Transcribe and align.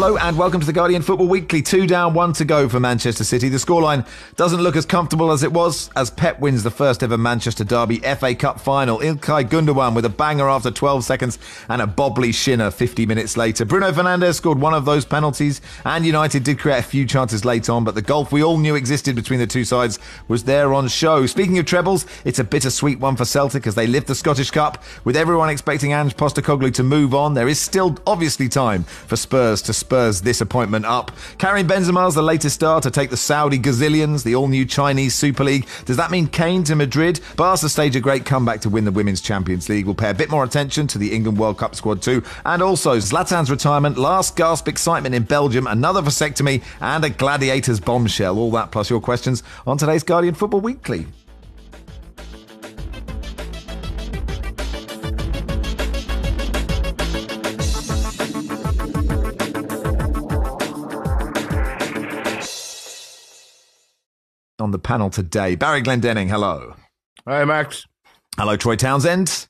Hello 0.00 0.16
and 0.16 0.38
welcome 0.38 0.60
to 0.60 0.66
the 0.66 0.72
Guardian 0.72 1.02
Football 1.02 1.28
Weekly. 1.28 1.60
Two 1.60 1.86
down, 1.86 2.14
one 2.14 2.32
to 2.32 2.46
go 2.46 2.70
for 2.70 2.80
Manchester 2.80 3.22
City. 3.22 3.50
The 3.50 3.58
scoreline 3.58 4.08
doesn't 4.34 4.62
look 4.62 4.74
as 4.74 4.86
comfortable 4.86 5.30
as 5.30 5.42
it 5.42 5.52
was 5.52 5.90
as 5.94 6.08
Pep 6.08 6.40
wins 6.40 6.62
the 6.62 6.70
first 6.70 7.02
ever 7.02 7.18
Manchester 7.18 7.64
Derby 7.64 7.98
FA 7.98 8.34
Cup 8.34 8.58
final. 8.58 9.00
Ilkay 9.00 9.50
Gundogan 9.50 9.94
with 9.94 10.06
a 10.06 10.08
banger 10.08 10.48
after 10.48 10.70
12 10.70 11.04
seconds 11.04 11.38
and 11.68 11.82
a 11.82 11.86
bobbly 11.86 12.32
shinner 12.32 12.70
50 12.70 13.04
minutes 13.04 13.36
later. 13.36 13.66
Bruno 13.66 13.92
Fernandes 13.92 14.36
scored 14.36 14.58
one 14.58 14.72
of 14.72 14.86
those 14.86 15.04
penalties 15.04 15.60
and 15.84 16.06
United 16.06 16.44
did 16.44 16.58
create 16.58 16.78
a 16.78 16.82
few 16.82 17.04
chances 17.04 17.44
late 17.44 17.68
on, 17.68 17.84
but 17.84 17.94
the 17.94 18.00
gulf 18.00 18.32
we 18.32 18.42
all 18.42 18.56
knew 18.56 18.76
existed 18.76 19.14
between 19.14 19.38
the 19.38 19.46
two 19.46 19.66
sides 19.66 19.98
was 20.28 20.44
there 20.44 20.72
on 20.72 20.88
show. 20.88 21.26
Speaking 21.26 21.58
of 21.58 21.66
trebles, 21.66 22.06
it's 22.24 22.38
a 22.38 22.44
bittersweet 22.44 23.00
one 23.00 23.16
for 23.16 23.26
Celtic 23.26 23.66
as 23.66 23.74
they 23.74 23.86
lift 23.86 24.06
the 24.06 24.14
Scottish 24.14 24.50
Cup. 24.50 24.82
With 25.04 25.14
everyone 25.14 25.50
expecting 25.50 25.92
Ange 25.92 26.16
Postecoglou 26.16 26.72
to 26.72 26.82
move 26.82 27.14
on, 27.14 27.34
there 27.34 27.48
is 27.48 27.60
still 27.60 27.98
obviously 28.06 28.48
time 28.48 28.84
for 28.84 29.16
Spurs 29.16 29.60
to 29.60 29.74
Spurs 29.90 30.20
this 30.20 30.40
appointment 30.40 30.86
up. 30.86 31.10
Karim 31.38 31.66
Benzema's 31.66 32.14
the 32.14 32.22
latest 32.22 32.54
star 32.54 32.80
to 32.80 32.92
take 32.92 33.10
the 33.10 33.16
Saudi 33.16 33.58
Gazillions, 33.58 34.22
the 34.22 34.36
all-new 34.36 34.64
Chinese 34.64 35.16
Super 35.16 35.42
League. 35.42 35.66
Does 35.84 35.96
that 35.96 36.12
mean 36.12 36.28
Kane 36.28 36.62
to 36.64 36.76
Madrid? 36.76 37.18
Barca 37.34 37.68
stage 37.68 37.96
a 37.96 38.00
great 38.00 38.24
comeback 38.24 38.60
to 38.60 38.68
win 38.68 38.84
the 38.84 38.92
Women's 38.92 39.20
Champions 39.20 39.68
League. 39.68 39.86
We'll 39.86 39.96
pay 39.96 40.10
a 40.10 40.14
bit 40.14 40.30
more 40.30 40.44
attention 40.44 40.86
to 40.86 40.98
the 40.98 41.12
England 41.12 41.38
World 41.38 41.58
Cup 41.58 41.74
squad 41.74 42.02
too. 42.02 42.22
And 42.46 42.62
also 42.62 42.98
Zlatan's 42.98 43.50
retirement, 43.50 43.98
last 43.98 44.36
gasp 44.36 44.68
excitement 44.68 45.16
in 45.16 45.24
Belgium, 45.24 45.66
another 45.66 46.02
vasectomy, 46.02 46.62
and 46.80 47.04
a 47.04 47.10
Gladiators 47.10 47.80
bombshell. 47.80 48.38
All 48.38 48.52
that 48.52 48.70
plus 48.70 48.90
your 48.90 49.00
questions 49.00 49.42
on 49.66 49.76
today's 49.76 50.04
Guardian 50.04 50.36
Football 50.36 50.60
Weekly. 50.60 51.08
On 64.60 64.70
the 64.70 64.78
panel 64.78 65.08
today. 65.10 65.54
Barry 65.54 65.80
Glendenning, 65.82 66.28
hello. 66.28 66.74
Hi, 67.26 67.44
Max. 67.44 67.86
Hello, 68.36 68.56
Troy 68.56 68.76
Townsend. 68.76 69.46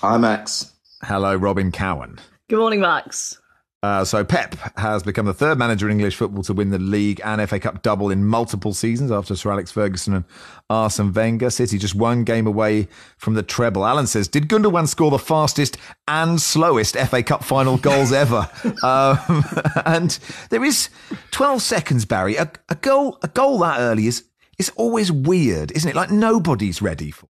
Hi, 0.00 0.18
Max. 0.18 0.72
Hello, 1.04 1.36
Robyn 1.36 1.70
Cowen. 1.72 2.18
Good 2.48 2.58
morning, 2.58 2.80
Max. 2.80 3.38
Uh, 3.84 4.04
so 4.04 4.24
Pep 4.24 4.54
has 4.76 5.02
become 5.02 5.26
the 5.26 5.34
third 5.34 5.58
manager 5.58 5.88
in 5.88 5.92
English 5.92 6.14
football 6.14 6.44
to 6.44 6.52
win 6.52 6.70
the 6.70 6.78
league 6.78 7.20
and 7.24 7.48
FA 7.48 7.58
Cup 7.58 7.82
double 7.82 8.10
in 8.12 8.24
multiple 8.24 8.72
seasons 8.72 9.10
after 9.10 9.34
Sir 9.34 9.50
Alex 9.50 9.72
Ferguson 9.72 10.14
and 10.14 10.24
Arsene 10.70 11.12
Wenger. 11.12 11.50
City 11.50 11.78
just 11.78 11.96
one 11.96 12.22
game 12.22 12.46
away 12.46 12.86
from 13.18 13.34
the 13.34 13.42
treble. 13.42 13.84
Alan 13.84 14.06
says, 14.06 14.28
did 14.28 14.48
Gundogan 14.48 14.86
score 14.86 15.10
the 15.10 15.18
fastest 15.18 15.78
and 16.06 16.40
slowest 16.40 16.96
FA 16.96 17.24
Cup 17.24 17.42
final 17.42 17.76
goals 17.76 18.12
ever? 18.12 18.48
um, 18.84 19.44
and 19.84 20.16
there 20.50 20.62
is 20.64 20.88
12 21.32 21.60
seconds, 21.60 22.04
Barry. 22.04 22.36
A, 22.36 22.52
a 22.68 22.76
goal, 22.76 23.18
a 23.22 23.28
goal 23.28 23.58
that 23.58 23.80
early 23.80 24.06
is 24.06 24.24
it's 24.62 24.76
always 24.76 25.10
weird, 25.10 25.72
isn't 25.72 25.90
it? 25.90 25.96
Like 25.96 26.12
nobody's 26.12 26.80
ready 26.80 27.10
for. 27.10 27.26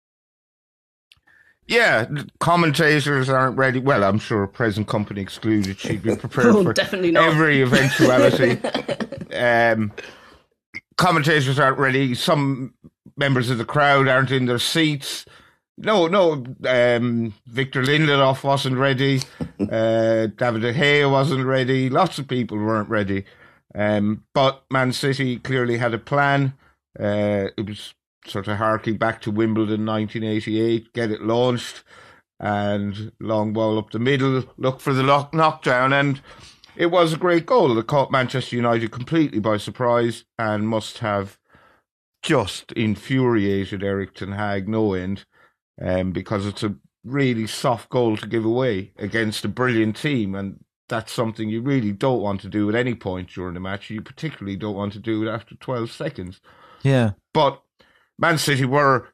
Yeah, 1.67 2.06
commentators 2.39 3.28
aren't 3.28 3.58
ready. 3.58 3.80
Well, 3.80 4.06
I'm 4.06 4.17
sure 4.20 4.44
a 4.44 4.47
present 4.47 4.88
company 4.88 5.20
excluded. 5.20 5.78
She'd 5.78 6.03
be 6.03 6.16
prepared 6.16 6.48
oh, 6.55 6.64
for 6.64 6.72
definitely 6.72 7.11
not. 7.11 7.28
every 7.28 7.61
eventuality. 7.61 8.52
um, 9.36 9.92
commentators 10.98 11.59
aren't 11.59 11.78
ready. 11.78 12.16
Some 12.16 12.73
members 13.17 13.50
of 13.50 13.58
the 13.58 13.66
crowd 13.66 14.08
aren't 14.08 14.31
in 14.31 14.45
their 14.45 14.59
seats. 14.59 15.25
No, 15.78 16.08
no. 16.08 16.45
Um, 16.66 17.33
Victor 17.45 17.83
Lindelof 17.83 18.45
wasn't 18.45 18.77
ready. 18.77 19.21
Uh, 19.60 20.27
David 20.27 20.61
De 20.61 20.73
Gea 20.73 21.11
wasn't 21.11 21.45
ready. 21.45 21.89
Lots 21.89 22.20
of 22.20 22.30
people 22.30 22.58
weren't 22.58 22.87
ready. 22.87 23.26
Um, 23.76 24.23
but 24.33 24.64
Man 24.71 24.93
City 24.93 25.39
clearly 25.39 25.77
had 25.77 25.93
a 25.93 25.99
plan. 25.99 26.54
Uh, 26.99 27.49
it 27.58 27.67
was 27.67 27.93
sort 28.25 28.47
of 28.47 28.58
harking 28.58 28.97
back 28.97 29.21
to 29.21 29.31
Wimbledon 29.31 29.85
1988, 29.85 30.93
get 30.93 31.11
it 31.11 31.21
launched, 31.21 31.83
and 32.39 33.11
long 33.19 33.53
ball 33.53 33.77
up 33.77 33.91
the 33.91 33.99
middle, 33.99 34.43
look 34.58 34.80
for 34.80 34.93
the 34.93 35.03
lock- 35.03 35.33
knockdown, 35.33 35.93
and 35.93 36.21
it 36.75 36.87
was 36.87 37.13
a 37.13 37.17
great 37.17 37.45
goal. 37.45 37.73
that 37.73 37.87
caught 37.87 38.11
Manchester 38.11 38.55
United 38.55 38.91
completely 38.91 39.39
by 39.39 39.57
surprise 39.57 40.25
and 40.37 40.67
must 40.69 40.99
have 40.99 41.39
just 42.21 42.71
infuriated 42.73 43.83
Erik 43.83 44.13
Ten 44.15 44.33
Hag 44.33 44.67
no 44.67 44.93
end, 44.93 45.25
um, 45.81 46.11
because 46.11 46.45
it's 46.45 46.63
a 46.63 46.75
really 47.03 47.47
soft 47.47 47.89
goal 47.89 48.17
to 48.17 48.27
give 48.27 48.45
away 48.45 48.91
against 48.97 49.45
a 49.45 49.49
brilliant 49.49 49.95
team, 49.95 50.36
and 50.36 50.63
that's 50.89 51.11
something 51.11 51.49
you 51.49 51.61
really 51.61 51.91
don't 51.91 52.21
want 52.21 52.41
to 52.41 52.49
do 52.49 52.69
at 52.69 52.75
any 52.75 52.95
point 52.95 53.30
during 53.30 53.53
the 53.53 53.59
match. 53.59 53.89
You 53.89 54.02
particularly 54.02 54.57
don't 54.57 54.75
want 54.75 54.93
to 54.93 54.99
do 54.99 55.27
it 55.27 55.31
after 55.31 55.55
12 55.55 55.91
seconds. 55.91 56.41
Yeah. 56.83 57.11
But 57.33 57.61
Man 58.17 58.38
City 58.38 58.65
were 58.65 59.08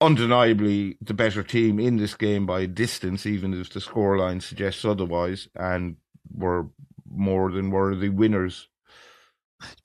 undeniably 0.00 0.96
the 1.00 1.14
better 1.14 1.42
team 1.42 1.78
in 1.78 1.96
this 1.96 2.14
game 2.14 2.46
by 2.46 2.60
a 2.60 2.66
distance, 2.66 3.26
even 3.26 3.58
if 3.58 3.70
the 3.70 3.80
scoreline 3.80 4.42
suggests 4.42 4.84
otherwise, 4.84 5.48
and 5.54 5.96
were 6.34 6.66
more 7.10 7.50
than 7.50 7.70
worthy 7.70 8.08
winners. 8.08 8.68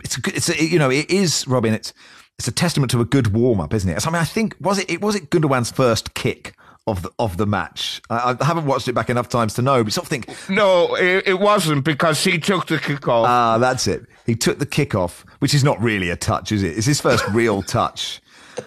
It's 0.03 0.17
a 0.17 0.21
good, 0.21 0.35
it's 0.35 0.49
a, 0.49 0.63
you 0.63 0.79
know, 0.79 0.89
it 0.89 1.09
is, 1.09 1.47
Robyn, 1.47 1.73
it's, 1.73 1.93
it's 2.37 2.47
a 2.47 2.51
testament 2.51 2.91
to 2.91 3.01
a 3.01 3.05
good 3.05 3.33
warm 3.33 3.61
up, 3.61 3.73
isn't 3.73 3.89
it? 3.89 4.05
I 4.05 4.09
mean, 4.09 4.21
I 4.21 4.25
think, 4.25 4.55
was 4.59 4.79
it, 4.79 4.89
it 4.89 5.01
was 5.01 5.15
it 5.15 5.29
Gundogan's 5.29 5.71
first 5.71 6.13
kick 6.13 6.55
of 6.87 7.03
the 7.03 7.11
of 7.19 7.37
the 7.37 7.45
match. 7.45 8.01
I, 8.09 8.35
I, 8.39 8.45
haven't 8.45 8.65
watched 8.65 8.87
it 8.87 8.93
back 8.93 9.09
enough 9.09 9.29
times 9.29 9.53
to 9.55 9.61
know, 9.61 9.83
but 9.83 9.93
sort 9.93 10.05
of 10.05 10.09
think. 10.09 10.29
No, 10.49 10.95
it, 10.95 11.27
it 11.27 11.39
wasn't 11.39 11.85
because 11.85 12.23
he 12.23 12.37
took 12.39 12.67
the 12.67 12.79
kick 12.79 13.07
off. 13.07 13.27
Ah, 13.27 13.57
that's 13.57 13.87
it. 13.87 14.05
He 14.25 14.35
took 14.35 14.59
the 14.59 14.65
kick 14.65 14.95
off, 14.95 15.25
which 15.39 15.53
is 15.53 15.63
not 15.63 15.81
really 15.81 16.09
a 16.09 16.15
touch, 16.15 16.51
is 16.51 16.63
it? 16.63 16.77
It's 16.77 16.87
his 16.87 17.01
first 17.01 17.27
real 17.31 17.61
touch. 17.61 18.21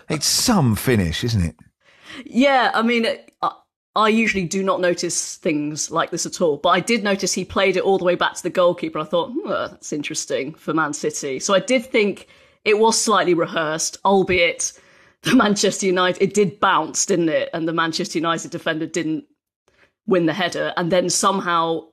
It's 0.09 0.27
some 0.27 0.77
finish, 0.77 1.25
isn't 1.25 1.45
it? 1.45 1.57
Yeah, 2.25 2.71
I 2.75 2.83
mean, 2.83 3.07
I, 3.43 3.53
I 3.97 4.09
usually 4.09 4.45
do 4.45 4.63
not 4.63 4.81
notice 4.81 5.37
things 5.37 5.91
like 5.91 6.11
this 6.11 6.27
at 6.27 6.41
all, 6.41 6.57
but 6.57 6.71
I 6.71 6.81
did 6.81 7.03
notice 7.03 7.33
he 7.33 7.45
played 7.45 7.77
it 7.77 7.83
all 7.83 7.99
the 7.99 8.05
way 8.05 8.15
back 8.15 8.35
to 8.35 8.43
the 8.43 8.51
goalkeeper. 8.51 8.99
I 8.99 9.05
thought, 9.05 9.33
hmm, 9.33 9.49
that's 9.49 9.93
interesting 9.93 10.55
for 10.55 10.73
Man 10.73 10.93
City. 10.93 11.41
So 11.41 11.55
I 11.55 11.61
did 11.61 11.85
think 11.85 12.29
it 12.65 12.79
was 12.79 13.01
slightly 13.01 13.35
rehearsed, 13.35 13.99
albeit 14.05 14.73
the 15.31 15.37
Manchester 15.37 15.87
United, 15.87 16.23
it 16.23 16.35
did 16.35 16.61
bounce, 16.61 17.07
didn't 17.07 17.31
it? 17.31 17.49
And 17.55 17.67
the 17.67 17.73
Manchester 17.73 18.19
United 18.19 18.51
defender 18.51 18.87
didn't 18.87 19.25
win 20.07 20.27
the 20.27 20.35
header. 20.35 20.73
And 20.77 20.93
then 20.93 21.09
somehow 21.09 21.89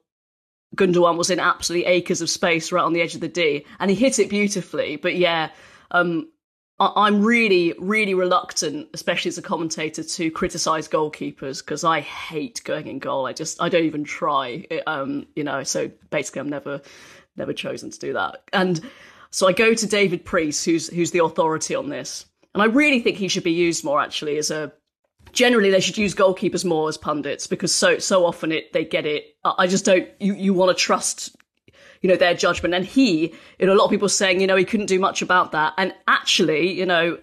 Gundogan 0.75 1.17
was 1.17 1.29
in 1.29 1.39
absolutely 1.39 1.87
acres 1.87 2.21
of 2.21 2.29
space 2.29 2.71
right 2.71 2.83
on 2.83 2.93
the 2.93 3.01
edge 3.01 3.15
of 3.15 3.21
the 3.21 3.27
D, 3.27 3.65
and 3.79 3.89
he 3.89 3.95
hit 3.95 4.19
it 4.19 4.29
beautifully. 4.29 4.97
But 4.97 5.15
yeah, 5.15 5.49
um, 5.91 6.29
I- 6.79 7.07
am 7.07 7.21
really, 7.23 7.73
really 7.79 8.13
reluctant, 8.13 8.89
especially 8.93 9.29
as 9.29 9.37
a 9.37 9.41
commentator, 9.41 10.03
to 10.03 10.31
criticize 10.31 10.87
goalkeepers 10.87 11.63
because 11.63 11.83
I 11.83 12.01
hate 12.01 12.61
going 12.63 12.87
in 12.87 12.99
goal. 12.99 13.25
I 13.25 13.33
just, 13.33 13.61
I 13.61 13.69
don't 13.69 13.85
even 13.85 14.03
try. 14.03 14.65
It, 14.69 14.83
um, 14.87 15.27
you 15.35 15.43
know, 15.43 15.63
so 15.63 15.89
basically, 16.09 16.41
I'm 16.41 16.49
never, 16.49 16.81
never 17.37 17.53
chosen 17.53 17.91
to 17.91 17.99
do 17.99 18.13
that. 18.13 18.43
And 18.51 18.81
so 19.29 19.47
I 19.47 19.53
go 19.53 19.73
to 19.73 19.87
David 19.87 20.25
Preece, 20.25 20.65
who's 20.65 20.87
who's 20.87 21.11
the 21.11 21.23
authority 21.23 21.75
on 21.75 21.89
this 21.89 22.25
and 22.53 22.61
I 22.61 22.65
really 22.65 22.99
think 22.99 23.17
he 23.17 23.27
should 23.27 23.43
be 23.43 23.51
used 23.51 23.83
more 23.83 24.01
actually 24.01 24.37
as 24.37 24.51
a 24.51 24.71
generally 25.31 25.69
they 25.69 25.79
should 25.79 25.97
use 25.97 26.13
goalkeepers 26.13 26.65
more 26.65 26.89
as 26.89 26.97
pundits 26.97 27.47
because 27.47 27.73
so 27.73 27.97
so 27.99 28.25
often 28.25 28.51
it 28.51 28.73
they 28.73 28.83
get 28.83 29.05
it. 29.05 29.35
I 29.43 29.67
just 29.67 29.85
don't 29.85 30.07
you 30.19 30.33
you 30.33 30.53
want 30.53 30.75
to 30.75 30.83
trust 30.83 31.35
you 32.01 32.09
know 32.09 32.15
their 32.15 32.33
judgment. 32.33 32.73
And 32.73 32.85
he 32.85 33.33
you 33.59 33.67
know 33.67 33.73
a 33.73 33.75
lot 33.75 33.85
of 33.85 33.91
people 33.91 34.09
saying 34.09 34.41
you 34.41 34.47
know 34.47 34.55
he 34.55 34.65
couldn't 34.65 34.87
do 34.87 34.99
much 34.99 35.21
about 35.21 35.51
that. 35.53 35.73
And 35.77 35.93
actually 36.07 36.71
you 36.71 36.85
know 36.85 37.17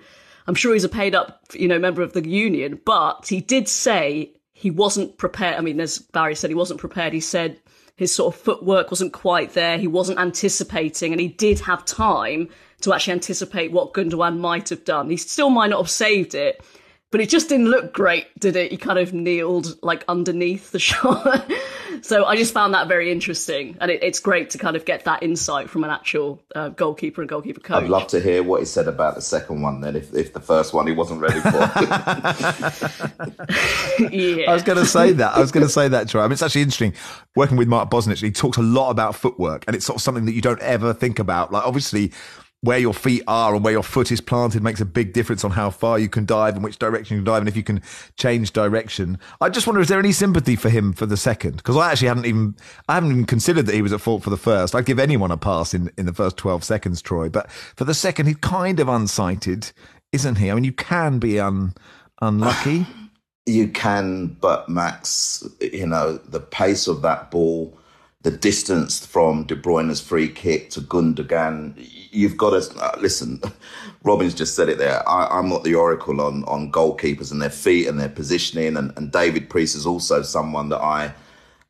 I'm 0.46 0.54
sure 0.54 0.72
he's 0.72 0.84
a 0.84 0.88
paid 0.88 1.14
up 1.14 1.42
you 1.52 1.68
know 1.68 1.78
member 1.78 2.02
of 2.02 2.12
the 2.12 2.26
union 2.26 2.80
but 2.84 3.26
he 3.28 3.40
did 3.40 3.68
say 3.68 4.32
he 4.54 4.70
wasn't 4.70 5.18
prepared 5.18 5.56
I 5.56 5.60
mean 5.60 5.80
as 5.80 5.98
Barry 5.98 6.34
said 6.34 6.50
he 6.50 6.56
wasn't 6.56 6.80
prepared. 6.80 7.12
He 7.12 7.20
said 7.20 7.60
his 7.96 8.14
sort 8.14 8.34
of 8.34 8.40
footwork 8.40 8.90
wasn't 8.90 9.12
quite 9.12 9.54
there. 9.54 9.76
He 9.76 9.88
wasn't 9.88 10.20
anticipating 10.20 11.12
and 11.12 11.20
he 11.20 11.28
did 11.28 11.60
have 11.60 11.84
time 11.84 12.48
to 12.82 12.94
actually 12.94 13.14
anticipate 13.14 13.72
what 13.72 13.92
Gundogan 13.92 14.38
might 14.38 14.68
have 14.68 14.84
done. 14.84 15.10
He 15.10 15.16
still 15.16 15.50
might 15.50 15.70
not 15.70 15.78
have 15.78 15.90
saved 15.90 16.34
it, 16.34 16.62
but 17.10 17.20
it 17.20 17.30
just 17.30 17.48
didn't 17.48 17.68
look 17.68 17.94
great, 17.94 18.26
did 18.38 18.54
it? 18.54 18.70
He 18.70 18.76
kind 18.76 18.98
of 18.98 19.14
kneeled 19.14 19.78
like 19.82 20.04
underneath 20.08 20.72
the 20.72 20.78
shot. 20.88 21.50
so 22.02 22.26
I 22.26 22.36
just 22.36 22.52
found 22.52 22.74
that 22.74 22.86
very 22.86 23.10
interesting, 23.10 23.78
and 23.80 23.90
it, 23.90 24.02
it's 24.02 24.20
great 24.20 24.50
to 24.50 24.58
kind 24.58 24.76
of 24.76 24.84
get 24.84 25.06
that 25.06 25.22
insight 25.22 25.70
from 25.70 25.84
an 25.84 25.90
actual 25.90 26.42
uh, 26.54 26.68
goalkeeper 26.68 27.22
and 27.22 27.28
goalkeeper 27.28 27.60
coach. 27.60 27.84
I'd 27.84 27.88
love 27.88 28.08
to 28.08 28.20
hear 28.20 28.42
what 28.42 28.60
he 28.60 28.66
said 28.66 28.88
about 28.88 29.14
the 29.14 29.22
second 29.22 29.62
one. 29.62 29.80
Then, 29.80 29.96
if 29.96 30.14
if 30.14 30.34
the 30.34 30.40
first 30.40 30.74
one 30.74 30.86
he 30.86 30.92
wasn't 30.92 31.22
ready 31.22 31.40
for. 31.40 31.48
yeah. 34.10 34.50
I 34.50 34.52
was 34.52 34.62
going 34.62 34.78
to 34.78 34.86
say 34.86 35.12
that. 35.12 35.34
I 35.34 35.40
was 35.40 35.50
going 35.50 35.66
to 35.66 35.72
say 35.72 35.88
that, 35.88 36.10
Troy. 36.10 36.20
I 36.20 36.24
mean, 36.24 36.32
it's 36.32 36.42
actually 36.42 36.62
interesting 36.62 36.92
working 37.34 37.56
with 37.56 37.68
Mark 37.68 37.90
Bosnich. 37.90 38.20
He 38.20 38.30
talks 38.30 38.58
a 38.58 38.62
lot 38.62 38.90
about 38.90 39.16
footwork, 39.16 39.64
and 39.66 39.74
it's 39.74 39.86
sort 39.86 39.96
of 39.96 40.02
something 40.02 40.26
that 40.26 40.32
you 40.32 40.42
don't 40.42 40.60
ever 40.60 40.92
think 40.92 41.18
about. 41.18 41.52
Like, 41.52 41.64
obviously 41.64 42.12
where 42.60 42.78
your 42.78 42.92
feet 42.92 43.22
are 43.28 43.54
and 43.54 43.62
where 43.62 43.72
your 43.72 43.84
foot 43.84 44.10
is 44.10 44.20
planted 44.20 44.62
makes 44.62 44.80
a 44.80 44.84
big 44.84 45.12
difference 45.12 45.44
on 45.44 45.52
how 45.52 45.70
far 45.70 45.98
you 45.98 46.08
can 46.08 46.24
dive 46.24 46.54
and 46.54 46.64
which 46.64 46.78
direction 46.78 47.16
you 47.16 47.20
can 47.20 47.32
dive 47.32 47.42
and 47.42 47.48
if 47.48 47.56
you 47.56 47.62
can 47.62 47.80
change 48.16 48.52
direction. 48.52 49.18
I 49.40 49.48
just 49.48 49.66
wonder, 49.66 49.80
is 49.80 49.88
there 49.88 49.98
any 49.98 50.10
sympathy 50.10 50.56
for 50.56 50.68
him 50.68 50.92
for 50.92 51.06
the 51.06 51.16
second? 51.16 51.58
Because 51.58 51.76
I 51.76 51.92
actually 51.92 52.08
hadn't 52.08 52.26
even, 52.26 52.56
I 52.88 52.94
haven't 52.94 53.12
even 53.12 53.26
considered 53.26 53.66
that 53.66 53.74
he 53.74 53.82
was 53.82 53.92
at 53.92 54.00
fault 54.00 54.24
for 54.24 54.30
the 54.30 54.36
first. 54.36 54.74
I'd 54.74 54.86
give 54.86 54.98
anyone 54.98 55.30
a 55.30 55.36
pass 55.36 55.72
in, 55.72 55.90
in 55.96 56.06
the 56.06 56.12
first 56.12 56.36
12 56.36 56.64
seconds, 56.64 57.00
Troy. 57.00 57.28
But 57.28 57.48
for 57.50 57.84
the 57.84 57.94
second, 57.94 58.26
he's 58.26 58.36
kind 58.36 58.80
of 58.80 58.88
unsighted, 58.88 59.72
isn't 60.10 60.36
he? 60.36 60.50
I 60.50 60.54
mean, 60.54 60.64
you 60.64 60.72
can 60.72 61.18
be 61.18 61.38
un, 61.40 61.74
unlucky. 62.20 62.86
You 63.46 63.68
can, 63.68 64.36
but 64.42 64.68
Max, 64.68 65.42
you 65.62 65.86
know, 65.86 66.18
the 66.18 66.38
pace 66.38 66.86
of 66.86 67.00
that 67.00 67.30
ball, 67.30 67.77
the 68.22 68.30
distance 68.30 69.06
from 69.06 69.44
De 69.44 69.54
Bruyne's 69.54 70.00
free 70.00 70.28
kick 70.28 70.70
to 70.70 70.80
Gundogan, 70.80 71.74
you've 72.10 72.36
got 72.36 72.50
to 72.50 72.78
uh, 72.80 72.98
listen. 73.00 73.40
Robyn's 74.04 74.34
just 74.34 74.56
said 74.56 74.68
it 74.68 74.78
there. 74.78 75.08
I, 75.08 75.38
am 75.38 75.48
not 75.48 75.64
the 75.64 75.74
oracle 75.74 76.20
on 76.20 76.44
on 76.44 76.72
goalkeepers 76.72 77.30
and 77.30 77.40
their 77.40 77.50
feet 77.50 77.86
and 77.86 77.98
their 77.98 78.08
positioning, 78.08 78.76
and, 78.76 78.92
and 78.96 79.12
David 79.12 79.48
Preece 79.48 79.74
is 79.74 79.86
also 79.86 80.22
someone 80.22 80.68
that 80.70 80.80
I. 80.80 81.14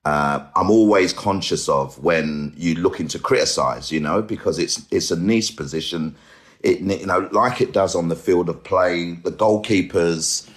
Uh, 0.05 0.47
I'm 0.57 0.71
always 0.71 1.13
conscious 1.13 1.69
of 1.69 2.03
when 2.03 2.55
you're 2.57 2.77
looking 2.77 3.09
to 3.09 3.19
criticise, 3.19 3.93
you 3.93 4.01
know, 4.01 4.23
because 4.23 4.59
it's 4.59 4.87
it's 4.91 5.11
a 5.11 5.21
niche 5.21 5.57
position. 5.57 6.17
It 6.61 6.81
you 6.81 7.07
know, 7.07 7.29
like 7.31 7.61
it 7.61 7.73
does 7.73 7.95
on 7.95 8.09
the 8.09 8.17
field 8.17 8.49
of 8.49 8.65
play, 8.65 9.13
the 9.13 9.33
goalkeepers 9.33 10.49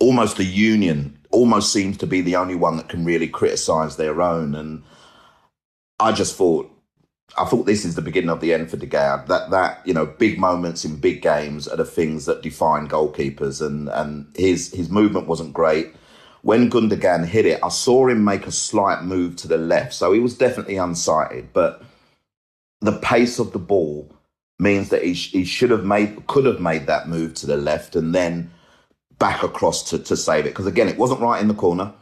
almost 0.00 0.36
the 0.36 0.44
union 0.44 1.18
almost 1.30 1.72
seems 1.72 1.96
to 1.98 2.06
be 2.06 2.20
the 2.20 2.36
only 2.36 2.54
one 2.54 2.76
that 2.76 2.88
can 2.88 3.04
really 3.04 3.28
criticize 3.28 3.96
their 3.96 4.22
own. 4.22 4.54
And 4.54 4.82
I 6.00 6.12
just 6.12 6.36
thought, 6.36 6.70
I 7.36 7.44
thought 7.44 7.66
this 7.66 7.84
is 7.84 7.94
the 7.94 8.02
beginning 8.02 8.30
of 8.30 8.40
the 8.40 8.54
end 8.54 8.70
for 8.70 8.76
De 8.76 8.86
Gea. 8.86 9.26
That 9.26 9.50
that 9.50 9.86
you 9.86 9.94
know, 9.94 10.06
big 10.06 10.38
moments 10.38 10.84
in 10.84 10.96
big 10.96 11.22
games 11.22 11.68
are 11.68 11.76
the 11.76 11.84
things 11.84 12.26
that 12.26 12.42
define 12.42 12.88
goalkeepers. 12.88 13.64
And 13.64 13.88
and 13.88 14.26
his 14.36 14.72
his 14.72 14.90
movement 14.90 15.26
wasn't 15.26 15.52
great. 15.52 15.94
When 16.42 16.70
Gundogan 16.70 17.26
hit 17.26 17.46
it, 17.46 17.60
I 17.62 17.68
saw 17.68 18.06
him 18.06 18.24
make 18.24 18.46
a 18.46 18.52
slight 18.52 19.02
move 19.02 19.36
to 19.36 19.48
the 19.48 19.58
left, 19.58 19.92
so 19.92 20.12
he 20.12 20.20
was 20.20 20.38
definitely 20.38 20.76
unsighted. 20.76 21.48
But 21.52 21.82
the 22.80 22.92
pace 22.92 23.38
of 23.38 23.52
the 23.52 23.58
ball 23.58 24.10
means 24.58 24.88
that 24.90 25.02
he, 25.04 25.12
he 25.12 25.44
should 25.44 25.70
have 25.70 25.84
made 25.84 26.26
could 26.26 26.44
have 26.44 26.60
made 26.60 26.86
that 26.86 27.08
move 27.08 27.34
to 27.34 27.46
the 27.46 27.56
left 27.56 27.96
and 27.96 28.14
then 28.14 28.50
back 29.18 29.42
across 29.42 29.88
to, 29.90 29.98
to 29.98 30.16
save 30.16 30.46
it. 30.46 30.50
Because 30.50 30.66
again, 30.66 30.88
it 30.88 30.98
wasn't 30.98 31.20
right 31.20 31.40
in 31.40 31.48
the 31.48 31.54
corner. 31.54 31.92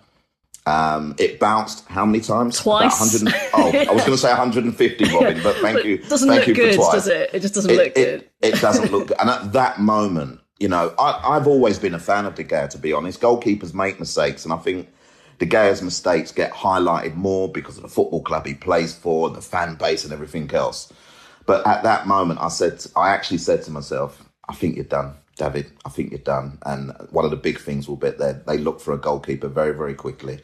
Um, 0.67 1.15
it 1.19 1.39
bounced 1.39 1.87
how 1.87 2.05
many 2.05 2.21
times? 2.21 2.59
Twice. 2.59 3.25
Oh, 3.55 3.71
I 3.73 3.93
was 3.93 4.03
going 4.03 4.13
to 4.13 4.19
say 4.19 4.29
150, 4.31 5.05
Robyn, 5.05 5.41
but 5.43 5.55
thank 5.57 5.85
you. 5.85 5.99
Doesn't 5.99 6.29
thank 6.29 6.41
look 6.41 6.49
you 6.49 6.55
good, 6.55 6.77
does 6.77 7.07
it? 7.07 7.31
It 7.33 7.41
just 7.41 7.55
doesn't 7.55 7.71
it, 7.71 7.77
look 7.77 7.87
it, 7.87 7.95
good. 7.95 8.29
It 8.43 8.61
doesn't 8.61 8.91
look 8.91 9.07
good. 9.09 9.17
And 9.21 9.31
at 9.31 9.53
that 9.53 9.79
moment, 9.79 10.41
you 10.59 10.69
know, 10.69 10.93
I, 10.99 11.35
have 11.35 11.47
always 11.47 11.79
been 11.79 11.95
a 11.95 12.01
fan 12.01 12.27
of 12.27 12.35
De 12.35 12.43
Gea, 12.43 12.69
to 12.71 12.79
be 12.79 12.93
honest. 12.93 13.21
Goalkeepers 13.21 13.75
make 13.75 14.01
mistakes, 14.01 14.45
and 14.45 14.53
I 14.53 14.57
think 14.57 14.89
De 15.39 15.47
Gea's 15.47 15.83
mistakes 15.83 16.33
get 16.33 16.53
highlighted 16.53 17.15
more 17.15 17.49
because 17.49 17.77
of 17.77 17.83
the 17.83 17.89
football 17.89 18.23
club 18.23 18.45
he 18.45 18.55
plays 18.55 18.93
for, 18.93 19.31
the 19.31 19.43
fan 19.43 19.77
base, 19.77 20.03
and 20.03 20.13
everything 20.13 20.53
else. 20.53 20.93
But 21.45 21.65
at 21.65 21.85
that 21.85 22.09
moment, 22.09 22.41
I 22.41 22.49
said, 22.49 22.85
I 22.97 23.11
actually 23.11 23.39
said 23.39 23.63
to 23.65 23.71
myself, 23.71 24.29
I 24.49 24.55
think 24.55 24.75
you're 24.75 24.85
done. 24.85 25.15
David, 25.37 25.73
I 25.85 25.91
think 25.91 26.11
you're 26.11 26.21
done. 26.21 26.59
And 26.65 26.93
one 27.11 27.25
of 27.25 27.31
the 27.31 27.37
big 27.37 27.61
things 27.61 27.89
will 27.89 27.97
be 27.97 28.11
that 28.11 28.47
they 28.47 28.59
look 28.59 28.81
for 28.81 28.95
a 28.95 28.99
goalkeeper 28.99 29.49
very, 29.49 29.75
very 29.75 29.95
quickly. 29.95 30.41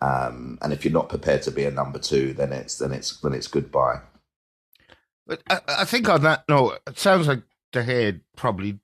Um, 0.00 0.58
and 0.60 0.72
if 0.72 0.84
you're 0.84 0.92
not 0.92 1.08
prepared 1.08 1.42
to 1.42 1.50
be 1.50 1.64
a 1.64 1.70
number 1.70 1.98
two, 1.98 2.34
then 2.34 2.52
it's 2.52 2.78
then 2.78 2.92
it's 2.92 3.20
then 3.20 3.32
it's 3.32 3.48
goodbye. 3.48 4.00
But 5.26 5.42
I, 5.48 5.60
I 5.68 5.84
think 5.84 6.08
on 6.08 6.22
that 6.22 6.44
note, 6.48 6.80
it 6.86 6.98
sounds 6.98 7.26
like 7.26 7.42
De 7.72 7.82
Gea 7.82 8.20
probably 8.36 8.80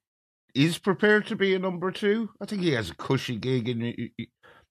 is 0.55 0.79
prepared 0.79 1.27
to 1.27 1.37
be 1.37 1.55
a 1.55 1.59
number 1.59 1.91
two. 1.91 2.31
I 2.41 2.47
think 2.47 2.63
he 2.63 2.73
has 2.73 2.91
a 2.91 2.95
cushy 2.95 3.37
gig 3.37 3.69
in 3.69 4.11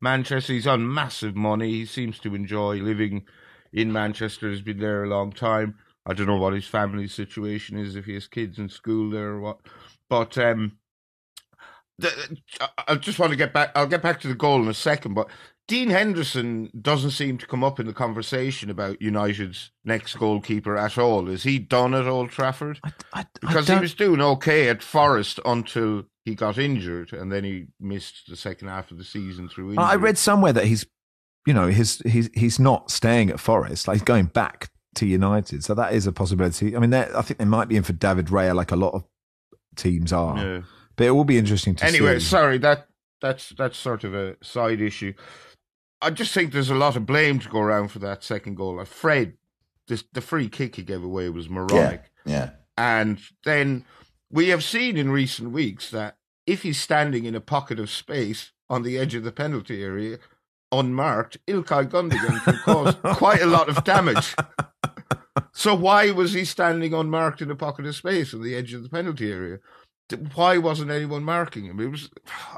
Manchester. 0.02 0.54
He's 0.54 0.68
on 0.68 0.92
massive 0.92 1.36
money. 1.36 1.72
He 1.72 1.86
seems 1.86 2.20
to 2.20 2.34
enjoy 2.34 2.78
living 2.78 3.26
in 3.72 3.92
Manchester. 3.92 4.50
He's 4.50 4.62
been 4.62 4.80
there 4.80 5.04
a 5.04 5.10
long 5.10 5.32
time. 5.32 5.76
I 6.06 6.14
don't 6.14 6.28
know 6.28 6.38
what 6.38 6.54
his 6.54 6.66
family 6.66 7.08
situation 7.08 7.78
is, 7.78 7.96
if 7.96 8.06
he 8.06 8.16
has 8.16 8.28
kids 8.28 8.58
in 8.58 8.70
school 8.70 9.12
there 9.12 9.30
or 9.30 9.42
what. 9.42 9.60
But 10.10 10.38
um, 10.38 10.78
the, 12.00 12.38
I 12.88 12.96
just 12.96 13.20
want 13.20 13.32
to 13.32 13.38
get 13.38 13.54
back. 13.54 13.72
I'll 13.76 13.88
get 13.88 14.02
back 14.02 14.20
to 14.22 14.28
the 14.28 14.36
goal 14.36 14.62
in 14.62 14.68
a 14.68 14.74
second, 14.74 15.14
but 15.14 15.30
Dean 15.68 15.92
Henderson 15.92 16.72
doesn't 16.82 17.12
seem 17.12 17.38
to 17.38 17.46
come 17.46 17.64
up 17.64 17.80
in 17.80 17.86
the 17.86 17.94
conversation 17.94 18.72
about 18.72 19.00
United's 19.02 19.70
next 19.86 20.16
goalkeeper 20.16 20.76
at 20.76 20.98
all. 20.98 21.30
Is 21.30 21.44
he 21.44 21.60
done 21.60 21.94
at 21.94 22.08
Old 22.08 22.32
Trafford? 22.32 22.80
I, 22.84 22.92
I, 23.14 23.26
because 23.40 23.68
he 23.68 23.76
was 23.76 23.94
doing 23.94 24.20
okay 24.20 24.68
at 24.68 24.82
Forest 24.82 25.40
until 25.46 26.06
he 26.26 26.34
got 26.34 26.58
injured, 26.58 27.14
and 27.14 27.32
then 27.32 27.44
he 27.44 27.68
missed 27.80 28.24
the 28.28 28.36
second 28.36 28.70
half 28.70 28.90
of 28.90 28.98
the 28.98 29.04
season 29.04 29.48
through 29.48 29.70
injury. 29.70 29.86
I 29.86 29.96
read 29.96 30.18
somewhere 30.18 30.54
that 30.54 30.66
he's, 30.66 30.88
you 31.46 31.54
know, 31.54 31.68
his 31.68 32.02
he's 32.06 32.32
he's 32.34 32.60
not 32.60 32.90
staying 32.90 33.30
at 33.30 33.40
Forest. 33.40 33.88
Like 33.88 33.96
he's 33.98 34.04
going 34.04 34.26
back 34.26 34.72
to 34.96 35.06
United, 35.06 35.64
so 35.64 35.76
that 35.76 35.94
is 35.94 36.08
a 36.08 36.12
possibility. 36.12 36.76
I 36.76 36.80
mean, 36.80 36.94
I 36.94 37.22
think 37.22 37.38
they 37.38 37.46
might 37.46 37.68
be 37.68 37.78
in 37.78 37.84
for 37.84 37.94
David 37.94 38.28
Raya, 38.28 38.56
like 38.56 38.72
a 38.72 38.76
lot 38.76 38.96
of 38.96 39.04
teams 39.80 40.14
are. 40.14 40.38
Yeah. 40.38 40.62
But 40.96 41.08
it 41.08 41.12
will 41.12 41.26
be 41.26 41.38
interesting 41.38 41.76
to 41.76 41.86
anyway, 41.86 41.98
see. 41.98 42.06
Anyway, 42.06 42.20
sorry 42.20 42.58
that 42.60 42.88
that's 43.22 43.50
that's 43.50 43.78
sort 43.78 44.04
of 44.04 44.14
a 44.14 44.36
side 44.42 44.82
issue. 44.82 45.14
I 46.02 46.10
just 46.12 46.34
think 46.34 46.52
there's 46.52 46.70
a 46.70 46.76
lot 46.76 46.96
of 46.96 47.06
blame 47.06 47.40
to 47.40 47.50
go 47.50 47.60
around 47.60 47.90
for 47.90 48.00
that 48.00 48.24
second 48.24 48.56
goal. 48.56 48.84
Fred, 48.86 49.34
this, 49.88 50.04
the 50.14 50.22
free 50.22 50.48
kick 50.48 50.78
he 50.78 50.84
gave 50.84 51.04
away 51.04 51.30
was 51.30 51.50
moronic. 51.50 52.12
Yeah, 52.26 52.32
yeah. 52.32 52.50
And 52.78 53.20
then 53.44 53.86
we 54.32 54.50
have 54.50 54.64
seen 54.64 54.96
in 54.96 55.12
recent 55.12 55.52
weeks 55.52 55.92
that 55.92 56.18
if 56.48 56.64
he's 56.64 56.80
standing 56.80 57.26
in 57.26 57.36
a 57.36 57.42
pocket 57.42 57.80
of 57.80 57.90
space 57.90 58.52
on 58.70 58.84
the 58.84 58.98
edge 58.98 59.14
of 59.14 59.24
the 59.24 59.32
penalty 59.32 59.84
area, 59.84 60.20
unmarked, 60.72 61.38
Ilkay 61.48 61.90
Gundogan 61.90 62.44
can 62.44 62.58
cause 62.60 62.96
quite 63.18 63.42
a 63.42 63.46
lot 63.46 63.68
of 63.68 63.84
damage. 63.84 64.36
So 65.52 65.76
why 65.76 66.12
was 66.12 66.34
he 66.34 66.46
standing 66.46 66.94
unmarked 66.94 67.42
in 67.42 67.52
a 67.52 67.56
pocket 67.56 67.86
of 67.86 67.96
space 67.96 68.34
on 68.34 68.42
the 68.42 68.56
edge 68.56 68.74
of 68.74 68.84
the 68.84 68.90
penalty 68.90 69.32
area? 69.32 69.60
Why 70.34 70.58
wasn't 70.58 70.92
anyone 70.92 71.24
marking 71.24 71.66
him? 71.66 71.80
It 71.80 71.92
was 71.92 72.10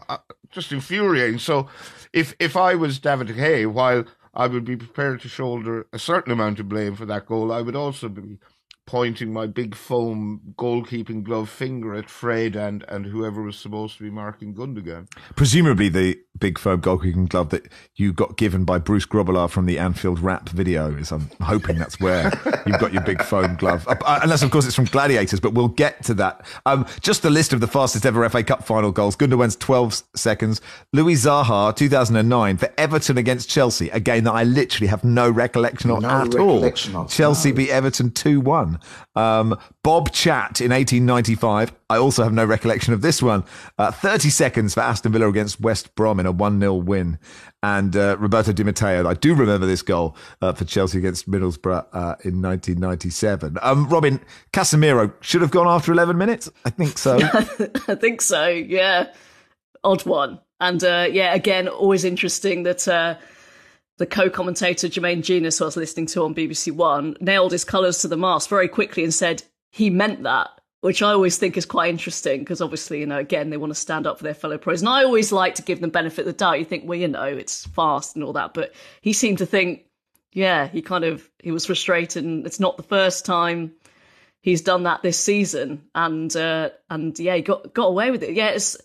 uh, 0.07 0.19
just 0.51 0.71
infuriating. 0.71 1.39
So, 1.39 1.67
if 2.13 2.33
if 2.39 2.55
I 2.55 2.75
was 2.75 2.99
David 2.99 3.29
Hay, 3.31 3.65
while 3.65 4.05
I 4.33 4.47
would 4.47 4.63
be 4.63 4.77
prepared 4.77 5.19
to 5.21 5.27
shoulder 5.27 5.85
a 5.91 5.99
certain 5.99 6.31
amount 6.31 6.59
of 6.59 6.69
blame 6.69 6.95
for 6.95 7.05
that 7.07 7.25
goal, 7.25 7.51
I 7.51 7.61
would 7.61 7.75
also 7.75 8.07
be 8.07 8.39
pointing 8.85 9.31
my 9.31 9.47
big 9.47 9.75
foam 9.75 10.41
goalkeeping 10.57 11.23
glove 11.23 11.49
finger 11.49 11.93
at 11.95 12.09
Fred 12.09 12.55
and, 12.55 12.83
and 12.89 13.05
whoever 13.05 13.41
was 13.41 13.57
supposed 13.57 13.97
to 13.97 14.03
be 14.03 14.09
marking 14.09 14.53
Gundogan. 14.53 15.07
Presumably 15.35 15.88
the 15.88 16.19
big 16.39 16.57
foam 16.57 16.81
goalkeeping 16.81 17.29
glove 17.29 17.50
that 17.50 17.71
you 17.95 18.11
got 18.11 18.38
given 18.38 18.65
by 18.65 18.79
Bruce 18.79 19.05
Grobbelaar 19.05 19.50
from 19.50 19.65
the 19.65 19.77
Anfield 19.77 20.19
rap 20.19 20.50
video 20.50 20.93
is 20.95 21.11
I'm 21.11 21.29
hoping 21.41 21.77
that's 21.77 22.00
where 22.00 22.31
you've 22.65 22.79
got 22.79 22.91
your 22.91 23.03
big 23.03 23.21
foam 23.21 23.55
glove. 23.55 23.88
Uh, 23.88 23.95
uh, 24.05 24.19
unless 24.23 24.41
of 24.41 24.51
course 24.51 24.65
it's 24.65 24.75
from 24.75 24.85
Gladiators, 24.85 25.39
but 25.39 25.53
we'll 25.53 25.67
get 25.67 26.03
to 26.05 26.13
that. 26.15 26.45
Um, 26.65 26.85
just 27.00 27.21
the 27.21 27.29
list 27.29 27.53
of 27.53 27.61
the 27.61 27.67
fastest 27.67 28.05
ever 28.05 28.27
FA 28.27 28.43
Cup 28.43 28.65
final 28.65 28.91
goals. 28.91 29.15
Gundogan's 29.15 29.55
12 29.55 30.03
seconds. 30.15 30.59
Louis 30.91 31.15
Saha 31.15 31.75
2009 31.75 32.57
for 32.57 32.73
Everton 32.77 33.17
against 33.17 33.50
Chelsea, 33.50 33.89
a 33.89 34.00
game 34.00 34.23
that 34.23 34.33
I 34.33 34.43
literally 34.43 34.88
have 34.88 35.03
no 35.03 35.29
recollection 35.29 35.91
of 35.91 36.01
no 36.01 36.09
at 36.09 36.33
recollection 36.33 36.95
all. 36.95 37.03
Of, 37.03 37.11
Chelsea 37.11 37.50
no. 37.51 37.55
beat 37.55 37.69
Everton 37.69 38.09
2-1. 38.09 38.80
Um, 39.15 39.57
Bob 39.83 40.11
Chatt 40.11 40.61
in 40.61 40.71
1895. 40.71 41.73
I 41.89 41.97
also 41.97 42.23
have 42.23 42.33
no 42.33 42.45
recollection 42.45 42.93
of 42.93 43.01
this 43.01 43.21
one. 43.21 43.43
Uh, 43.77 43.91
30 43.91 44.29
seconds 44.29 44.73
for 44.73 44.81
Aston 44.81 45.11
Villa 45.11 45.27
against 45.27 45.59
West 45.59 45.93
Brom 45.95 46.19
in 46.19 46.25
a 46.25 46.31
1 46.31 46.59
0 46.59 46.73
win. 46.75 47.19
And 47.63 47.95
uh, 47.95 48.17
Roberto 48.19 48.51
Di 48.51 48.63
Matteo, 48.63 49.07
I 49.07 49.13
do 49.13 49.35
remember 49.35 49.67
this 49.67 49.81
goal 49.81 50.15
uh, 50.41 50.53
for 50.53 50.65
Chelsea 50.65 50.97
against 50.97 51.29
Middlesbrough 51.29 51.85
uh, 51.93 52.15
in 52.23 52.41
1997. 52.41 53.57
Um, 53.61 53.88
Robin, 53.88 54.19
Casemiro 54.51 55.13
should 55.21 55.41
have 55.41 55.51
gone 55.51 55.67
after 55.67 55.91
11 55.91 56.17
minutes? 56.17 56.50
I 56.65 56.71
think 56.71 56.97
so. 56.97 57.19
I 57.88 57.95
think 57.95 58.21
so, 58.21 58.47
yeah. 58.47 59.13
Odd 59.83 60.05
one. 60.05 60.39
And 60.59 60.83
uh, 60.83 61.07
yeah, 61.11 61.33
again, 61.33 61.67
always 61.67 62.03
interesting 62.03 62.63
that 62.63 62.88
uh, 62.88 63.15
the 64.01 64.08
co-commentator 64.08 64.88
Jermaine 64.88 65.22
Jenas, 65.22 65.60
who 65.60 65.65
I 65.65 65.67
was 65.67 65.77
listening 65.77 66.08
to 66.08 66.24
on 66.24 66.34
BBC 66.34 66.72
One, 66.72 67.15
nailed 67.20 67.51
his 67.51 67.63
colours 67.63 68.00
to 68.00 68.08
the 68.08 68.17
mast 68.17 68.50
very 68.50 68.67
quickly 68.67 69.03
and 69.03 69.13
said 69.13 69.43
he 69.70 69.91
meant 69.91 70.24
that, 70.24 70.50
which 70.79 71.03
I 71.03 71.12
always 71.12 71.38
think 71.38 71.55
is 71.55 71.67
quite 71.67 71.91
interesting 71.91 72.39
because 72.39 72.62
obviously, 72.62 73.01
you 73.01 73.05
know, 73.05 73.20
again, 73.20 73.51
they 73.51 73.58
want 73.58 73.70
to 73.70 73.79
stand 73.79 74.08
up 74.08 74.17
for 74.17 74.24
their 74.24 74.34
fellow 74.34 74.58
pros. 74.58 74.81
And 74.81 74.89
I 74.89 75.03
always 75.03 75.31
like 75.31 75.53
to 75.55 75.62
give 75.62 75.81
them 75.81 75.91
benefit 75.91 76.22
of 76.22 76.25
the 76.25 76.34
doubt. 76.34 76.58
You 76.58 76.65
think, 76.65 76.86
well, 76.88 76.98
you 76.98 77.10
know, 77.10 77.25
it's 77.25 77.67
fast 77.67 78.15
and 78.15 78.24
all 78.24 78.34
that, 78.34 78.55
but 78.55 78.74
he 79.01 79.13
seemed 79.13 79.38
to 79.38 79.46
think, 79.46 79.86
yeah, 80.34 80.67
he 80.67 80.81
kind 80.81 81.03
of 81.03 81.29
he 81.38 81.51
was 81.51 81.67
frustrated, 81.67 82.24
and 82.24 82.48
it's 82.48 82.60
not 82.60 82.77
the 82.77 82.84
first 82.84 83.24
time 83.24 83.74
he's 84.41 84.62
done 84.62 84.84
that 84.84 85.03
this 85.03 85.20
season, 85.20 85.84
and 85.93 86.36
uh, 86.36 86.72
and 86.89 87.20
yeah, 87.20 87.36
he 87.36 87.43
got 87.43 87.72
got 87.72 87.86
away 87.86 88.10
with 88.10 88.24
it. 88.24 88.34
Yeah, 88.34 88.48
it's 88.48 88.77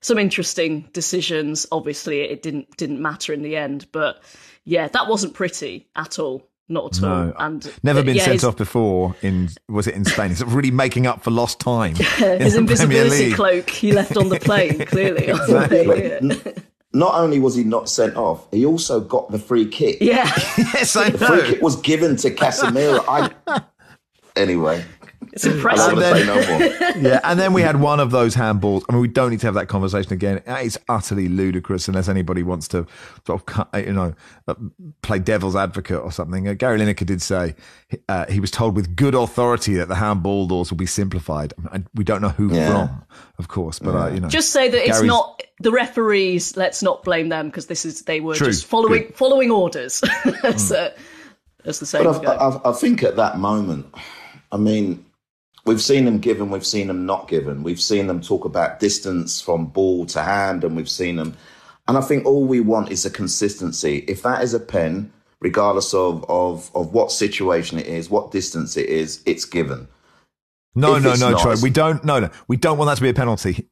some 0.00 0.18
interesting 0.18 0.88
decisions. 0.92 1.64
Obviously, 1.70 2.22
it 2.22 2.42
didn't 2.42 2.76
didn't 2.76 3.00
matter 3.00 3.32
in 3.32 3.42
the 3.42 3.56
end, 3.56 3.86
but 3.92 4.20
yeah, 4.64 4.88
that 4.88 5.08
wasn't 5.08 5.34
pretty 5.34 5.88
at 5.94 6.18
all. 6.18 6.48
not 6.68 6.96
at 6.96 7.04
all. 7.04 7.32
And 7.38 7.70
never 7.82 8.00
uh, 8.00 8.02
been 8.02 8.16
yeah, 8.16 8.24
sent 8.24 8.34
his, 8.34 8.44
off 8.44 8.56
before. 8.56 9.14
In 9.22 9.50
was 9.68 9.86
it 9.86 9.94
in 9.94 10.04
Spain? 10.04 10.30
It's 10.30 10.42
really 10.42 10.70
making 10.70 11.06
up 11.06 11.22
for 11.22 11.30
lost 11.30 11.60
time. 11.60 11.96
in 12.22 12.40
his 12.40 12.54
the 12.54 12.60
invisibility 12.60 13.32
cloak 13.32 13.68
he 13.70 13.92
left 13.92 14.16
on 14.16 14.28
the 14.28 14.40
plane. 14.40 14.78
Clearly, 14.86 15.26
Exactly. 15.26 16.56
Not 16.92 17.14
only 17.16 17.40
was 17.40 17.56
he 17.56 17.64
not 17.64 17.88
sent 17.88 18.14
off, 18.16 18.46
he 18.52 18.64
also 18.64 19.00
got 19.00 19.30
the 19.32 19.38
free 19.38 19.66
kick. 19.66 19.98
yeah. 20.00 20.30
Yes, 20.56 20.94
I 20.94 21.10
The 21.10 21.18
free 21.18 21.42
kick 21.42 21.62
was 21.62 21.74
given 21.80 22.16
to 22.18 22.30
Casemiro. 22.30 23.04
I 23.08 23.62
anyway. 24.36 24.84
It's 25.34 25.44
impressive. 25.44 25.94
want 25.96 26.16
to 26.16 26.24
no 26.24 26.38
yeah, 27.10 27.20
and 27.24 27.38
then 27.40 27.52
we 27.52 27.60
had 27.62 27.80
one 27.80 27.98
of 27.98 28.12
those 28.12 28.36
handballs. 28.36 28.82
I 28.88 28.92
mean, 28.92 29.02
we 29.02 29.08
don't 29.08 29.30
need 29.30 29.40
to 29.40 29.46
have 29.48 29.54
that 29.54 29.66
conversation 29.66 30.12
again. 30.12 30.40
It's 30.46 30.78
utterly 30.88 31.26
ludicrous 31.28 31.88
unless 31.88 32.08
anybody 32.08 32.44
wants 32.44 32.68
to 32.68 32.86
sort 33.26 33.40
of, 33.40 33.46
cut- 33.46 33.68
you 33.74 33.92
know, 33.92 34.14
uh, 34.46 34.54
play 35.02 35.18
devil's 35.18 35.56
advocate 35.56 35.98
or 36.00 36.12
something. 36.12 36.46
Uh, 36.46 36.54
Gary 36.54 36.78
Lineker 36.78 37.04
did 37.04 37.20
say 37.20 37.56
uh, 38.08 38.26
he 38.26 38.38
was 38.38 38.52
told 38.52 38.76
with 38.76 38.94
good 38.94 39.16
authority 39.16 39.74
that 39.74 39.88
the 39.88 39.96
handball 39.96 40.46
laws 40.46 40.70
will 40.70 40.78
be 40.78 40.86
simplified. 40.86 41.52
And 41.72 41.86
we 41.94 42.04
don't 42.04 42.22
know 42.22 42.28
who 42.28 42.54
Yeah. 42.54 42.70
from, 42.86 43.04
of 43.38 43.48
course, 43.48 43.80
but 43.80 43.96
uh, 43.96 44.10
you 44.14 44.20
know, 44.20 44.28
Just 44.28 44.52
say 44.52 44.68
that 44.68 44.88
it's 44.88 45.02
not 45.02 45.42
the 45.58 45.72
referees. 45.72 46.56
Let's 46.56 46.80
not 46.80 47.02
blame 47.02 47.28
them 47.28 47.46
because 47.46 47.66
this 47.66 47.84
is 47.84 48.02
they 48.02 48.20
were 48.20 48.36
True. 48.36 48.46
just 48.46 48.66
following 48.66 49.06
Good. 49.06 49.16
following 49.16 49.50
orders. 49.50 50.00
as, 50.44 50.70
uh, 50.70 50.92
as 51.64 51.80
the 51.80 51.86
same. 51.86 52.04
But. 52.04 52.24
I, 52.24 52.34
I, 52.50 52.70
I 52.70 52.72
think 52.72 53.02
at 53.02 53.16
that 53.16 53.38
moment, 53.38 53.92
I 54.52 54.58
mean, 54.58 55.04
we've 55.64 55.80
seen 55.82 56.04
them 56.04 56.18
given, 56.18 56.50
we've 56.50 56.66
seen 56.66 56.86
them 56.88 57.06
not 57.06 57.28
given. 57.28 57.62
We've 57.62 57.80
seen 57.80 58.06
them 58.06 58.20
talk 58.20 58.44
about 58.44 58.80
distance 58.80 59.40
from 59.40 59.66
ball 59.66 60.06
to 60.06 60.22
hand, 60.22 60.64
and 60.64 60.76
we've 60.76 60.88
seen 60.88 61.16
them. 61.16 61.36
And 61.86 61.98
I 61.98 62.00
think 62.00 62.24
all 62.24 62.44
we 62.44 62.60
want 62.60 62.90
is 62.90 63.04
a 63.04 63.10
consistency. 63.10 63.98
If 64.08 64.22
that 64.22 64.42
is 64.42 64.54
a 64.54 64.60
pen, 64.60 65.12
regardless 65.40 65.92
of, 65.92 66.24
of, 66.28 66.70
of 66.74 66.92
what 66.92 67.12
situation 67.12 67.78
it 67.78 67.86
is, 67.86 68.08
what 68.08 68.30
distance 68.30 68.76
it 68.76 68.88
is, 68.88 69.22
it's 69.26 69.44
given. 69.44 69.88
no, 70.74 70.96
if 70.96 71.02
no, 71.02 71.14
no, 71.14 71.30
not- 71.32 71.42
Troy. 71.42 71.54
We 71.62 71.70
don't, 71.70 72.02
no, 72.04 72.20
no, 72.20 72.30
we 72.48 72.56
don't 72.56 72.78
want 72.78 72.88
that 72.88 72.96
to 72.96 73.02
be 73.02 73.10
a 73.10 73.14
penalty 73.14 73.68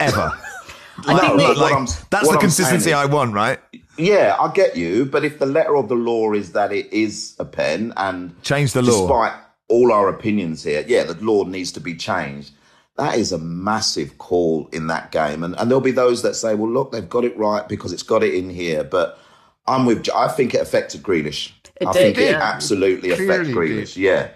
ever. 0.00 0.32
I 0.98 1.02
think 1.02 1.22
No, 1.22 1.36
that- 1.36 1.36
what 1.36 1.56
like, 1.56 1.72
I'm- 1.74 1.86
that's 2.10 2.28
the 2.28 2.34
I'm 2.34 2.40
consistency 2.40 2.84
saying 2.84 2.96
I 2.96 3.06
want, 3.06 3.32
right? 3.34 3.58
Yeah, 3.96 4.36
I 4.38 4.52
get 4.52 4.76
you. 4.76 5.06
But 5.06 5.24
if 5.24 5.38
the 5.38 5.46
letter 5.46 5.76
of 5.76 5.88
the 5.88 5.94
law 5.94 6.32
is 6.32 6.52
that 6.52 6.72
it 6.72 6.92
is 6.92 7.34
a 7.38 7.44
pen 7.44 7.92
and 7.96 8.40
Change 8.42 8.72
the 8.72 8.82
law. 8.82 9.06
despite 9.08 9.32
all 9.68 9.92
our 9.92 10.08
opinions 10.08 10.62
here, 10.62 10.84
yeah, 10.86 11.04
the 11.04 11.14
law 11.24 11.44
needs 11.44 11.72
to 11.72 11.80
be 11.80 11.94
changed. 11.94 12.52
That 12.96 13.16
is 13.16 13.32
a 13.32 13.38
massive 13.38 14.18
call 14.18 14.68
in 14.72 14.86
that 14.86 15.10
game. 15.10 15.42
And, 15.42 15.56
and 15.58 15.70
there'll 15.70 15.80
be 15.80 15.90
those 15.90 16.22
that 16.22 16.34
say, 16.34 16.54
well, 16.54 16.70
look, 16.70 16.92
they've 16.92 17.08
got 17.08 17.24
it 17.24 17.36
right 17.36 17.68
because 17.68 17.92
it's 17.92 18.02
got 18.04 18.22
it 18.22 18.34
in 18.34 18.50
here. 18.50 18.84
But 18.84 19.18
I'm 19.66 19.84
with, 19.84 20.08
I 20.14 20.28
think 20.28 20.54
it 20.54 20.60
affected 20.60 21.02
Grealish. 21.02 21.50
It 21.80 21.88
I 21.88 21.92
did, 21.92 21.98
think 21.98 22.18
it 22.18 22.30
yeah. 22.32 22.40
absolutely 22.40 23.10
affected 23.10 23.52
Clearly 23.52 23.70
Grealish. 23.70 23.94
did. 23.94 24.02
Yeah. 24.02 24.28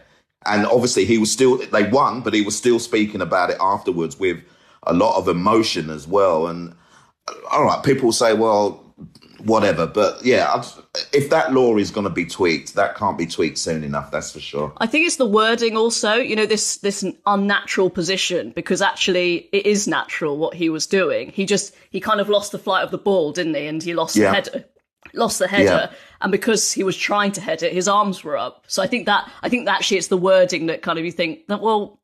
And 0.47 0.67
obviously 0.67 1.05
he 1.05 1.19
was 1.19 1.31
still, 1.31 1.59
they 1.59 1.85
won, 1.89 2.23
but 2.23 2.35
he 2.35 2.43
was 2.43 2.57
still 2.57 2.81
speaking 2.81 3.21
about 3.21 3.51
it 3.51 3.59
afterwards 3.61 4.19
with 4.19 4.43
a 4.85 4.93
lot 4.95 5.17
of 5.17 5.29
emotion 5.29 5.91
as 5.91 6.09
well. 6.09 6.47
And 6.49 6.75
all 7.51 7.65
right, 7.65 7.83
people 7.85 8.11
say, 8.11 8.35
well, 8.35 8.88
whatever. 9.45 9.87
But 9.87 10.25
yeah, 10.25 10.53
I've, 10.53 10.67
if 11.13 11.31
that 11.31 11.53
law 11.53 11.77
is 11.77 11.91
going 11.91 12.05
to 12.05 12.11
be 12.13 12.25
tweaked, 12.27 12.75
that 12.75 12.97
can't 12.97 13.17
be 13.19 13.27
tweaked 13.27 13.59
soon 13.59 13.85
enough. 13.85 14.11
That's 14.11 14.33
for 14.33 14.41
sure. 14.41 14.73
I 14.79 14.87
think 14.87 15.07
it's 15.07 15.17
the 15.17 15.27
wording 15.27 15.77
also, 15.77 16.15
you 16.15 16.37
know, 16.37 16.47
this 16.47 16.79
this 16.79 17.05
unnatural 17.27 17.91
position 17.91 18.51
because 18.55 18.83
actually 18.83 19.49
it 19.53 19.67
is 19.67 19.87
natural 19.89 20.37
what 20.39 20.55
he 20.55 20.69
was 20.71 20.87
doing. 20.87 21.31
He 21.31 21.47
just 21.47 21.75
he 21.91 22.01
kind 22.01 22.21
of 22.21 22.29
lost 22.29 22.53
the 22.53 22.59
flight 22.59 22.85
of 22.85 22.91
the 22.91 22.99
ball, 22.99 23.33
didn't 23.33 23.55
he? 23.55 23.67
And 23.67 23.83
he 23.83 23.95
lost 23.95 24.17
Yeah. 24.17 24.31
the 24.31 24.35
header. 24.35 24.65
Lost 25.15 25.39
the 25.39 25.49
header, 25.49 25.65
Yeah. 25.65 25.91
and 26.21 26.31
because 26.33 26.71
he 26.73 26.83
was 26.85 26.97
trying 26.97 27.33
to 27.33 27.41
head 27.41 27.63
it, 27.63 27.73
his 27.73 27.89
arms 27.89 28.23
were 28.23 28.37
up. 28.37 28.65
So 28.67 28.83
I 28.83 28.87
think 28.87 29.07
that 29.07 29.31
I 29.43 29.49
think 29.49 29.65
that 29.67 29.77
actually 29.77 29.99
it's 29.99 30.09
the 30.09 30.19
wording 30.19 30.67
that 30.67 30.83
kind 30.83 30.99
of 30.99 31.05
you 31.05 31.13
think 31.13 31.47
that 31.47 31.61
well, 31.63 32.01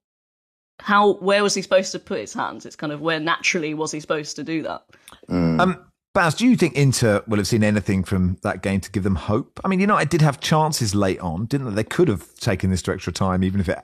how 0.81 1.15
where 1.15 1.43
was 1.43 1.55
he 1.55 1.61
supposed 1.61 1.93
to 1.93 1.99
put 1.99 2.21
his 2.21 2.33
hands? 2.33 2.65
It's 2.65 2.77
kind 2.77 2.93
of 2.93 3.01
where 3.01 3.21
naturally 3.21 3.75
was 3.75 3.93
he 3.93 4.01
supposed 4.01 4.37
to 4.37 4.45
do 4.45 4.63
that? 4.63 4.85
Um, 5.29 5.85
Baz, 6.15 6.37
do 6.37 6.47
you 6.47 6.57
think 6.57 6.75
Inter 6.77 7.25
will 7.27 7.39
have 7.39 7.49
seen 7.49 7.65
anything 7.65 8.05
from 8.05 8.39
that 8.43 8.63
game 8.63 8.81
to 8.81 8.91
give 8.91 9.03
them 9.03 9.17
hope? 9.17 9.61
I 9.65 9.69
mean, 9.69 9.81
United 9.81 10.11
did 10.11 10.23
have 10.23 10.39
chances 10.39 10.95
late 10.95 11.19
on, 11.19 11.47
didn't 11.47 11.71
they? 11.71 11.83
They 11.83 11.85
could 11.85 12.07
have 12.07 12.33
taken 12.37 12.71
this 12.71 12.83
to 12.83 12.93
extra 12.93 13.13
time, 13.13 13.43
even 13.43 13.61
if 13.61 13.69
it 13.69 13.81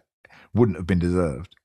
wouldn't 0.54 0.78
have 0.78 0.86
been 0.86 1.00
deserved. 1.00 1.56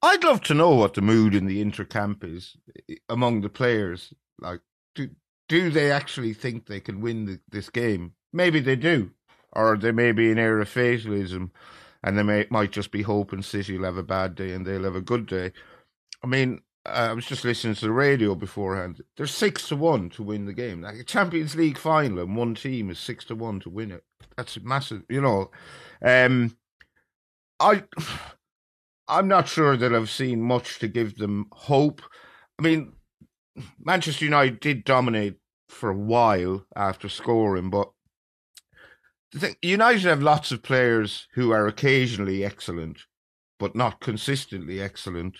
I'd 0.00 0.22
love 0.22 0.42
to 0.42 0.54
know 0.54 0.70
what 0.70 0.94
the 0.94 1.00
mood 1.00 1.34
in 1.34 1.46
the 1.46 1.60
Inter 1.60 1.84
camp 1.84 2.22
is 2.22 2.56
eh, 2.88 2.94
among 3.08 3.40
the 3.40 3.48
players. 3.48 4.14
Like, 4.38 4.60
do 4.94 5.10
do 5.48 5.70
they 5.70 5.90
actually 5.90 6.34
think 6.34 6.66
they 6.66 6.80
can 6.80 7.00
win 7.00 7.24
the, 7.24 7.40
this 7.50 7.68
game? 7.68 8.12
Maybe 8.32 8.60
they 8.60 8.76
do, 8.76 9.10
or 9.52 9.76
there 9.76 9.92
may 9.92 10.12
be 10.12 10.30
an 10.30 10.38
air 10.38 10.60
of 10.60 10.68
fatalism, 10.68 11.50
and 12.04 12.16
they 12.16 12.22
may 12.22 12.46
might 12.48 12.70
just 12.70 12.92
be 12.92 13.02
hoping 13.02 13.42
City 13.42 13.76
will 13.76 13.86
have 13.86 13.96
a 13.96 14.04
bad 14.04 14.36
day 14.36 14.52
and 14.52 14.64
they'll 14.64 14.84
have 14.84 14.96
a 14.96 15.00
good 15.00 15.26
day. 15.26 15.52
I 16.22 16.28
mean, 16.28 16.60
I 16.84 17.12
was 17.12 17.26
just 17.26 17.44
listening 17.44 17.74
to 17.76 17.86
the 17.86 17.92
radio 17.92 18.34
beforehand. 18.34 19.00
They're 19.16 19.26
six 19.26 19.68
to 19.68 19.76
one 19.76 20.10
to 20.10 20.22
win 20.22 20.46
the 20.46 20.52
game. 20.52 20.82
Like 20.82 20.96
a 20.96 21.04
Champions 21.04 21.54
League 21.54 21.78
final, 21.78 22.20
and 22.20 22.36
one 22.36 22.54
team 22.54 22.90
is 22.90 22.98
six 22.98 23.24
to 23.26 23.36
one 23.36 23.60
to 23.60 23.70
win 23.70 23.92
it. 23.92 24.02
That's 24.36 24.60
massive, 24.60 25.02
you 25.08 25.20
know. 25.20 25.50
Um, 26.04 26.56
I. 27.60 27.84
I'm 29.08 29.28
not 29.28 29.48
sure 29.48 29.76
that 29.76 29.94
I've 29.94 30.08
seen 30.08 30.40
much 30.40 30.78
to 30.78 30.88
give 30.88 31.18
them 31.18 31.46
hope. 31.52 32.00
I 32.58 32.62
mean, 32.62 32.92
Manchester 33.78 34.24
United 34.24 34.60
did 34.60 34.84
dominate 34.84 35.36
for 35.68 35.90
a 35.90 35.96
while 35.96 36.64
after 36.76 37.08
scoring, 37.08 37.68
but 37.68 37.90
the 39.32 39.40
thing, 39.40 39.56
United 39.60 40.04
have 40.04 40.22
lots 40.22 40.52
of 40.52 40.62
players 40.62 41.26
who 41.34 41.50
are 41.50 41.66
occasionally 41.66 42.44
excellent, 42.44 43.00
but 43.58 43.74
not 43.74 44.00
consistently 44.00 44.80
excellent. 44.80 45.38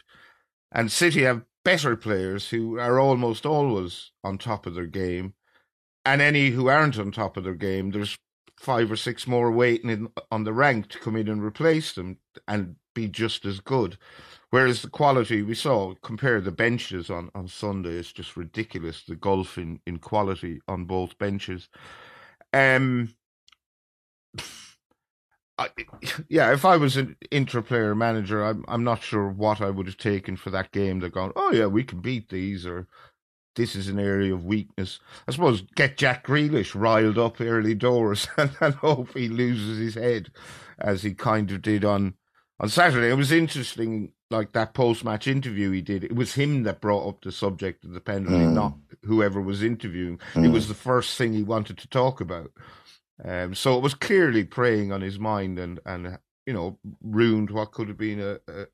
And 0.73 0.91
City 0.91 1.23
have 1.23 1.45
better 1.65 1.97
players 1.97 2.49
who 2.49 2.79
are 2.79 2.99
almost 2.99 3.47
always 3.47 4.11
on 4.25 4.39
top 4.39 4.67
of 4.67 4.75
their 4.75 4.87
game. 4.87 5.35
And 6.05 6.21
any 6.21 6.51
who 6.51 6.69
aren't 6.69 6.99
on 6.99 7.13
top 7.13 7.37
of 7.37 7.45
their 7.45 7.55
game, 7.55 7.91
there's 7.91 8.19
five 8.59 8.91
or 8.91 8.97
six 8.97 9.27
more 9.27 9.51
waiting 9.51 9.91
in, 9.91 10.09
on 10.31 10.45
the 10.45 10.53
rank 10.53 10.89
to 10.89 10.99
come 10.99 11.17
in 11.17 11.29
and 11.29 11.43
replace 11.43 11.93
them 11.93 12.19
and 12.49 12.77
be 12.95 13.09
just 13.09 13.45
as 13.45 13.61
good. 13.61 13.97
Whereas 14.51 14.83
the 14.83 14.91
quality 14.91 15.43
we 15.43 15.55
saw, 15.55 15.95
compare 16.03 16.41
the 16.41 16.53
benches 16.53 17.09
on, 17.09 17.31
on 17.35 17.49
Sunday, 17.49 17.91
it's 17.91 18.13
just 18.13 18.37
ridiculous. 18.37 19.03
The 19.03 19.17
gulf 19.17 19.57
in, 19.57 19.81
in 19.87 19.99
quality 19.99 20.61
on 20.69 20.85
both 20.85 21.17
benches. 21.19 21.69
Um, 22.53 23.15
I, 25.59 25.69
yeah, 26.29 26.53
if 26.53 26.65
I 26.65 26.77
was 26.77 26.97
an 26.97 27.17
Inter-player 27.31 27.95
manager, 27.95 28.45
I'm 28.45 28.65
I'm 28.69 28.85
not 28.85 29.03
sure 29.03 29.29
what 29.29 29.61
I 29.61 29.71
would 29.71 29.87
have 29.87 29.97
taken 29.99 30.37
for 30.37 30.51
that 30.51 30.73
game. 30.73 31.01
They're 31.01 31.11
going, 31.11 31.33
oh 31.37 31.53
yeah, 31.53 31.67
we 31.67 31.85
can 31.85 32.01
beat 32.01 32.29
these, 32.31 32.67
or 32.67 32.87
this 33.57 33.75
is 33.77 33.89
an 33.89 33.99
area 33.99 34.33
of 34.35 34.45
weakness. 34.45 34.99
I 35.29 35.33
suppose 35.33 35.63
get 35.77 35.99
Jack 35.99 36.27
Grealish 36.27 36.75
riled 36.75 37.19
up 37.19 37.41
early 37.41 37.75
doors 37.75 38.27
and, 38.39 38.51
and 38.61 38.75
hope 38.75 39.17
he 39.17 39.29
loses 39.29 39.79
his 39.79 39.95
head, 40.03 40.31
as 40.79 41.03
he 41.03 41.15
kind 41.15 41.51
of 41.51 41.63
did 41.63 41.85
on 41.85 42.15
on 42.61 42.69
Saturday. 42.69 43.11
It 43.11 43.17
was 43.17 43.33
interesting, 43.33 44.13
like 44.31 44.53
that 44.53 44.73
post-match 44.73 45.27
interview 45.27 45.71
he 45.73 45.83
did. 45.83 46.05
It 46.05 46.15
was 46.15 46.35
him 46.35 46.63
that 46.63 46.81
brought 46.81 47.07
up 47.09 47.23
the 47.23 47.33
subject 47.33 47.85
of 47.85 47.93
the 47.93 48.01
penalty, 48.01 48.37
Mm. 48.37 48.53
not 48.55 48.75
whoever 49.05 49.41
was 49.41 49.63
interviewing. 49.63 50.21
It 50.37 50.49
was 50.49 50.69
the 50.69 50.75
first 50.75 51.19
thing 51.19 51.33
he 51.33 51.43
wanted 51.43 51.77
to 51.79 51.89
talk 51.89 52.21
about. 52.21 52.53
Um, 53.25 53.55
so 53.55 53.77
it 53.77 53.83
was 53.83 53.95
clearly 53.95 54.45
preying 54.45 54.93
on 54.93 55.01
his 55.01 55.19
mind 55.19 55.59
and, 55.59 55.79
and 55.87 56.19
you 56.47 56.53
know, 56.53 56.79
ruined 57.03 57.51
what 57.51 57.73
could 57.73 57.89
have 57.89 57.99
been 57.99 58.21
a, 58.21 58.41
a, 58.51 58.67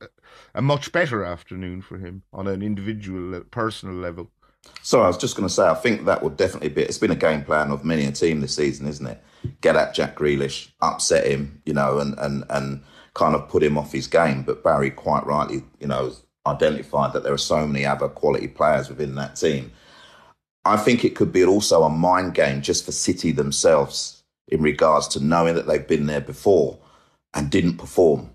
a 0.54 0.62
much 0.62 0.90
better 0.92 1.24
afternoon 1.24 1.82
for 1.82 1.98
him 1.98 2.22
on 2.32 2.46
an 2.46 2.62
individual, 2.62 3.34
uh, 3.34 3.40
personal 3.50 3.94
level. 3.94 4.30
So 4.82 5.02
I 5.02 5.06
was 5.06 5.18
just 5.18 5.36
going 5.36 5.48
to 5.48 5.54
say, 5.54 5.66
I 5.66 5.74
think 5.74 6.04
that 6.04 6.22
would 6.22 6.36
definitely 6.36 6.70
be. 6.70 6.82
It's 6.82 6.98
been 6.98 7.10
a 7.10 7.16
game 7.16 7.44
plan 7.44 7.70
of 7.70 7.84
many 7.84 8.06
a 8.06 8.12
team 8.12 8.40
this 8.40 8.56
season, 8.56 8.88
isn't 8.88 9.06
it? 9.06 9.22
Get 9.60 9.76
at 9.76 9.94
Jack 9.94 10.16
Grealish, 10.16 10.70
upset 10.80 11.26
him, 11.26 11.62
you 11.64 11.72
know, 11.72 11.98
and 11.98 12.18
and 12.18 12.44
and 12.50 12.82
kind 13.14 13.34
of 13.34 13.48
put 13.48 13.62
him 13.62 13.78
off 13.78 13.92
his 13.92 14.06
game. 14.06 14.42
But 14.42 14.64
Barry 14.64 14.90
quite 14.90 15.24
rightly, 15.26 15.62
you 15.80 15.86
know, 15.86 16.12
identified 16.46 17.12
that 17.12 17.22
there 17.22 17.32
are 17.32 17.38
so 17.38 17.66
many 17.66 17.86
other 17.86 18.08
quality 18.08 18.48
players 18.48 18.88
within 18.88 19.14
that 19.14 19.36
team. 19.36 19.72
I 20.64 20.76
think 20.76 21.04
it 21.04 21.14
could 21.14 21.32
be 21.32 21.44
also 21.44 21.82
a 21.84 21.90
mind 21.90 22.34
game 22.34 22.60
just 22.60 22.84
for 22.84 22.92
City 22.92 23.32
themselves 23.32 24.17
in 24.48 24.62
regards 24.62 25.08
to 25.08 25.24
knowing 25.24 25.54
that 25.54 25.66
they've 25.66 25.86
been 25.86 26.06
there 26.06 26.20
before 26.20 26.78
and 27.34 27.50
didn't 27.50 27.76
perform. 27.76 28.30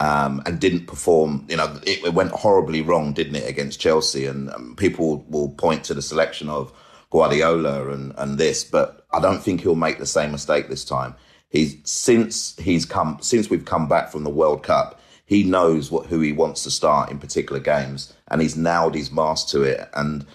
Um, 0.00 0.42
and 0.46 0.60
didn't 0.60 0.86
perform. 0.86 1.44
You 1.48 1.56
know, 1.56 1.76
it, 1.84 2.04
it 2.04 2.14
went 2.14 2.30
horribly 2.30 2.82
wrong, 2.82 3.14
didn't 3.14 3.34
it, 3.34 3.48
against 3.48 3.80
Chelsea? 3.80 4.26
And 4.26 4.48
um, 4.50 4.76
people 4.76 5.24
will 5.28 5.48
point 5.48 5.82
to 5.84 5.94
the 5.94 6.02
selection 6.02 6.48
of 6.48 6.72
Guardiola 7.10 7.88
and, 7.90 8.14
and 8.18 8.38
this, 8.38 8.64
but 8.64 9.06
I 9.12 9.20
don't 9.20 9.42
think 9.42 9.60
he'll 9.60 9.74
make 9.74 9.98
the 9.98 10.06
same 10.06 10.30
mistake 10.30 10.68
this 10.68 10.84
time. 10.84 11.14
He's 11.48 11.78
since 11.84 12.56
he's 12.58 12.84
come 12.84 13.18
since 13.22 13.48
we've 13.48 13.64
come 13.64 13.88
back 13.88 14.12
from 14.12 14.24
the 14.24 14.30
World 14.30 14.62
Cup, 14.62 15.00
he 15.24 15.42
knows 15.42 15.90
what 15.90 16.06
who 16.06 16.20
he 16.20 16.32
wants 16.32 16.62
to 16.64 16.70
start 16.70 17.10
in 17.10 17.18
particular 17.18 17.60
games, 17.60 18.12
and 18.28 18.42
he's 18.42 18.56
nailed 18.56 18.94
his 18.94 19.10
mask 19.10 19.48
to 19.48 19.62
it. 19.62 19.88
And 19.94 20.26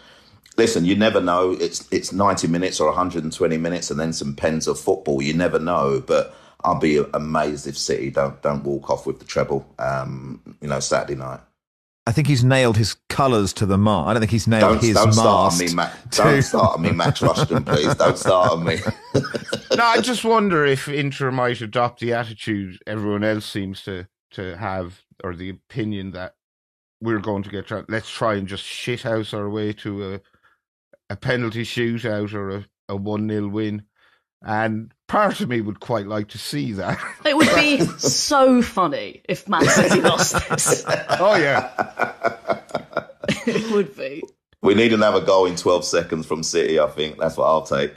listen, 0.58 0.86
you 0.86 0.96
never 0.96 1.22
know. 1.22 1.52
It's 1.52 1.88
it's 1.92 2.12
90 2.12 2.48
minutes 2.48 2.80
or 2.80 2.88
120 2.88 3.58
minutes 3.58 3.92
and 3.92 4.00
then 4.00 4.14
some 4.14 4.36
pens 4.36 4.68
of 4.68 4.80
football. 4.80 5.22
You 5.22 5.34
never 5.34 5.60
know. 5.60 6.02
But 6.06 6.36
I'll 6.64 6.80
be 6.80 7.04
amazed 7.14 7.68
if 7.68 7.78
City 7.78 8.10
don't 8.10 8.42
don't 8.42 8.64
walk 8.64 8.90
off 8.90 9.06
with 9.06 9.20
the 9.20 9.26
treble. 9.26 9.68
Um, 9.80 10.56
you 10.62 10.68
know, 10.68 10.80
Saturday 10.80 11.16
night. 11.16 11.40
I 12.06 12.12
think 12.12 12.28
he's 12.28 12.44
nailed 12.44 12.76
his 12.76 12.98
colours 13.08 13.54
to 13.54 13.66
the 13.66 13.78
mast. 13.78 14.10
I 14.10 14.14
don't 14.14 14.20
think 14.20 14.32
he's 14.32 14.46
nailed 14.48 14.74
Don't, 14.74 14.82
his 14.84 14.96
don't 14.96 15.06
mast. 15.06 15.20
start 15.20 15.54
on 15.54 15.58
me, 15.60 15.74
Matt. 15.74 15.94
to- 16.12 16.22
Don't 16.24 16.42
start 16.42 16.74
on 16.76 16.82
me, 16.82 16.92
Max 16.92 17.22
Rushden, 17.22 17.66
please. 17.66 17.96
Don't 17.96 18.18
start 18.18 18.52
on 18.52 18.66
me. 18.66 18.80
no, 19.78 19.84
I 19.86 20.02
just 20.02 20.26
wonder 20.26 20.66
if 20.66 20.90
Inter 20.90 21.32
might 21.32 21.62
adopt 21.62 22.02
the 22.02 22.12
attitude 22.12 22.78
everyone 22.86 23.24
else 23.24 23.46
seems 23.46 23.84
to 23.84 24.08
to 24.32 24.58
have, 24.58 25.04
or 25.24 25.34
the 25.34 25.50
opinion 25.50 26.12
that 26.12 26.36
we're 27.00 27.20
going 27.20 27.44
to 27.44 27.50
get. 27.50 27.72
Let's 27.90 28.10
try 28.10 28.34
and 28.36 28.50
just 28.50 28.66
shithouse 28.66 29.34
our 29.34 29.50
way 29.50 29.72
to 29.74 30.16
a 30.16 30.22
a 31.10 31.16
penalty 31.16 31.64
shootout 31.64 32.34
or 32.34 32.50
a 32.50 32.66
a 32.90 32.96
one 32.96 33.30
0 33.30 33.48
win, 33.48 33.84
and 34.46 34.92
part 35.08 35.40
of 35.40 35.48
me 35.48 35.62
would 35.62 35.80
quite 35.80 36.06
like 36.06 36.28
to 36.30 36.38
see 36.38 36.74
that. 36.74 37.00
It 37.26 37.38
would 37.38 37.56
be 37.56 37.80
so 37.98 38.62
funny 38.62 39.22
if 39.30 39.48
Man 39.48 39.66
City 39.66 40.02
lost 40.02 40.34
this. 40.50 40.84
oh 40.88 41.36
yeah, 41.36 41.72
It 43.48 43.72
would 43.72 43.96
be. 43.96 44.24
We 44.62 44.76
need 44.76 44.94
another 44.94 45.22
goal 45.22 45.46
in 45.46 45.56
12 45.56 45.84
seconds 45.86 46.26
from 46.26 46.44
City, 46.44 46.80
I 46.80 46.88
think. 46.88 47.18
That's 47.18 47.36
what 47.38 47.48
I'll 47.48 47.64
take. 47.64 47.94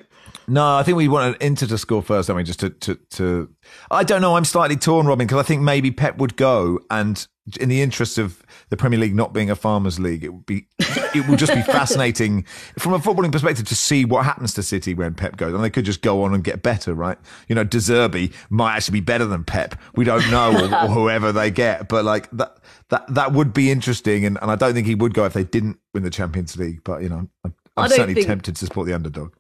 No, 0.49 0.77
I 0.77 0.83
think 0.83 0.97
we 0.97 1.09
want 1.09 1.27
wanted 1.27 1.43
Inter 1.43 1.67
to 1.67 1.79
score 1.79 2.03
first, 2.03 2.29
don't 2.29 2.37
we? 2.37 2.45
Just 2.45 2.61
to, 2.61 2.71
to, 2.71 2.95
to 3.11 3.51
I 3.91 4.05
don't 4.05 4.21
know. 4.21 4.37
I'm 4.37 4.45
slightly 4.45 4.77
torn, 4.77 5.07
Robyn, 5.07 5.27
because 5.27 5.39
I 5.39 5.43
think 5.43 5.63
maybe 5.63 5.91
Pep 5.91 6.19
would 6.19 6.37
go, 6.37 6.79
and 6.91 7.27
in 7.61 7.69
the 7.69 7.81
interest 7.81 8.19
of 8.19 8.43
the 8.71 8.77
Premier 8.77 8.99
League 8.99 9.15
not 9.15 9.33
being 9.33 9.51
a 9.51 9.57
farmers' 9.57 9.99
league, 10.01 10.25
it 10.25 10.31
would 10.31 10.47
be, 10.47 10.67
it 11.15 11.29
would 11.29 11.39
just 11.39 11.55
be 11.55 11.63
fascinating 11.73 12.45
from 12.79 12.93
a 12.93 12.99
footballing 12.99 13.31
perspective 13.33 13.67
to 13.69 13.77
see 13.77 14.05
what 14.05 14.25
happens 14.25 14.55
to 14.55 14.63
City 14.63 14.95
when 14.95 15.15
Pep 15.15 15.37
goes, 15.37 15.55
and 15.55 15.63
they 15.63 15.71
could 15.71 15.85
just 15.85 16.03
go 16.03 16.23
on 16.23 16.35
and 16.35 16.45
get 16.45 16.63
better, 16.63 16.95
right? 16.95 17.19
You 17.49 17.55
know, 17.55 17.65
De 17.65 17.79
Zerbi 17.79 18.33
might 18.51 18.77
actually 18.77 19.01
be 19.01 19.05
better 19.05 19.25
than 19.25 19.45
Pep. 19.45 19.75
We 19.95 20.05
don't 20.05 20.29
know, 20.31 20.53
or, 20.53 20.65
or 20.65 20.89
whoever 20.93 21.33
they 21.33 21.51
get, 21.51 21.89
but 21.89 22.05
like 22.05 22.31
that, 22.33 22.59
that, 22.91 23.13
that 23.15 23.33
would 23.33 23.53
be 23.53 23.71
interesting, 23.71 24.25
and, 24.25 24.39
and 24.41 24.51
I 24.51 24.55
don't 24.57 24.75
think 24.75 24.87
he 24.87 24.95
would 24.95 25.15
go 25.15 25.25
if 25.25 25.33
they 25.33 25.45
didn't 25.45 25.79
win 25.95 26.03
the 26.05 26.11
Champions 26.11 26.57
League. 26.57 26.83
But 26.85 27.03
you 27.03 27.09
know, 27.09 27.29
I'm, 27.45 27.55
I 27.77 27.83
I'm 27.85 27.89
certainly 27.91 28.15
think- 28.15 28.27
tempted 28.27 28.57
to 28.57 28.67
support 28.67 28.87
the 28.87 28.95
underdog. 28.95 29.35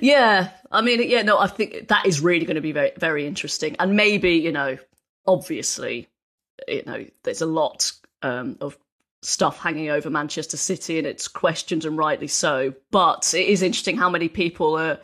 Yeah, 0.00 0.50
I 0.70 0.80
mean, 0.80 1.08
yeah, 1.08 1.22
no, 1.22 1.38
I 1.38 1.46
think 1.46 1.88
that 1.88 2.06
is 2.06 2.20
really 2.20 2.46
going 2.46 2.56
to 2.56 2.60
be 2.60 2.72
very, 2.72 2.92
very 2.96 3.26
interesting, 3.26 3.76
and 3.78 3.96
maybe 3.96 4.32
you 4.32 4.52
know, 4.52 4.78
obviously, 5.26 6.08
you 6.68 6.82
know, 6.86 7.04
there's 7.24 7.42
a 7.42 7.46
lot 7.46 7.92
um, 8.22 8.56
of 8.60 8.78
stuff 9.22 9.58
hanging 9.58 9.90
over 9.90 10.10
Manchester 10.10 10.56
City, 10.56 10.98
and 10.98 11.06
it's 11.06 11.28
questioned 11.28 11.84
and 11.84 11.96
rightly 11.96 12.28
so. 12.28 12.74
But 12.90 13.32
it 13.34 13.46
is 13.46 13.62
interesting 13.62 13.96
how 13.96 14.10
many 14.10 14.28
people 14.28 14.78
are 14.78 14.98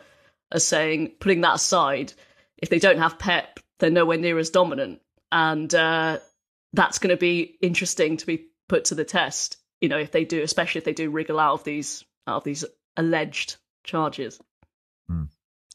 are 0.51 0.59
saying, 0.59 1.11
putting 1.19 1.41
that 1.41 1.55
aside, 1.55 2.13
if 2.57 2.69
they 2.69 2.79
don't 2.79 2.97
have 2.97 3.19
Pep, 3.19 3.59
they're 3.79 3.91
nowhere 3.91 4.17
near 4.17 4.37
as 4.39 4.49
dominant, 4.49 5.01
and 5.31 5.73
uh, 5.73 6.19
that's 6.73 6.99
going 6.99 7.11
to 7.11 7.17
be 7.17 7.57
interesting 7.61 8.17
to 8.17 8.25
be 8.25 8.47
put 8.67 8.85
to 8.85 8.95
the 8.95 9.05
test. 9.05 9.57
You 9.81 9.89
know, 9.89 9.97
if 9.97 10.11
they 10.11 10.25
do, 10.25 10.41
especially 10.41 10.79
if 10.79 10.85
they 10.85 10.93
do 10.93 11.09
wriggle 11.09 11.39
out 11.39 11.53
of 11.53 11.63
these 11.63 12.03
out 12.27 12.37
of 12.37 12.43
these 12.43 12.65
alleged 12.97 13.57
charges. 13.83 14.39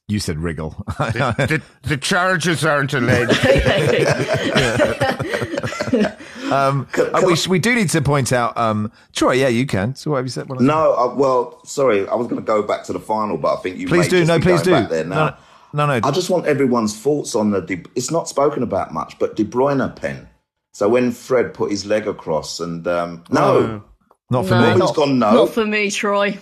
You 0.07 0.21
said 0.21 0.39
wriggle. 0.39 0.71
the, 0.99 1.63
the 1.83 1.97
charges 1.97 2.63
aren't 2.65 2.93
alleged. 2.93 3.41
Um, 6.53 6.87
uh, 6.99 7.23
we, 7.27 7.37
we 7.49 7.59
do 7.59 7.75
need 7.75 7.89
to 7.91 8.03
point 8.03 8.33
out, 8.33 8.57
um, 8.59 8.93
Troy. 9.15 9.33
Yeah, 9.33 9.49
you 9.49 9.67
can. 9.67 9.95
So 9.95 10.11
what 10.11 10.19
have 10.19 10.27
you 10.27 10.31
said? 10.31 10.49
What 10.49 10.61
have 10.61 10.69
I? 10.69 10.73
No, 10.73 10.93
uh, 10.95 11.15
well, 11.15 11.65
sorry. 11.65 12.07
I 12.07 12.15
was 12.15 12.27
going 12.29 12.41
to 12.41 12.47
go 12.47 12.63
back 12.63 12.85
to 12.85 12.93
the 12.93 13.01
final, 13.01 13.39
but 13.39 13.59
I 13.59 13.63
think 13.63 13.79
you 13.79 13.89
please 13.89 14.07
may 14.07 14.11
do. 14.11 14.19
just 14.19 14.29
No, 14.29 14.39
be 14.39 14.43
please 14.43 14.63
going 14.63 14.85
do. 14.85 14.89
There 14.91 15.05
now. 15.05 15.37
No, 15.73 15.87
no, 15.87 15.99
no. 15.99 16.07
I 16.07 16.11
just 16.13 16.31
want 16.31 16.47
everyone's 16.47 16.97
thoughts 16.97 17.35
on 17.35 17.51
the. 17.51 17.61
De, 17.63 17.83
it's 17.97 18.11
not 18.11 18.29
spoken 18.29 18.63
about 18.63 18.93
much, 18.93 19.19
but 19.19 19.37
De 19.37 19.45
Bruyne 19.45 19.97
pen. 19.97 20.29
So 20.75 20.89
when 20.89 21.13
Fred 21.13 21.55
put 21.55 21.71
his 21.71 21.87
leg 21.87 22.07
across, 22.07 22.61
and 22.61 22.87
um, 22.87 23.25
no, 23.31 23.83
not 24.31 24.45
for 24.47 24.51
No, 24.55 24.61
me. 24.61 24.67
Robyn's 24.69 24.79
not, 24.81 24.97
gone 24.97 25.19
no. 25.19 25.35
not 25.35 25.51
for 25.51 25.65
me, 25.65 25.91
Troy. 25.91 26.39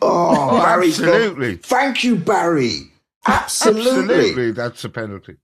Oh, 0.00 0.58
Barry's 0.60 0.98
gone- 0.98 1.08
Absolutely. 1.10 1.56
Thank 1.56 2.04
you, 2.04 2.16
Barry. 2.16 2.90
Absolutely. 3.26 3.90
Absolutely, 3.90 4.50
that's 4.52 4.84
a 4.84 4.88
penalty. 4.88 5.36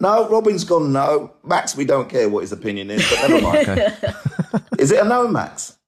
No, 0.00 0.28
Robyn's 0.28 0.64
gone 0.64 0.92
no. 0.92 1.32
Max, 1.44 1.76
we 1.76 1.84
don't 1.84 2.08
care 2.08 2.28
what 2.28 2.40
his 2.40 2.50
opinion 2.52 2.90
is, 2.90 3.08
but 3.08 3.28
never 3.28 3.42
mind. 3.42 4.64
is 4.78 4.90
it 4.90 5.00
a 5.00 5.08
no, 5.08 5.28
Max? 5.28 5.78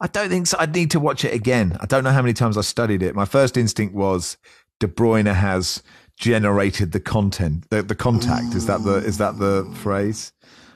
I 0.00 0.06
don't 0.06 0.28
think 0.30 0.46
so. 0.46 0.56
I'd 0.60 0.74
need 0.74 0.92
to 0.92 1.00
watch 1.00 1.24
it 1.24 1.34
again. 1.34 1.76
I 1.80 1.86
don't 1.86 2.04
know 2.04 2.12
how 2.12 2.22
many 2.22 2.32
times 2.32 2.56
I 2.56 2.62
studied 2.62 3.02
it. 3.02 3.14
My 3.14 3.24
first 3.24 3.56
instinct 3.56 3.94
was 3.94 4.38
De 4.78 4.86
Bruyne 4.86 5.32
has 5.34 5.82
generated 6.16 6.92
the 6.92 7.00
content, 7.00 7.68
the, 7.70 7.82
the 7.82 7.94
contact. 7.96 8.54
Is 8.54 8.66
that 8.66 8.82
the 8.84 8.96
is 8.98 9.18
that 9.18 9.38
the 9.38 9.68
phrase? 9.82 10.32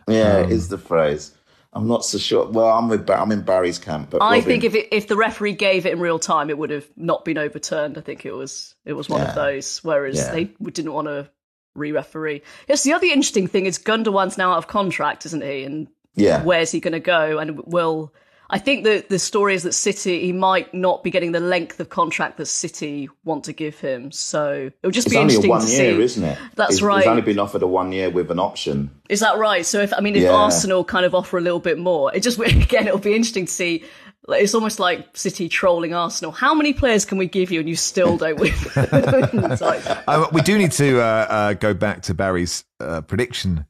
Yeah, 0.09 0.39
Um, 0.45 0.51
is 0.53 0.69
the 0.69 0.77
phrase. 0.79 1.33
I'm 1.75 1.89
not 1.89 2.05
so 2.05 2.19
sure. 2.19 2.47
Well, 2.47 2.67
I'm 2.69 2.89
with 2.89 3.09
I'm 3.11 3.33
in 3.33 3.43
Barry's 3.43 3.79
camp, 3.79 4.11
but 4.11 4.23
I 4.23 4.37
Robyn- 4.39 4.45
think 4.45 4.65
if 4.65 4.75
it, 4.75 4.89
if 4.93 5.09
the 5.09 5.17
referee 5.17 5.55
gave 5.55 5.87
it 5.87 5.93
in 5.93 5.99
real 6.01 6.19
time, 6.19 6.49
it 6.51 6.57
would 6.57 6.71
have 6.71 6.87
not 6.97 7.25
been 7.25 7.37
overturned. 7.39 7.99
I 7.99 8.01
think 8.01 8.25
it 8.25 8.33
was 8.33 8.75
it 8.85 8.93
was 8.93 9.09
one 9.09 9.21
Yeah. 9.23 9.29
of 9.31 9.35
those. 9.35 9.79
Whereas 9.83 10.17
Yeah. 10.17 10.31
they 10.33 10.45
didn't 10.45 10.93
want 10.93 11.09
to 11.09 11.29
re-referee. 11.75 12.43
Yes, 12.69 12.85
the 12.85 12.93
other 12.93 13.07
interesting 13.07 13.49
thing 13.49 13.67
is 13.67 13.79
Gundogan's 13.79 14.39
now 14.39 14.53
out 14.53 14.59
of 14.59 14.69
contract, 14.69 15.27
isn't 15.27 15.43
he? 15.43 15.65
And 15.65 15.89
yeah, 16.15 16.43
where's 16.45 16.71
he 16.71 16.79
going 16.79 16.93
to 16.93 17.01
go? 17.01 17.39
And 17.39 17.59
will 17.65 18.15
I 18.51 18.59
think 18.59 18.85
that 18.85 19.09
the 19.09 19.19
story 19.19 19.55
is 19.55 19.63
that 19.63 19.73
City 19.73 20.21
he 20.21 20.33
might 20.33 20.73
not 20.75 21.03
be 21.03 21.11
getting 21.11 21.33
the 21.33 21.41
length 21.41 21.81
of 21.81 21.89
contract 21.89 22.37
that 22.37 22.47
City 22.47 23.09
want 23.25 23.45
to 23.45 23.53
give 23.53 23.79
him. 23.81 24.13
So 24.13 24.71
it 24.71 24.87
would 24.87 24.93
just 24.95 25.07
it's 25.07 25.15
be 25.15 25.19
only 25.19 25.35
a 25.35 25.37
interesting 25.39 25.51
one 25.51 25.61
to 25.63 25.73
year, 25.73 25.97
see. 25.97 26.03
isn't 26.03 26.25
it? 26.25 26.39
That's 26.55 26.73
He's- 26.75 26.83
right. 26.83 26.99
He's 26.99 27.07
only 27.09 27.23
been 27.23 27.39
offered 27.39 27.63
a 27.63 27.67
one 27.67 27.91
year 27.93 28.11
with 28.11 28.31
an 28.31 28.39
option. 28.39 28.91
Is 29.09 29.21
that 29.21 29.39
right? 29.39 29.65
So 29.65 29.81
if 29.81 29.93
I 29.95 30.01
mean, 30.01 30.15
if 30.17 30.23
Yeah. 30.25 30.33
Arsenal 30.33 30.85
kind 30.85 31.07
of 31.07 31.15
offer 31.15 31.39
a 31.39 31.41
little 31.41 31.59
bit 31.61 31.79
more, 31.79 32.15
it 32.15 32.21
just 32.23 32.39
again 32.41 32.87
it'll 32.87 32.99
be 32.99 33.15
interesting 33.15 33.47
to 33.47 33.53
see. 33.53 33.85
It's 34.27 34.55
almost 34.55 34.79
like 34.81 35.15
City 35.17 35.51
trolling 35.51 35.93
Arsenal. 35.93 36.33
How 36.33 36.55
many 36.55 36.73
players 36.73 37.05
can 37.05 37.19
we 37.19 37.27
give 37.27 37.51
you 37.51 37.61
and 37.61 37.69
you 37.69 37.77
still 37.77 38.17
don't 38.17 38.39
win? 38.41 38.53
It's 38.77 39.61
like- 39.61 39.83
Uh, 40.09 40.27
we 40.33 40.41
do 40.41 40.57
need 40.57 40.73
to 40.73 40.99
uh, 41.01 41.05
uh, 41.05 41.53
go 41.55 41.75
back 41.75 42.03
to 42.05 42.15
Barry's 42.15 42.65
uh, 42.81 43.03
prediction 43.03 43.67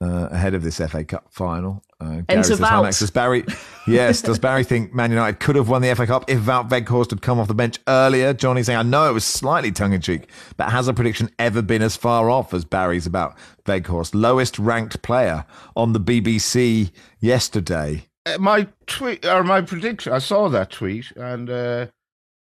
uh, 0.00 0.28
ahead 0.30 0.54
of 0.54 0.62
this 0.62 0.78
FA 0.78 1.04
Cup 1.04 1.26
final. 1.30 1.82
Uh, 2.00 2.04
Gary 2.06 2.24
Enter 2.28 2.42
says, 2.44 2.60
"Hi, 2.60 2.82
Does 2.90 3.10
Barry? 3.10 3.44
Yes. 3.86 4.22
Does 4.22 4.38
Barry 4.38 4.62
think 4.62 4.94
Man 4.94 5.10
United 5.10 5.40
could 5.40 5.56
have 5.56 5.68
won 5.68 5.82
the 5.82 5.92
FA 5.94 6.06
Cup 6.06 6.30
if 6.30 6.40
Wout 6.40 6.68
Weghorst 6.68 7.10
had 7.10 7.22
come 7.22 7.40
off 7.40 7.48
the 7.48 7.54
bench 7.54 7.78
earlier? 7.88 8.32
Johnny 8.32 8.62
saying, 8.62 8.78
I 8.78 8.82
know 8.82 9.10
it 9.10 9.12
was 9.12 9.24
slightly 9.24 9.72
tongue 9.72 9.92
in 9.92 10.00
cheek, 10.00 10.30
but 10.56 10.70
has 10.70 10.86
a 10.86 10.94
prediction 10.94 11.30
ever 11.38 11.60
been 11.60 11.82
as 11.82 11.96
far 11.96 12.30
off 12.30 12.54
as 12.54 12.64
Barry's 12.64 13.06
about 13.06 13.36
Weghorst? 13.64 14.14
Lowest 14.14 14.58
ranked 14.58 15.02
player 15.02 15.44
on 15.74 15.92
the 15.92 15.98
BBC 15.98 16.92
yesterday. 17.18 18.06
Uh, 18.26 18.38
my 18.38 18.68
tweet 18.86 19.24
or 19.24 19.42
my 19.42 19.60
prediction. 19.60 20.12
I 20.12 20.18
saw 20.18 20.48
that 20.50 20.70
tweet, 20.70 21.10
and 21.16 21.50
uh, 21.50 21.86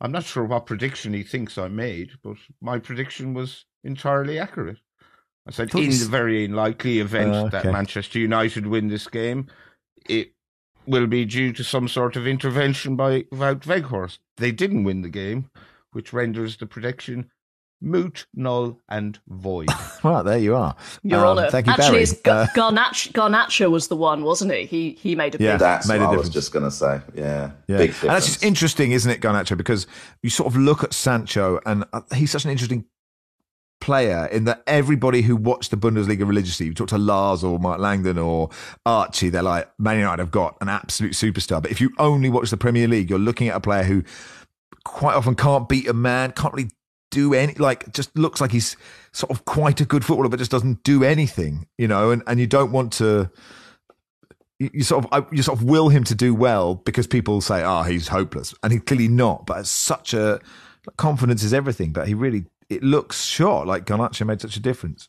I'm 0.01 0.12
not 0.12 0.25
sure 0.25 0.45
what 0.45 0.67
prediction 0.67 1.12
he 1.12 1.23
thinks 1.25 1.59
I 1.59 1.69
made, 1.69 2.12
but 2.23 2.37
my 2.62 2.79
prediction 2.79 3.35
was 3.35 3.67
entirely 3.83 4.38
accurate. 4.38 4.79
I 5.46 5.50
said 5.50 5.70
Thought 5.70 5.83
in 5.83 5.90
the 5.90 6.07
very 6.09 6.44
unlikely 6.44 7.00
event 7.00 7.33
Uh, 7.35 7.48
that. 7.48 7.64
Manchester 7.66 8.18
United 8.18 8.66
win 8.66 8.88
this 8.88 9.07
game, 9.09 9.46
it 10.09 10.33
will 10.87 11.07
be 11.07 11.24
due 11.24 11.52
to 11.52 11.62
some 11.64 11.87
sort 11.88 12.16
of 12.16 12.26
intervention 12.26 12.96
by 12.96 13.22
Wout 13.33 13.61
Weghorst. 13.66 14.18
They 14.38 14.52
didn't 14.52 14.85
win 14.85 15.02
the 15.02 15.09
game, 15.11 15.50
which 15.92 16.12
renders 16.12 16.57
the 16.57 16.66
prediction 16.66 17.30
moot, 17.80 18.24
null, 18.35 18.80
and 18.88 19.18
void. 19.28 19.68
Well, 20.02 20.22
there 20.24 20.38
you 20.38 20.54
are. 20.54 20.74
Your 21.02 21.20
Um, 21.26 21.38
Honour. 21.38 21.50
Thank 21.50 21.66
you, 21.66 21.72
Actually, 21.72 21.88
Barry. 21.90 22.02
it's 22.02 22.20
Gar- 22.22 22.42
Uh, 22.42 22.46
Garnacho, 22.54 23.12
Garnacho 23.12 23.70
was 23.70 23.88
the 23.88 23.96
one, 23.96 24.22
wasn't 24.22 24.52
he? 24.52 24.64
He 24.66 24.98
he 25.00 25.14
made 25.14 25.35
a 25.35 25.38
Yeah. 25.42 25.52
big. 25.52 25.61
That's 25.61 25.88
made 25.88 26.00
a 26.00 26.07
what 26.07 26.14
I 26.14 26.16
was 26.18 26.28
just 26.30 26.52
going 26.52 26.64
to 26.64 26.70
say. 26.70 27.00
Yeah, 27.14 27.50
Yeah. 27.68 27.78
big 27.78 27.94
and 28.02 28.11
that's 28.11 28.26
just 28.26 28.42
interesting, 28.42 28.92
isn't 28.92 29.11
it, 29.11 29.20
Garnacho? 29.20 29.57
Because 29.57 29.87
you 30.22 30.30
sort 30.30 30.46
of 30.52 30.57
look 30.59 30.83
at 30.85 30.92
Sancho, 30.94 31.59
and 31.66 31.85
uh, 31.92 32.00
he's 32.14 32.30
such 32.30 32.44
an 32.46 32.50
interesting 32.50 32.85
player 33.85 34.25
in 34.33 34.44
that 34.44 34.62
everybody 34.66 35.20
who 35.20 35.37
watched 35.37 35.70
the 35.70 35.77
Bundesliga 35.77 36.27
religiously, 36.27 36.64
you 36.64 36.73
talk 36.73 36.88
to 36.88 36.97
Lars 36.97 37.44
or 37.44 37.59
Mark 37.59 37.81
Langdon 37.81 38.16
or 38.16 38.49
Archie, 38.87 39.29
they're 39.29 39.42
like, 39.42 39.68
Man 39.79 39.99
United 39.99 40.20
have 40.23 40.31
got 40.31 40.57
an 40.62 40.70
absolute 40.70 41.12
superstar. 41.12 41.61
But 41.61 41.70
if 41.70 41.83
you 41.83 41.90
only 41.99 42.31
watch 42.31 42.49
the 42.49 42.57
Premier 42.57 42.88
League, 42.88 43.11
you're 43.11 43.18
looking 43.18 43.49
at 43.49 43.57
a 43.57 43.61
player 43.61 43.83
who 43.83 44.03
quite 44.85 45.14
often 45.14 45.35
can't 45.35 45.68
beat 45.68 45.87
a 45.87 45.92
man, 45.92 46.33
can't 46.33 46.55
really 46.55 46.70
do 47.11 47.35
any, 47.35 47.53
like, 47.55 47.92
just 47.92 48.16
looks 48.16 48.40
like 48.40 48.53
he's 48.53 48.75
sort 49.12 49.31
of 49.31 49.44
quite 49.44 49.83
a 49.83 49.85
good 49.85 50.03
footballer, 50.03 50.31
but 50.31 50.38
just 50.38 50.51
doesn't 50.51 50.83
do 50.83 51.05
anything, 51.05 51.66
you 51.77 51.87
know, 51.87 52.11
and, 52.11 52.23
and 52.27 52.40
you 52.40 52.47
don't 52.47 52.73
want 52.73 52.90
to 52.94 53.31
you, 54.59 54.83
sort 54.83 55.05
of 55.05 55.12
uh, 55.12 55.27
you 55.31 55.42
sort 55.42 55.59
of 55.59 55.64
will 55.64 55.90
him 55.90 56.05
to 56.05 56.14
do 56.14 56.35
well 56.35 56.77
because 56.77 57.07
people 57.07 57.40
say, 57.40 57.62
"Oh, 57.64 57.83
he's 57.83 58.09
hopeless," 58.09 58.55
and 58.62 58.73
he's 58.73 58.83
clearly 58.83 59.09
not. 59.09 59.47
But 59.47 59.66
such 59.66 60.14
a 60.14 60.40
confidence 60.97 61.42
is 61.42 61.53
everything. 61.53 61.92
But 61.92 62.09
he 62.09 62.14
really 62.14 62.44
it 62.75 62.83
looks 62.83 63.25
short. 63.25 63.67
Like 63.67 63.87
Garnacho 63.87 64.27
made 64.27 64.41
such 64.41 64.57
a 64.57 64.61
difference. 64.61 65.09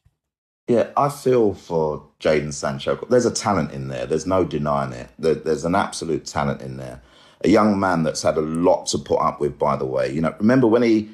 Yeah, 0.67 0.89
I 0.97 1.09
feel 1.09 1.53
for 1.53 2.07
Jadon 2.19 2.53
Sancho. 2.53 2.97
There's 3.09 3.25
a 3.25 3.31
talent 3.31 3.71
in 3.71 3.87
there. 3.87 4.07
There's 4.07 4.25
no 4.25 4.43
denying 4.43 4.93
it. 4.93 5.09
There, 5.19 5.35
there's 5.35 5.65
an 5.65 5.75
absolute 5.75 6.25
talent 6.25 6.61
in 6.61 6.77
there. 6.77 7.01
a 7.43 7.49
young 7.49 7.79
man 7.79 8.03
that's 8.03 8.23
had 8.23 8.37
a 8.37 8.41
lot 8.41 8.87
to 8.87 8.97
put 8.97 9.17
up 9.17 9.39
with. 9.39 9.57
By 9.59 9.75
the 9.75 9.85
way, 9.85 10.11
you 10.11 10.21
know, 10.21 10.35
remember 10.39 10.67
when 10.67 10.81
he 10.81 11.09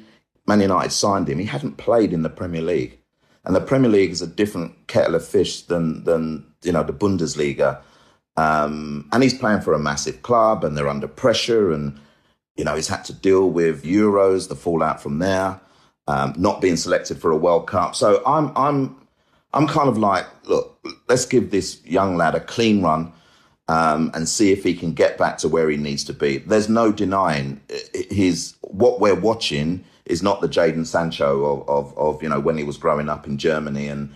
Man 0.46 0.60
United 0.60 0.90
signed 0.90 1.28
him, 1.28 1.38
he 1.38 1.44
hadn't 1.44 1.76
played 1.76 2.12
in 2.12 2.22
the 2.22 2.30
Premier 2.30 2.62
League, 2.62 2.98
and 3.44 3.54
the 3.54 3.60
Premier 3.60 3.90
League 3.90 4.10
is 4.10 4.22
a 4.22 4.26
different 4.26 4.86
kettle 4.86 5.14
of 5.14 5.26
fish 5.26 5.62
than 5.62 6.04
than 6.04 6.44
you 6.62 6.72
know 6.72 6.82
the 6.82 6.92
Bundesliga. 6.92 7.80
Um, 8.36 9.08
and 9.12 9.22
he's 9.22 9.34
playing 9.34 9.60
for 9.60 9.74
a 9.74 9.78
massive 9.78 10.22
club, 10.22 10.64
and 10.64 10.76
they're 10.76 10.88
under 10.88 11.08
pressure, 11.08 11.72
and 11.72 11.98
you 12.56 12.64
know 12.64 12.74
he's 12.74 12.88
had 12.88 13.04
to 13.06 13.12
deal 13.12 13.50
with 13.50 13.84
Euros, 13.84 14.48
the 14.48 14.56
fallout 14.56 15.02
from 15.02 15.18
there, 15.18 15.60
um, 16.08 16.34
not 16.36 16.60
being 16.60 16.76
selected 16.76 17.20
for 17.20 17.30
a 17.30 17.36
World 17.36 17.66
Cup. 17.66 17.94
So 17.94 18.22
I'm 18.26 18.52
I'm 18.56 18.96
I'm 19.54 19.66
kind 19.66 19.88
of 19.88 19.98
like, 19.98 20.26
look, 20.48 20.78
let's 21.08 21.26
give 21.26 21.50
this 21.50 21.84
young 21.84 22.16
lad 22.16 22.34
a 22.34 22.40
clean 22.40 22.82
run 22.82 23.12
um, 23.68 24.10
and 24.14 24.28
see 24.28 24.52
if 24.52 24.64
he 24.64 24.74
can 24.74 24.92
get 24.92 25.18
back 25.18 25.38
to 25.38 25.48
where 25.48 25.68
he 25.68 25.76
needs 25.76 26.04
to 26.04 26.12
be. 26.12 26.38
There's 26.38 26.68
no 26.68 26.92
denying 26.92 27.60
his 28.10 28.54
what 28.62 29.00
we're 29.00 29.14
watching 29.14 29.84
is 30.06 30.22
not 30.22 30.40
the 30.40 30.48
Jadon 30.48 30.84
Sancho 30.86 31.44
of, 31.44 31.68
of, 31.68 31.98
of 31.98 32.22
you 32.22 32.28
know 32.28 32.40
when 32.40 32.58
he 32.58 32.64
was 32.64 32.76
growing 32.76 33.08
up 33.08 33.26
in 33.26 33.38
Germany, 33.38 33.88
and 33.88 34.12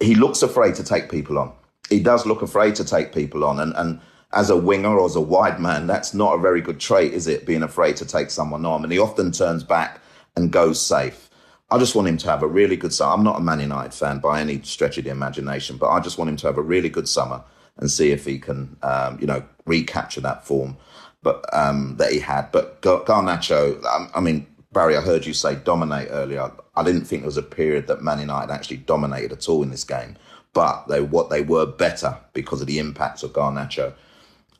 he 0.00 0.14
looks 0.14 0.42
afraid 0.42 0.74
to 0.76 0.84
take 0.84 1.10
people 1.10 1.38
on. 1.38 1.52
He 1.88 2.00
does 2.00 2.26
look 2.26 2.42
afraid 2.42 2.74
to 2.76 2.84
take 2.84 3.12
people 3.12 3.44
on, 3.44 3.58
and 3.58 3.74
and 3.76 4.00
as 4.32 4.50
a 4.50 4.56
winger 4.56 4.98
or 4.98 5.06
as 5.06 5.16
a 5.16 5.20
wide 5.20 5.60
man, 5.60 5.86
that's 5.86 6.12
not 6.12 6.34
a 6.34 6.38
very 6.38 6.60
good 6.60 6.78
trait, 6.78 7.12
is 7.14 7.26
it? 7.26 7.46
Being 7.46 7.62
afraid 7.62 7.96
to 7.96 8.06
take 8.06 8.30
someone 8.30 8.66
on, 8.66 8.84
and 8.84 8.92
he 8.92 8.98
often 8.98 9.32
turns 9.32 9.64
back 9.64 10.00
and 10.36 10.52
goes 10.52 10.80
safe. 10.80 11.30
I 11.70 11.78
just 11.78 11.96
want 11.96 12.06
him 12.06 12.16
to 12.18 12.28
have 12.28 12.42
a 12.42 12.46
really 12.46 12.76
good 12.76 12.92
summer. 12.92 13.14
I'm 13.14 13.24
not 13.24 13.38
a 13.38 13.42
Man 13.42 13.58
United 13.60 13.92
fan 13.92 14.20
by 14.20 14.40
any 14.40 14.62
stretch 14.62 14.98
of 14.98 15.04
the 15.04 15.10
imagination, 15.10 15.78
but 15.78 15.88
I 15.88 15.98
just 15.98 16.16
want 16.16 16.30
him 16.30 16.36
to 16.36 16.46
have 16.46 16.58
a 16.58 16.62
really 16.62 16.88
good 16.88 17.08
summer 17.08 17.42
and 17.78 17.90
see 17.90 18.10
if 18.10 18.24
he 18.24 18.38
can, 18.38 18.76
um, 18.82 19.18
you 19.20 19.26
know, 19.26 19.42
recapture 19.64 20.20
that 20.20 20.46
form, 20.46 20.76
but 21.22 21.44
um, 21.52 21.96
that 21.96 22.12
he 22.12 22.20
had. 22.20 22.52
But 22.52 22.80
Garnacho, 22.82 23.82
I 24.14 24.20
mean, 24.20 24.46
Barry, 24.72 24.96
I 24.96 25.00
heard 25.00 25.26
you 25.26 25.32
say 25.32 25.56
dominate 25.56 26.08
earlier. 26.10 26.52
I 26.76 26.84
didn't 26.84 27.04
think 27.04 27.22
there 27.22 27.28
was 27.28 27.36
a 27.36 27.42
period 27.42 27.86
that 27.88 28.02
Man 28.02 28.20
United 28.20 28.52
actually 28.52 28.76
dominated 28.78 29.32
at 29.32 29.48
all 29.48 29.62
in 29.62 29.70
this 29.70 29.84
game, 29.84 30.16
but 30.52 30.86
they 30.86 31.00
what 31.00 31.30
they 31.30 31.40
were 31.40 31.66
better 31.66 32.16
because 32.34 32.60
of 32.60 32.66
the 32.66 32.78
impact 32.78 33.22
of 33.22 33.32
Garnacho. 33.32 33.94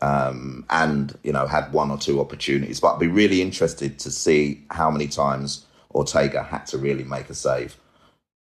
Um, 0.03 0.67
and 0.69 1.19
you 1.23 1.33
know 1.33 1.47
had 1.47 1.73
one 1.73 1.91
or 1.91 1.99
two 1.99 2.21
opportunities, 2.21 2.81
but 2.81 2.95
I'd 2.95 3.01
be 3.01 3.07
really 3.07 3.41
interested 3.43 3.99
to 4.01 4.11
see 4.11 4.65
how 4.71 4.91
many 4.91 5.07
times 5.07 5.66
Ortega 5.97 6.43
had 6.43 6.67
to 6.67 6.79
really 6.79 7.05
make 7.05 7.31
a 7.31 7.35
save, 7.35 7.77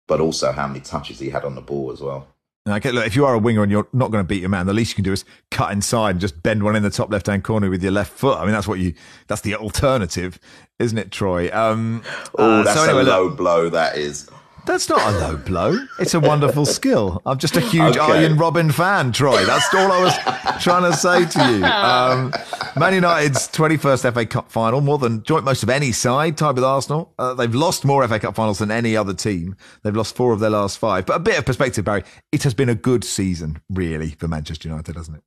but 0.07 0.19
also 0.19 0.51
how 0.51 0.67
many 0.67 0.79
touches 0.79 1.19
he 1.19 1.29
had 1.29 1.45
on 1.45 1.55
the 1.55 1.61
ball 1.61 1.91
as 1.91 2.01
well. 2.01 2.27
Okay, 2.67 2.91
look, 2.91 3.05
if 3.05 3.13
you 3.13 3.25
are 3.25 3.33
a 3.33 3.39
winger 3.39 3.61
and 3.61 3.69
you're 3.71 3.87
not 3.91 4.09
going 4.09 4.23
to 4.23 4.27
beat 4.27 4.39
your 4.39 4.49
man, 4.49 4.65
the 4.65 4.73
least 4.73 4.91
you 4.91 4.95
can 4.95 5.03
do 5.03 5.11
is 5.11 5.25
cut 5.51 5.73
inside 5.73 6.11
and 6.11 6.21
just 6.21 6.41
bend 6.43 6.63
one 6.63 6.77
in 6.77 6.83
the 6.83 6.89
top 6.89 7.11
left 7.11 7.27
hand 7.27 7.43
corner 7.43 7.69
with 7.69 7.83
your 7.83 7.91
left 7.91 8.13
foot. 8.13 8.39
I 8.39 8.43
mean, 8.45 8.53
that's 8.53 8.67
what 8.67 8.79
you, 8.79 8.93
that's 9.27 9.41
the 9.41 9.55
alternative, 9.55 10.39
isn't 10.79 10.97
it, 10.97 11.11
Troy? 11.11 11.53
Um, 11.53 12.03
oh, 12.37 12.61
uh, 12.61 12.63
that's 12.63 12.79
so 12.79 12.85
anyway, 12.85 13.01
a 13.01 13.03
low 13.03 13.25
look, 13.25 13.37
blow, 13.37 13.69
that 13.69 13.97
is. 13.97 14.29
That's 14.65 14.87
not 14.87 15.01
a 15.01 15.17
low 15.19 15.37
blow. 15.37 15.77
It's 15.99 16.13
a 16.13 16.19
wonderful 16.21 16.65
skill. 16.65 17.21
I'm 17.25 17.37
just 17.37 17.57
a 17.57 17.59
huge 17.59 17.97
okay. 17.97 17.99
Arjen 17.99 18.37
Robben 18.37 18.73
fan, 18.73 19.11
Troy. 19.11 19.45
That's 19.45 19.73
all 19.73 19.91
I 19.91 20.01
was 20.01 20.63
trying 20.63 20.89
to 20.89 20.97
say 20.97 21.25
to 21.25 21.51
you. 21.51 21.65
Um, 21.65 22.33
Man 22.77 22.93
United's 22.93 23.49
21st 23.49 24.13
FA 24.13 24.25
Cup 24.25 24.51
final, 24.51 24.79
more 24.79 24.97
than 24.97 25.21
joint 25.23 25.43
most 25.43 25.63
of 25.63 25.69
any 25.69 25.91
side, 25.91 26.37
tied 26.37 26.55
with 26.55 26.63
Arsenal. 26.63 27.13
Uh, 27.19 27.33
they've 27.33 27.53
lost 27.53 27.83
more 27.83 28.07
FA 28.07 28.19
Cup 28.19 28.35
finals 28.35 28.59
than 28.59 28.71
any 28.71 28.95
other 28.95 29.13
team. 29.13 29.57
They've 29.83 29.95
lost 29.95 30.15
four 30.15 30.31
of 30.31 30.39
their 30.39 30.51
last 30.51 30.77
five. 30.77 31.05
But 31.05 31.17
a 31.17 31.19
bit 31.19 31.37
of 31.37 31.45
perspective, 31.45 31.83
Barry, 31.83 32.03
it 32.31 32.43
has 32.43 32.53
been 32.53 32.69
a 32.69 32.75
good 32.75 33.03
season, 33.03 33.61
really, 33.69 34.11
for 34.11 34.29
Manchester 34.29 34.69
United, 34.69 34.95
hasn't 34.95 35.17
it? 35.17 35.23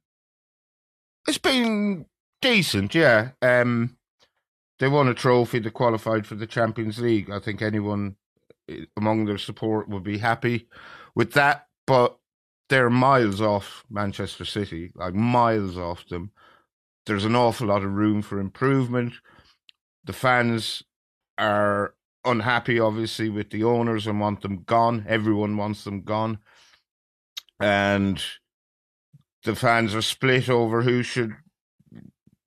It's 1.28 1.38
been 1.38 2.06
decent, 2.40 2.94
yeah. 2.94 3.30
Um, 3.42 3.98
they 4.78 4.88
won 4.88 5.08
a 5.08 5.14
trophy. 5.14 5.58
They 5.58 5.70
qualified 5.70 6.26
for 6.26 6.36
the 6.36 6.46
Champions 6.46 6.98
League. 6.98 7.30
I 7.30 7.38
think 7.38 7.60
anyone 7.60 8.16
among 8.96 9.24
their 9.24 9.38
support 9.38 9.88
would 9.88 10.02
be 10.02 10.18
happy 10.18 10.68
with 11.14 11.32
that, 11.32 11.66
but 11.86 12.18
they're 12.68 12.90
miles 12.90 13.40
off 13.40 13.84
Manchester 13.88 14.44
City, 14.44 14.92
like 14.94 15.14
miles 15.14 15.76
off 15.76 16.06
them. 16.08 16.32
There's 17.06 17.24
an 17.24 17.36
awful 17.36 17.68
lot 17.68 17.84
of 17.84 17.92
room 17.92 18.22
for 18.22 18.40
improvement. 18.40 19.14
The 20.04 20.12
fans 20.12 20.82
are 21.38 21.94
unhappy, 22.24 22.80
obviously, 22.80 23.28
with 23.28 23.50
the 23.50 23.62
owners 23.62 24.06
and 24.06 24.20
want 24.20 24.42
them 24.42 24.64
gone. 24.64 25.04
Everyone 25.08 25.56
wants 25.56 25.84
them 25.84 26.02
gone. 26.02 26.38
And 27.60 28.22
the 29.44 29.54
fans 29.54 29.94
are 29.94 30.02
split 30.02 30.48
over 30.48 30.82
who 30.82 31.02
should 31.04 31.36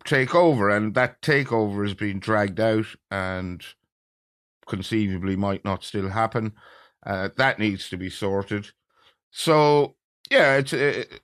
take 0.03 0.35
over, 0.35 0.69
and 0.69 0.93
that 0.95 1.21
takeover 1.21 1.85
is 1.85 1.93
being 1.93 2.19
dragged 2.19 2.59
out 2.59 2.87
and 3.09 3.63
conceivably 4.69 5.35
might 5.35 5.65
not 5.65 5.83
still 5.83 6.07
happen. 6.07 6.53
Uh, 7.05 7.29
that 7.35 7.59
needs 7.59 7.89
to 7.89 7.97
be 7.97 8.09
sorted. 8.09 8.71
So 9.31 9.95
yeah, 10.31 10.55
it's 10.55 10.73
it, 10.73 11.21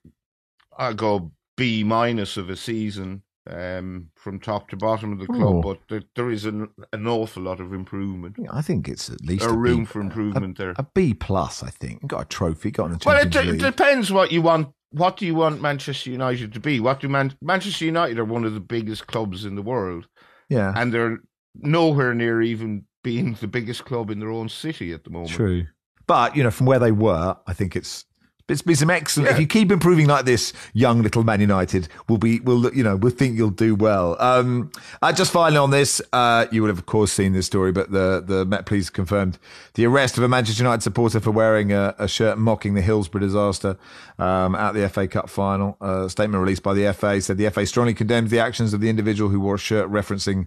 I 0.77 0.93
go 0.93 1.31
B 1.55 1.83
minus 1.83 2.37
of 2.37 2.49
a 2.49 2.55
season 2.55 3.23
um, 3.49 4.09
from 4.15 4.39
top 4.39 4.69
to 4.69 4.77
bottom 4.77 5.13
of 5.13 5.19
the 5.19 5.27
club, 5.27 5.55
oh. 5.55 5.61
but 5.61 5.79
there, 5.89 6.01
there 6.15 6.31
is 6.31 6.45
an, 6.45 6.67
an 6.93 7.07
awful 7.07 7.43
lot 7.43 7.59
of 7.59 7.73
improvement. 7.73 8.37
I 8.51 8.61
think 8.61 8.87
it's 8.87 9.09
at 9.09 9.21
least 9.21 9.45
a, 9.45 9.49
a 9.49 9.53
room 9.53 9.81
B, 9.81 9.85
for 9.85 10.01
improvement 10.01 10.59
a, 10.59 10.63
there. 10.63 10.73
A 10.77 10.83
B 10.93 11.13
plus, 11.13 11.63
I 11.63 11.69
think. 11.69 12.07
Got 12.07 12.21
a 12.23 12.25
trophy, 12.25 12.71
got 12.71 12.91
a 12.91 12.97
well. 13.05 13.21
It, 13.21 13.35
it, 13.35 13.59
depends 13.59 14.11
what 14.11 14.31
you 14.31 14.41
want. 14.41 14.69
What 14.91 15.17
do 15.17 15.25
you 15.25 15.35
want 15.35 15.61
Manchester 15.61 16.09
United 16.09 16.53
to 16.53 16.59
be? 16.59 16.79
What 16.79 17.01
do 17.01 17.09
Man- 17.09 17.37
Manchester 17.41 17.85
United 17.85 18.17
are 18.17 18.25
one 18.25 18.45
of 18.45 18.53
the 18.53 18.59
biggest 18.59 19.07
clubs 19.07 19.45
in 19.45 19.55
the 19.55 19.61
world. 19.61 20.07
Yeah, 20.49 20.73
and 20.75 20.93
they're 20.93 21.19
nowhere 21.55 22.13
near 22.13 22.41
even 22.41 22.85
being 23.05 23.35
the 23.39 23.47
biggest 23.47 23.85
club 23.85 24.09
in 24.09 24.19
their 24.19 24.31
own 24.31 24.49
city 24.49 24.91
at 24.91 25.03
the 25.03 25.11
moment. 25.11 25.29
True. 25.29 25.67
But, 26.07 26.35
you 26.35 26.43
know, 26.43 26.49
from 26.49 26.65
where 26.65 26.79
they 26.79 26.91
were, 26.91 27.37
I 27.45 27.53
think 27.53 27.75
it's 27.75 28.05
it's 28.47 28.61
been 28.61 28.75
some 28.75 28.91
excellent. 28.91 29.27
Yeah. 29.27 29.33
If 29.33 29.39
you 29.39 29.47
keep 29.47 29.71
improving 29.71 30.05
like 30.05 30.25
this, 30.25 30.53
young 30.73 31.01
little 31.01 31.23
Man 31.23 31.41
United 31.41 31.87
will 32.07 32.19
be 32.19 32.39
will 32.41 32.71
you 32.75 32.83
know 32.83 32.95
will 32.95 33.09
think 33.09 33.37
you'll 33.37 33.49
do 33.49 33.73
well. 33.73 34.15
Um, 34.19 34.71
uh, 35.01 35.11
just 35.11 35.31
finally 35.31 35.57
on 35.57 35.71
this, 35.71 35.99
uh, 36.13 36.45
you 36.51 36.61
would 36.61 36.67
have 36.67 36.77
of 36.77 36.85
course 36.85 37.11
seen 37.11 37.33
this 37.33 37.47
story, 37.47 37.71
but 37.71 37.91
the 37.91 38.23
the 38.23 38.45
Met 38.45 38.67
Police 38.67 38.91
confirmed 38.91 39.39
the 39.73 39.85
arrest 39.87 40.19
of 40.19 40.23
a 40.23 40.27
Manchester 40.27 40.61
United 40.61 40.83
supporter 40.83 41.19
for 41.19 41.31
wearing 41.31 41.71
a, 41.71 41.95
a 41.97 42.07
shirt 42.07 42.37
mocking 42.37 42.75
the 42.75 42.83
Hillsborough 42.83 43.21
disaster 43.21 43.79
um, 44.19 44.53
at 44.53 44.73
the 44.73 44.87
FA 44.89 45.07
Cup 45.07 45.27
final. 45.27 45.75
A 45.81 46.07
statement 46.07 46.39
released 46.39 46.61
by 46.61 46.75
the 46.75 46.93
FA 46.93 47.19
said 47.21 47.39
the 47.39 47.49
FA 47.49 47.65
strongly 47.65 47.95
condemns 47.95 48.29
the 48.29 48.39
actions 48.39 48.75
of 48.75 48.79
the 48.79 48.89
individual 48.89 49.31
who 49.31 49.39
wore 49.39 49.55
a 49.55 49.59
shirt 49.59 49.89
referencing 49.89 50.45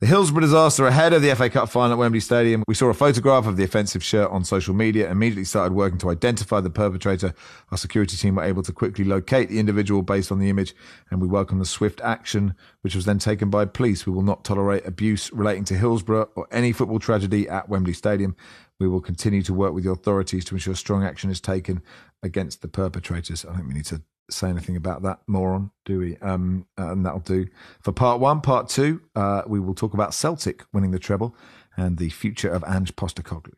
the 0.00 0.06
Hillsborough 0.06 0.40
disaster 0.40 0.86
ahead 0.86 1.12
of 1.12 1.22
the 1.22 1.34
FA 1.34 1.48
Cup 1.48 1.68
final 1.68 1.92
at 1.92 1.98
Wembley 1.98 2.20
Stadium. 2.20 2.64
We 2.66 2.74
saw 2.74 2.88
a 2.88 2.94
photograph 2.94 3.46
of 3.46 3.56
the 3.56 3.64
offensive 3.64 4.02
shirt 4.02 4.30
on 4.30 4.44
social 4.44 4.74
media, 4.74 5.10
immediately 5.10 5.44
started 5.44 5.72
working 5.72 5.98
to 5.98 6.10
identify 6.10 6.60
the 6.60 6.70
perpetrator. 6.70 7.32
Our 7.70 7.78
security 7.78 8.16
team 8.16 8.34
were 8.34 8.42
able 8.42 8.62
to 8.64 8.72
quickly 8.72 9.04
locate 9.04 9.48
the 9.48 9.60
individual 9.60 10.02
based 10.02 10.32
on 10.32 10.40
the 10.40 10.50
image, 10.50 10.74
and 11.10 11.20
we 11.20 11.28
welcome 11.28 11.58
the 11.58 11.64
swift 11.64 12.00
action 12.00 12.54
which 12.80 12.94
was 12.94 13.04
then 13.04 13.18
taken 13.18 13.50
by 13.50 13.64
police. 13.66 14.04
We 14.04 14.12
will 14.12 14.22
not 14.22 14.44
tolerate 14.44 14.86
abuse 14.86 15.32
relating 15.32 15.64
to 15.66 15.76
Hillsborough 15.76 16.28
or 16.34 16.48
any 16.50 16.72
football 16.72 16.98
tragedy 16.98 17.48
at 17.48 17.68
Wembley 17.68 17.94
Stadium. 17.94 18.36
We 18.80 18.88
will 18.88 19.00
continue 19.00 19.42
to 19.42 19.54
work 19.54 19.72
with 19.72 19.84
the 19.84 19.92
authorities 19.92 20.44
to 20.46 20.56
ensure 20.56 20.74
strong 20.74 21.04
action 21.04 21.30
is 21.30 21.40
taken 21.40 21.82
against 22.22 22.62
the 22.62 22.68
perpetrators. 22.68 23.44
I 23.44 23.54
think 23.54 23.68
we 23.68 23.74
need 23.74 23.84
to 23.86 24.02
say 24.30 24.48
anything 24.48 24.76
about 24.76 25.02
that 25.02 25.20
moron, 25.26 25.70
do 25.84 25.98
we? 25.98 26.16
Um, 26.18 26.66
and 26.76 27.04
that'll 27.04 27.20
do 27.20 27.46
for 27.80 27.92
part 27.92 28.20
one. 28.20 28.40
Part 28.40 28.68
two, 28.68 29.00
uh, 29.14 29.42
we 29.46 29.60
will 29.60 29.74
talk 29.74 29.94
about 29.94 30.14
Celtic 30.14 30.64
winning 30.72 30.90
the 30.90 30.98
treble 30.98 31.36
and 31.76 31.98
the 31.98 32.10
future 32.10 32.48
of 32.48 32.64
Ange 32.66 32.94
Postecoglou. 32.96 33.54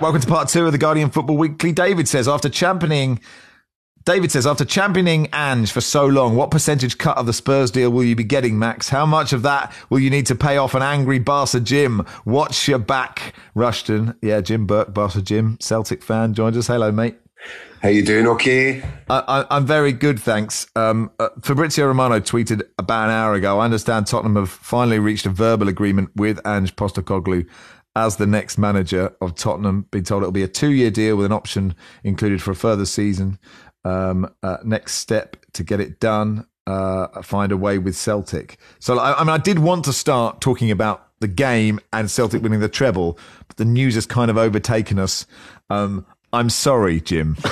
Welcome 0.00 0.20
to 0.20 0.26
part 0.26 0.48
two 0.48 0.66
of 0.66 0.72
the 0.72 0.78
Guardian 0.78 1.10
Football 1.10 1.36
Weekly. 1.38 1.72
David 1.72 2.08
says, 2.08 2.28
after 2.28 2.48
championing 2.48 3.20
David 4.04 4.30
says, 4.30 4.46
after 4.46 4.66
championing 4.66 5.28
Ange 5.32 5.72
for 5.72 5.80
so 5.80 6.04
long, 6.04 6.36
what 6.36 6.50
percentage 6.50 6.98
cut 6.98 7.16
of 7.16 7.24
the 7.24 7.32
Spurs 7.32 7.70
deal 7.70 7.88
will 7.88 8.04
you 8.04 8.14
be 8.14 8.22
getting, 8.22 8.58
Max? 8.58 8.90
How 8.90 9.06
much 9.06 9.32
of 9.32 9.40
that 9.42 9.72
will 9.88 9.98
you 9.98 10.10
need 10.10 10.26
to 10.26 10.34
pay 10.34 10.58
off 10.58 10.74
an 10.74 10.82
angry 10.82 11.18
Barca 11.18 11.58
Jim? 11.58 12.04
Watch 12.26 12.68
your 12.68 12.78
back, 12.78 13.32
Rushden. 13.56 14.14
Yeah, 14.20 14.42
Jim 14.42 14.66
Burke, 14.66 14.92
Barca 14.92 15.22
Jim, 15.22 15.56
Celtic 15.58 16.02
fan, 16.02 16.34
joins 16.34 16.58
us. 16.58 16.66
Hello, 16.66 16.92
mate. 16.92 17.16
How 17.80 17.88
you 17.88 18.04
doing? 18.04 18.26
Okay. 18.26 18.82
I, 19.08 19.46
am 19.50 19.64
very 19.64 19.92
good, 19.92 20.20
thanks. 20.20 20.66
Um, 20.76 21.10
uh, 21.18 21.30
Fabrizio 21.40 21.86
Romano 21.86 22.20
tweeted 22.20 22.60
about 22.76 23.06
an 23.06 23.10
hour 23.10 23.32
ago. 23.32 23.60
I 23.60 23.64
understand 23.64 24.06
Tottenham 24.06 24.36
have 24.36 24.50
finally 24.50 24.98
reached 24.98 25.24
a 25.24 25.30
verbal 25.30 25.68
agreement 25.68 26.10
with 26.14 26.46
Ange 26.46 26.76
Postecoglou 26.76 27.48
as 27.96 28.16
the 28.16 28.26
next 28.26 28.58
manager 28.58 29.14
of 29.20 29.34
Tottenham. 29.34 29.86
Been 29.90 30.04
told 30.04 30.22
it'll 30.22 30.32
be 30.32 30.42
a 30.42 30.48
two-year 30.48 30.90
deal 30.90 31.16
with 31.16 31.26
an 31.26 31.32
option 31.32 31.74
included 32.02 32.42
for 32.42 32.50
a 32.50 32.56
further 32.56 32.84
season 32.84 33.38
um, 33.84 34.30
uh, 34.42 34.58
next 34.64 34.94
step 34.94 35.36
to 35.52 35.62
get 35.62 35.80
it 35.80 36.00
done, 36.00 36.46
uh, 36.66 37.22
find 37.22 37.52
a 37.52 37.56
way 37.56 37.78
with 37.78 37.96
Celtic. 37.96 38.58
So, 38.78 38.98
I, 38.98 39.20
I, 39.20 39.24
mean, 39.24 39.30
I 39.30 39.38
did 39.38 39.58
want 39.58 39.84
to 39.84 39.92
start 39.92 40.40
talking 40.40 40.70
about 40.70 41.08
the 41.20 41.28
game 41.28 41.80
and 41.92 42.10
Celtic 42.10 42.42
winning 42.42 42.60
the 42.60 42.68
treble, 42.68 43.18
but 43.46 43.56
the 43.56 43.64
news 43.64 43.94
has 43.94 44.06
kind 44.06 44.30
of 44.30 44.36
overtaken 44.36 44.98
us. 44.98 45.26
Um, 45.70 46.06
I'm 46.32 46.50
sorry, 46.50 47.00
Jim. 47.00 47.36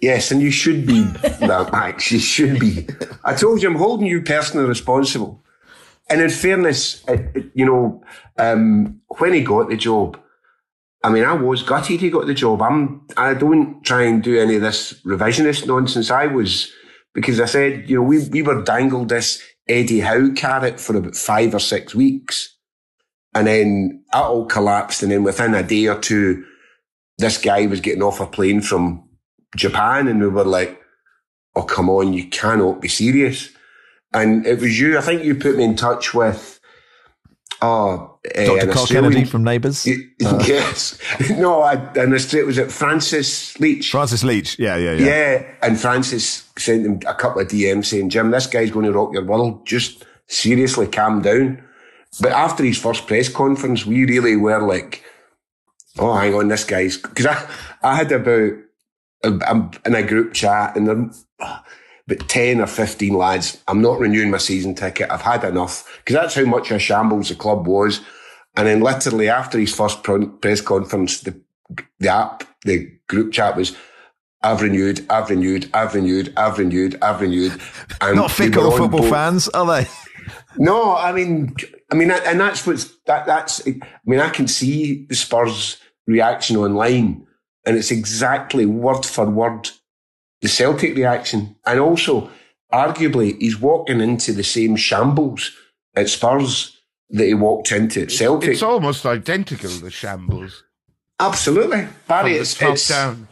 Yes, 0.00 0.30
and 0.30 0.42
you 0.42 0.50
should 0.50 0.86
be, 0.86 1.06
well, 1.40 1.68
Max, 1.72 2.12
you 2.12 2.18
should 2.18 2.60
be. 2.60 2.86
I 3.24 3.34
told 3.34 3.62
you 3.62 3.68
I'm 3.68 3.76
holding 3.76 4.06
you 4.06 4.20
personally 4.22 4.68
responsible. 4.68 5.42
And 6.08 6.20
in 6.20 6.30
fairness, 6.30 7.02
it, 7.08 7.50
you 7.54 7.64
know, 7.64 8.04
um, 8.38 9.00
when 9.18 9.32
he 9.32 9.40
got 9.40 9.68
the 9.68 9.76
job, 9.76 10.20
I 11.06 11.08
mean, 11.08 11.22
I 11.22 11.34
was 11.34 11.62
gutted 11.62 12.00
he 12.00 12.10
got 12.10 12.26
the 12.26 12.34
job. 12.34 12.60
I'm, 12.60 13.06
I 13.16 13.34
don't 13.34 13.80
try 13.84 14.02
and 14.02 14.20
do 14.20 14.40
any 14.40 14.56
of 14.56 14.62
this 14.62 15.00
revisionist 15.04 15.64
nonsense. 15.64 16.10
I 16.10 16.26
was, 16.26 16.72
because 17.14 17.38
I 17.38 17.44
said, 17.44 17.88
you 17.88 17.94
know, 17.94 18.02
we, 18.02 18.28
we 18.28 18.42
were 18.42 18.64
dangled 18.64 19.10
this 19.10 19.40
Eddie 19.68 20.00
Howe 20.00 20.32
carrot 20.34 20.80
for 20.80 20.96
about 20.96 21.14
five 21.14 21.54
or 21.54 21.60
six 21.60 21.94
weeks. 21.94 22.56
And 23.36 23.46
then 23.46 24.02
that 24.12 24.24
all 24.24 24.46
collapsed. 24.46 25.04
And 25.04 25.12
then 25.12 25.22
within 25.22 25.54
a 25.54 25.62
day 25.62 25.86
or 25.86 26.00
two, 26.00 26.44
this 27.18 27.38
guy 27.38 27.66
was 27.66 27.80
getting 27.80 28.02
off 28.02 28.18
a 28.18 28.26
plane 28.26 28.60
from 28.60 29.08
Japan. 29.54 30.08
And 30.08 30.20
we 30.20 30.26
were 30.26 30.44
like, 30.44 30.76
oh, 31.54 31.62
come 31.62 31.88
on, 31.88 32.14
you 32.14 32.28
cannot 32.30 32.80
be 32.80 32.88
serious. 32.88 33.50
And 34.12 34.44
it 34.44 34.58
was 34.58 34.80
you, 34.80 34.98
I 34.98 35.02
think 35.02 35.22
you 35.22 35.36
put 35.36 35.56
me 35.56 35.62
in 35.62 35.76
touch 35.76 36.14
with, 36.14 36.55
oh, 37.62 38.18
uh, 38.36 38.44
Dr. 38.44 38.72
Carl 38.72 38.86
Kennedy 38.86 39.24
from 39.24 39.44
Neighbours. 39.44 39.86
Uh. 39.86 40.42
Yes. 40.46 40.98
No, 41.30 41.62
I, 41.62 41.74
and 41.74 42.12
it 42.14 42.46
was 42.46 42.58
it 42.58 42.70
Francis 42.70 43.58
Leach. 43.58 43.90
Francis 43.90 44.22
Leach. 44.22 44.58
Yeah, 44.58 44.76
yeah, 44.76 44.92
yeah. 44.92 45.06
Yeah. 45.06 45.54
And 45.62 45.78
Francis 45.80 46.48
sent 46.58 46.86
him 46.86 47.00
a 47.06 47.14
couple 47.14 47.40
of 47.40 47.48
DMs 47.48 47.86
saying, 47.86 48.10
Jim, 48.10 48.30
this 48.30 48.46
guy's 48.46 48.70
going 48.70 48.86
to 48.86 48.92
rock 48.92 49.12
your 49.12 49.24
world. 49.24 49.66
Just 49.66 50.04
seriously 50.26 50.86
calm 50.86 51.22
down. 51.22 51.62
But 52.20 52.32
after 52.32 52.64
his 52.64 52.78
first 52.78 53.06
press 53.06 53.28
conference, 53.28 53.84
we 53.84 54.04
really 54.04 54.36
were 54.36 54.60
like, 54.60 55.02
oh, 55.98 56.14
hang 56.14 56.34
on, 56.34 56.48
this 56.48 56.64
guy's, 56.64 56.96
because 56.96 57.26
I, 57.26 57.50
I 57.82 57.96
had 57.96 58.12
about, 58.12 58.52
I'm 59.24 59.70
in 59.84 59.94
a 59.94 60.02
group 60.02 60.32
chat 60.32 60.76
and 60.76 60.86
there, 60.86 61.10
but 62.06 62.28
10 62.28 62.60
or 62.60 62.66
15 62.66 63.14
lads, 63.14 63.62
I'm 63.66 63.82
not 63.82 63.98
renewing 63.98 64.30
my 64.30 64.38
season 64.38 64.74
ticket. 64.74 65.10
I've 65.10 65.22
had 65.22 65.44
enough 65.44 65.98
because 65.98 66.14
that's 66.14 66.34
how 66.34 66.44
much 66.44 66.70
a 66.70 66.78
shambles 66.78 67.28
the 67.28 67.34
club 67.34 67.66
was. 67.66 68.00
And 68.56 68.66
then 68.66 68.80
literally 68.80 69.28
after 69.28 69.58
his 69.58 69.74
first 69.74 70.02
press 70.02 70.60
conference, 70.60 71.20
the, 71.20 71.40
the 71.98 72.08
app, 72.08 72.44
the 72.64 72.90
group 73.08 73.32
chat 73.32 73.56
was, 73.56 73.76
I've 74.42 74.62
renewed, 74.62 75.04
I've 75.10 75.28
renewed, 75.28 75.68
I've 75.74 75.94
renewed, 75.94 76.32
I've 76.36 76.58
renewed, 76.58 76.98
I've 77.02 77.20
renewed. 77.20 77.60
And 78.00 78.16
Not 78.16 78.30
fickle 78.30 78.70
football 78.70 79.00
both. 79.00 79.10
fans, 79.10 79.48
are 79.48 79.66
they? 79.66 79.88
No, 80.58 80.94
I 80.96 81.12
mean, 81.12 81.54
I 81.90 81.94
mean, 81.94 82.10
and 82.10 82.40
that's 82.40 82.66
what's 82.66 82.96
that. 83.06 83.26
That's. 83.26 83.66
I 83.66 83.78
mean, 84.04 84.20
I 84.20 84.28
can 84.28 84.48
see 84.48 85.06
the 85.06 85.14
Spurs 85.14 85.78
reaction 86.06 86.56
online, 86.56 87.26
and 87.64 87.76
it's 87.76 87.90
exactly 87.90 88.66
word 88.66 89.04
for 89.04 89.28
word 89.28 89.70
the 90.46 90.52
Celtic 90.52 90.94
reaction, 90.94 91.56
and 91.66 91.80
also 91.80 92.30
arguably 92.72 93.36
he's 93.40 93.60
walking 93.60 94.00
into 94.00 94.32
the 94.32 94.44
same 94.44 94.76
shambles 94.76 95.50
at 95.96 96.08
Spurs 96.08 96.80
that 97.10 97.26
he 97.26 97.34
walked 97.34 97.72
into 97.72 98.02
at 98.02 98.12
Celtic. 98.12 98.50
It's 98.50 98.62
almost 98.62 99.04
identical, 99.04 99.70
the 99.70 99.90
shambles. 99.90 100.62
Absolutely. 101.18 101.88
Barry, 102.06 102.34
it's, 102.34 102.62
it's 102.62 102.88
down. 102.88 103.26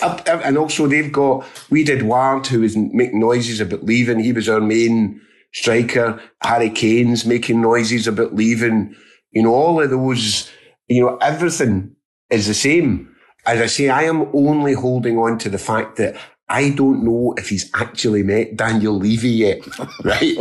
and 0.00 0.56
also 0.56 0.86
they've 0.86 1.10
got, 1.10 1.44
we 1.70 1.82
did 1.82 2.02
Ward, 2.02 2.46
who 2.46 2.60
was 2.60 2.76
making 2.76 3.18
noises 3.18 3.58
about 3.58 3.82
leaving. 3.82 4.20
He 4.20 4.32
was 4.32 4.48
our 4.48 4.60
main 4.60 5.20
striker. 5.52 6.20
Harry 6.44 6.70
Kane's 6.70 7.26
making 7.26 7.60
noises 7.60 8.06
about 8.06 8.36
leaving. 8.36 8.94
You 9.32 9.42
know, 9.42 9.54
all 9.54 9.82
of 9.82 9.90
those, 9.90 10.48
you 10.86 11.04
know, 11.04 11.16
everything 11.16 11.96
is 12.30 12.46
the 12.46 12.54
same. 12.54 13.10
As 13.44 13.60
I 13.60 13.66
say, 13.66 13.88
I 13.88 14.04
am 14.04 14.28
only 14.32 14.72
holding 14.74 15.18
on 15.18 15.36
to 15.38 15.50
the 15.50 15.58
fact 15.58 15.96
that 15.96 16.16
I 16.48 16.70
don't 16.70 17.02
know 17.02 17.34
if 17.38 17.48
he's 17.48 17.70
actually 17.74 18.22
met 18.22 18.56
Daniel 18.56 18.98
Levy 18.98 19.30
yet, 19.30 19.66
right? 20.04 20.36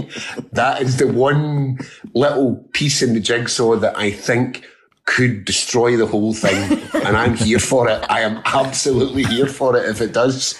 that 0.51 0.81
is 0.81 0.97
the 0.97 1.07
one 1.07 1.79
little 2.13 2.67
piece 2.73 3.01
in 3.01 3.13
the 3.13 3.19
jigsaw 3.19 3.75
that 3.77 3.97
I 3.97 4.11
think 4.11 4.65
could 5.05 5.45
destroy 5.45 5.97
the 5.97 6.05
whole 6.05 6.33
thing. 6.33 6.79
and 7.05 7.17
I'm 7.17 7.35
here 7.35 7.59
for 7.59 7.89
it. 7.89 8.05
I 8.09 8.21
am 8.21 8.41
absolutely 8.45 9.23
here 9.23 9.47
for 9.47 9.77
it 9.77 9.87
if 9.89 10.01
it 10.01 10.13
does. 10.13 10.59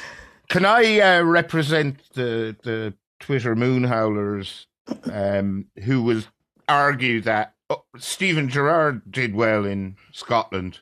Can 0.49 0.65
I 0.65 0.99
uh, 0.99 1.23
represent 1.23 1.99
the, 2.13 2.56
the 2.63 2.93
Twitter 3.19 3.56
moon 3.56 3.86
howlers 3.86 4.67
um, 5.12 5.65
who 5.84 6.03
will 6.03 6.23
argue 6.67 7.21
that 7.21 7.56
oh, 7.69 7.84
Steven 7.97 8.49
Gerrard 8.49 9.12
did 9.12 9.36
well 9.36 9.65
in 9.65 9.95
Scotland? 10.12 10.79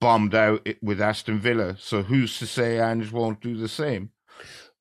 Bombed 0.00 0.34
out 0.34 0.66
with 0.82 1.00
Aston 1.00 1.40
Villa. 1.40 1.76
So 1.78 2.02
who's 2.02 2.38
to 2.38 2.46
say 2.46 2.78
Ange 2.78 3.12
won't 3.12 3.40
do 3.40 3.56
the 3.56 3.68
same? 3.68 4.10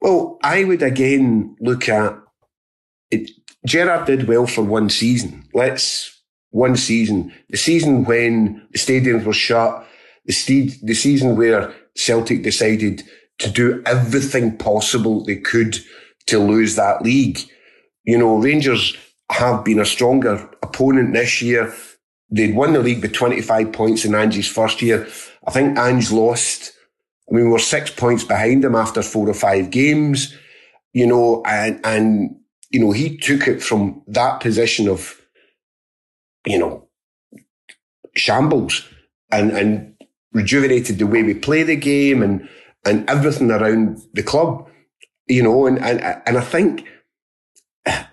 Well, 0.01 0.37
I 0.43 0.63
would 0.63 0.83
again 0.83 1.55
look 1.59 1.89
at 1.89 2.17
it. 3.11 3.31
Gerrard 3.65 4.05
did 4.05 4.27
well 4.27 4.45
for 4.45 4.61
one 4.63 4.89
season. 4.89 5.43
Let's 5.53 6.17
one 6.51 6.75
season, 6.75 7.33
the 7.49 7.57
season 7.57 8.05
when 8.05 8.67
the 8.71 8.79
stadiums 8.79 9.25
were 9.25 9.33
shut, 9.33 9.85
the, 10.25 10.33
ste- 10.33 10.83
the 10.83 10.93
season 10.93 11.35
where 11.35 11.73
Celtic 11.95 12.43
decided 12.43 13.03
to 13.39 13.49
do 13.49 13.81
everything 13.85 14.57
possible 14.57 15.23
they 15.23 15.35
could 15.35 15.77
to 16.27 16.39
lose 16.39 16.75
that 16.75 17.01
league. 17.01 17.39
You 18.05 18.17
know, 18.17 18.37
Rangers 18.37 18.95
have 19.31 19.63
been 19.63 19.79
a 19.79 19.85
stronger 19.85 20.49
opponent 20.63 21.13
this 21.13 21.41
year. 21.41 21.73
They'd 22.29 22.55
won 22.55 22.73
the 22.73 22.79
league 22.79 23.01
with 23.01 23.13
25 23.13 23.71
points 23.71 24.05
in 24.05 24.13
Ange's 24.13 24.47
first 24.47 24.81
year. 24.81 25.07
I 25.45 25.51
think 25.51 25.77
Ange 25.77 26.11
lost. 26.11 26.73
I 27.29 27.35
mean, 27.35 27.45
we 27.45 27.51
were 27.51 27.59
six 27.59 27.89
points 27.89 28.23
behind 28.23 28.63
him 28.63 28.75
after 28.75 29.01
four 29.01 29.29
or 29.29 29.33
five 29.33 29.69
games, 29.69 30.35
you 30.93 31.05
know, 31.05 31.43
and, 31.45 31.79
and, 31.85 32.35
you 32.69 32.79
know, 32.79 32.91
he 32.91 33.17
took 33.17 33.47
it 33.47 33.61
from 33.61 34.01
that 34.07 34.39
position 34.39 34.87
of, 34.87 35.21
you 36.45 36.57
know, 36.57 36.87
shambles 38.15 38.87
and, 39.31 39.51
and 39.51 39.93
rejuvenated 40.33 40.99
the 40.99 41.07
way 41.07 41.23
we 41.23 41.33
play 41.33 41.63
the 41.63 41.75
game 41.75 42.21
and, 42.21 42.47
and 42.85 43.09
everything 43.09 43.51
around 43.51 44.01
the 44.13 44.23
club, 44.23 44.69
you 45.27 45.43
know, 45.43 45.65
and, 45.65 45.79
and, 45.79 46.01
and 46.25 46.37
I 46.37 46.41
think, 46.41 46.85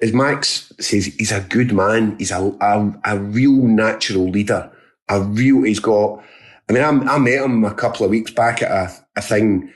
as 0.03 0.13
Max 0.13 0.73
says, 0.81 1.07
he's 1.07 1.33
a 1.33 1.41
good 1.41 1.73
man. 1.73 2.17
He's 2.19 2.31
a, 2.31 2.57
a, 2.61 3.01
a 3.05 3.19
real 3.19 3.53
natural 3.53 4.29
leader. 4.29 4.71
A 5.09 5.21
real, 5.21 5.63
he's 5.63 5.81
got, 5.81 6.23
I 6.69 6.73
mean, 6.73 6.83
I, 6.83 7.15
I 7.15 7.19
met 7.19 7.43
him 7.43 7.65
a 7.65 7.75
couple 7.75 8.05
of 8.05 8.11
weeks 8.11 8.31
back 8.31 8.63
at 8.63 8.71
a, 8.71 8.93
a 9.17 9.23
thing 9.23 9.73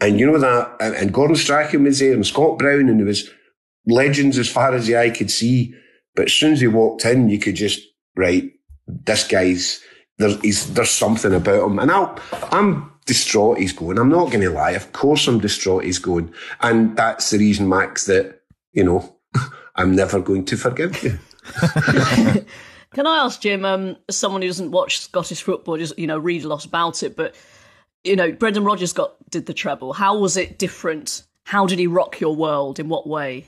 and 0.00 0.20
you 0.20 0.26
know 0.26 0.38
that, 0.38 0.76
and 0.80 1.12
Gordon 1.12 1.36
Strachan 1.36 1.84
was 1.84 1.98
there 1.98 2.12
and 2.12 2.26
Scott 2.26 2.58
Brown 2.58 2.88
and 2.88 3.00
there 3.00 3.06
was 3.06 3.28
legends 3.86 4.38
as 4.38 4.48
far 4.48 4.72
as 4.74 4.86
the 4.86 4.96
eye 4.96 5.10
could 5.10 5.30
see. 5.30 5.74
But 6.14 6.26
as 6.26 6.32
soon 6.32 6.52
as 6.52 6.60
he 6.60 6.68
walked 6.68 7.04
in, 7.04 7.28
you 7.28 7.38
could 7.38 7.56
just, 7.56 7.80
right, 8.16 8.52
this 8.86 9.26
guy's, 9.26 9.80
there's, 10.18 10.66
there's 10.66 10.90
something 10.90 11.34
about 11.34 11.66
him. 11.66 11.78
And 11.78 11.90
i 11.90 12.20
I'm 12.52 12.92
distraught 13.06 13.58
he's 13.58 13.72
going. 13.72 13.98
I'm 13.98 14.08
not 14.08 14.26
going 14.26 14.42
to 14.42 14.50
lie. 14.50 14.72
Of 14.72 14.92
course 14.92 15.26
I'm 15.26 15.40
distraught 15.40 15.84
he's 15.84 15.98
going. 15.98 16.32
And 16.60 16.96
that's 16.96 17.30
the 17.30 17.38
reason, 17.38 17.68
Max, 17.68 18.06
that, 18.06 18.42
you 18.72 18.84
know, 18.84 19.16
I'm 19.76 19.94
never 19.94 20.20
going 20.20 20.44
to 20.46 20.56
forgive 20.56 21.02
you. 21.02 21.18
Can 22.94 23.06
I 23.06 23.24
ask 23.24 23.40
Jim, 23.40 23.64
um, 23.64 23.96
as 24.08 24.16
someone 24.16 24.42
who 24.42 24.48
doesn't 24.48 24.70
watch 24.70 25.00
Scottish 25.00 25.42
football, 25.42 25.76
just 25.76 25.98
you 25.98 26.06
know 26.06 26.18
read 26.18 26.44
a 26.44 26.48
lot 26.48 26.64
about 26.64 27.02
it, 27.02 27.16
but 27.16 27.34
you 28.04 28.16
know 28.16 28.32
Brendan 28.32 28.64
Rodgers 28.64 28.92
got 28.92 29.14
did 29.30 29.46
the 29.46 29.54
treble. 29.54 29.92
How 29.92 30.18
was 30.18 30.36
it 30.36 30.58
different? 30.58 31.22
How 31.44 31.66
did 31.66 31.78
he 31.78 31.86
rock 31.86 32.20
your 32.20 32.34
world? 32.34 32.78
In 32.78 32.88
what 32.88 33.06
way? 33.06 33.46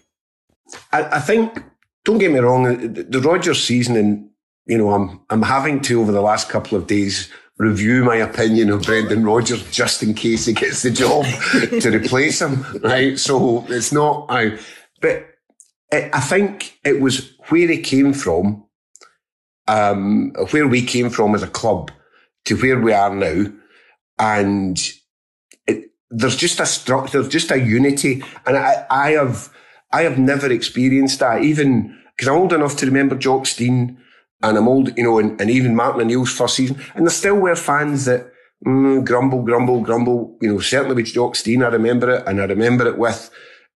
I, 0.92 1.04
I 1.04 1.20
think. 1.20 1.62
Don't 2.04 2.18
get 2.18 2.32
me 2.32 2.38
wrong. 2.38 2.64
The, 2.64 3.02
the 3.02 3.20
Rodgers 3.20 3.62
season, 3.62 3.96
and 3.96 4.30
you 4.66 4.78
know, 4.78 4.92
I'm 4.92 5.20
I'm 5.30 5.42
having 5.42 5.80
to 5.82 6.00
over 6.00 6.12
the 6.12 6.22
last 6.22 6.48
couple 6.48 6.76
of 6.76 6.86
days 6.86 7.30
review 7.58 8.02
my 8.02 8.16
opinion 8.16 8.70
of 8.70 8.82
Brendan 8.82 9.22
Rodgers 9.22 9.70
just 9.70 10.02
in 10.02 10.14
case 10.14 10.46
he 10.46 10.54
gets 10.54 10.82
the 10.82 10.90
job 10.90 11.24
to 11.80 11.90
replace 11.90 12.40
him. 12.40 12.64
Right. 12.82 13.18
So 13.18 13.66
it's 13.68 13.92
not 13.92 14.26
I, 14.30 14.58
but 15.02 15.29
it, 15.90 16.10
I 16.14 16.20
think 16.20 16.78
it 16.84 17.00
was 17.00 17.36
where 17.48 17.68
he 17.68 17.80
came 17.80 18.12
from, 18.12 18.64
um, 19.68 20.32
where 20.50 20.68
we 20.68 20.82
came 20.82 21.10
from 21.10 21.34
as 21.34 21.42
a 21.42 21.48
club 21.48 21.90
to 22.46 22.56
where 22.56 22.80
we 22.80 22.92
are 22.92 23.14
now. 23.14 23.46
And 24.18 24.78
it, 25.66 25.90
there's 26.10 26.36
just 26.36 26.60
a 26.60 26.66
structure, 26.66 27.22
just 27.22 27.50
a 27.50 27.58
unity. 27.58 28.22
And 28.46 28.56
I, 28.56 28.86
I 28.90 29.10
have, 29.12 29.52
I 29.92 30.02
have 30.02 30.18
never 30.18 30.50
experienced 30.50 31.20
that, 31.20 31.42
even 31.42 31.96
because 32.16 32.28
I'm 32.28 32.36
old 32.36 32.52
enough 32.52 32.76
to 32.78 32.86
remember 32.86 33.16
Jock 33.16 33.46
Stein 33.46 33.98
and 34.42 34.56
I'm 34.56 34.68
old, 34.68 34.96
you 34.96 35.04
know, 35.04 35.18
and, 35.18 35.40
and 35.40 35.50
even 35.50 35.74
Martin 35.74 36.02
O'Neill's 36.02 36.32
first 36.32 36.56
season. 36.56 36.80
And 36.94 37.06
there 37.06 37.12
still 37.12 37.36
were 37.36 37.56
fans 37.56 38.04
that 38.06 38.30
mm, 38.66 39.04
grumble, 39.04 39.42
grumble, 39.42 39.80
grumble. 39.80 40.36
You 40.40 40.52
know, 40.52 40.60
certainly 40.60 40.96
with 40.96 41.12
Jock 41.12 41.36
Stein, 41.36 41.62
I 41.62 41.68
remember 41.68 42.10
it. 42.10 42.24
And 42.26 42.40
I 42.40 42.44
remember 42.44 42.86
it 42.88 42.98
with 42.98 43.30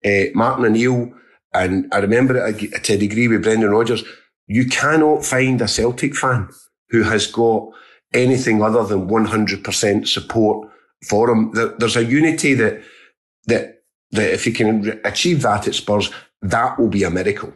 uh, 0.05 0.25
Martin 0.35 0.67
O'Neill. 0.67 1.13
And 1.55 1.89
I 1.93 1.99
remember 1.99 2.37
it 2.37 2.85
to 2.85 2.95
a 2.95 2.99
degree 2.99 3.29
with 3.29 3.45
Brendan 3.45 3.71
Rodgers. 3.71 4.03
You 4.47 4.67
cannot 4.67 5.25
find 5.25 5.61
a 5.63 5.69
Celtic 5.69 6.15
fan 6.17 6.49
who 6.91 7.03
has 7.05 7.27
got 7.27 7.69
anything 8.13 8.63
other 8.63 8.85
than 8.85 9.09
100% 9.09 10.07
support 10.07 10.69
for 11.09 11.31
him. 11.31 11.53
There's 11.53 11.97
a 11.97 12.05
unity 12.05 12.55
that, 12.55 12.83
that, 13.47 13.83
that 14.11 14.33
if 14.33 14.45
he 14.45 14.53
can 14.53 15.01
achieve 15.05 15.43
that 15.43 15.67
at 15.69 15.75
Spurs, 15.75 16.11
that 16.43 16.79
will 16.79 16.89
be 16.89 17.05
a 17.05 17.11
miracle. 17.11 17.53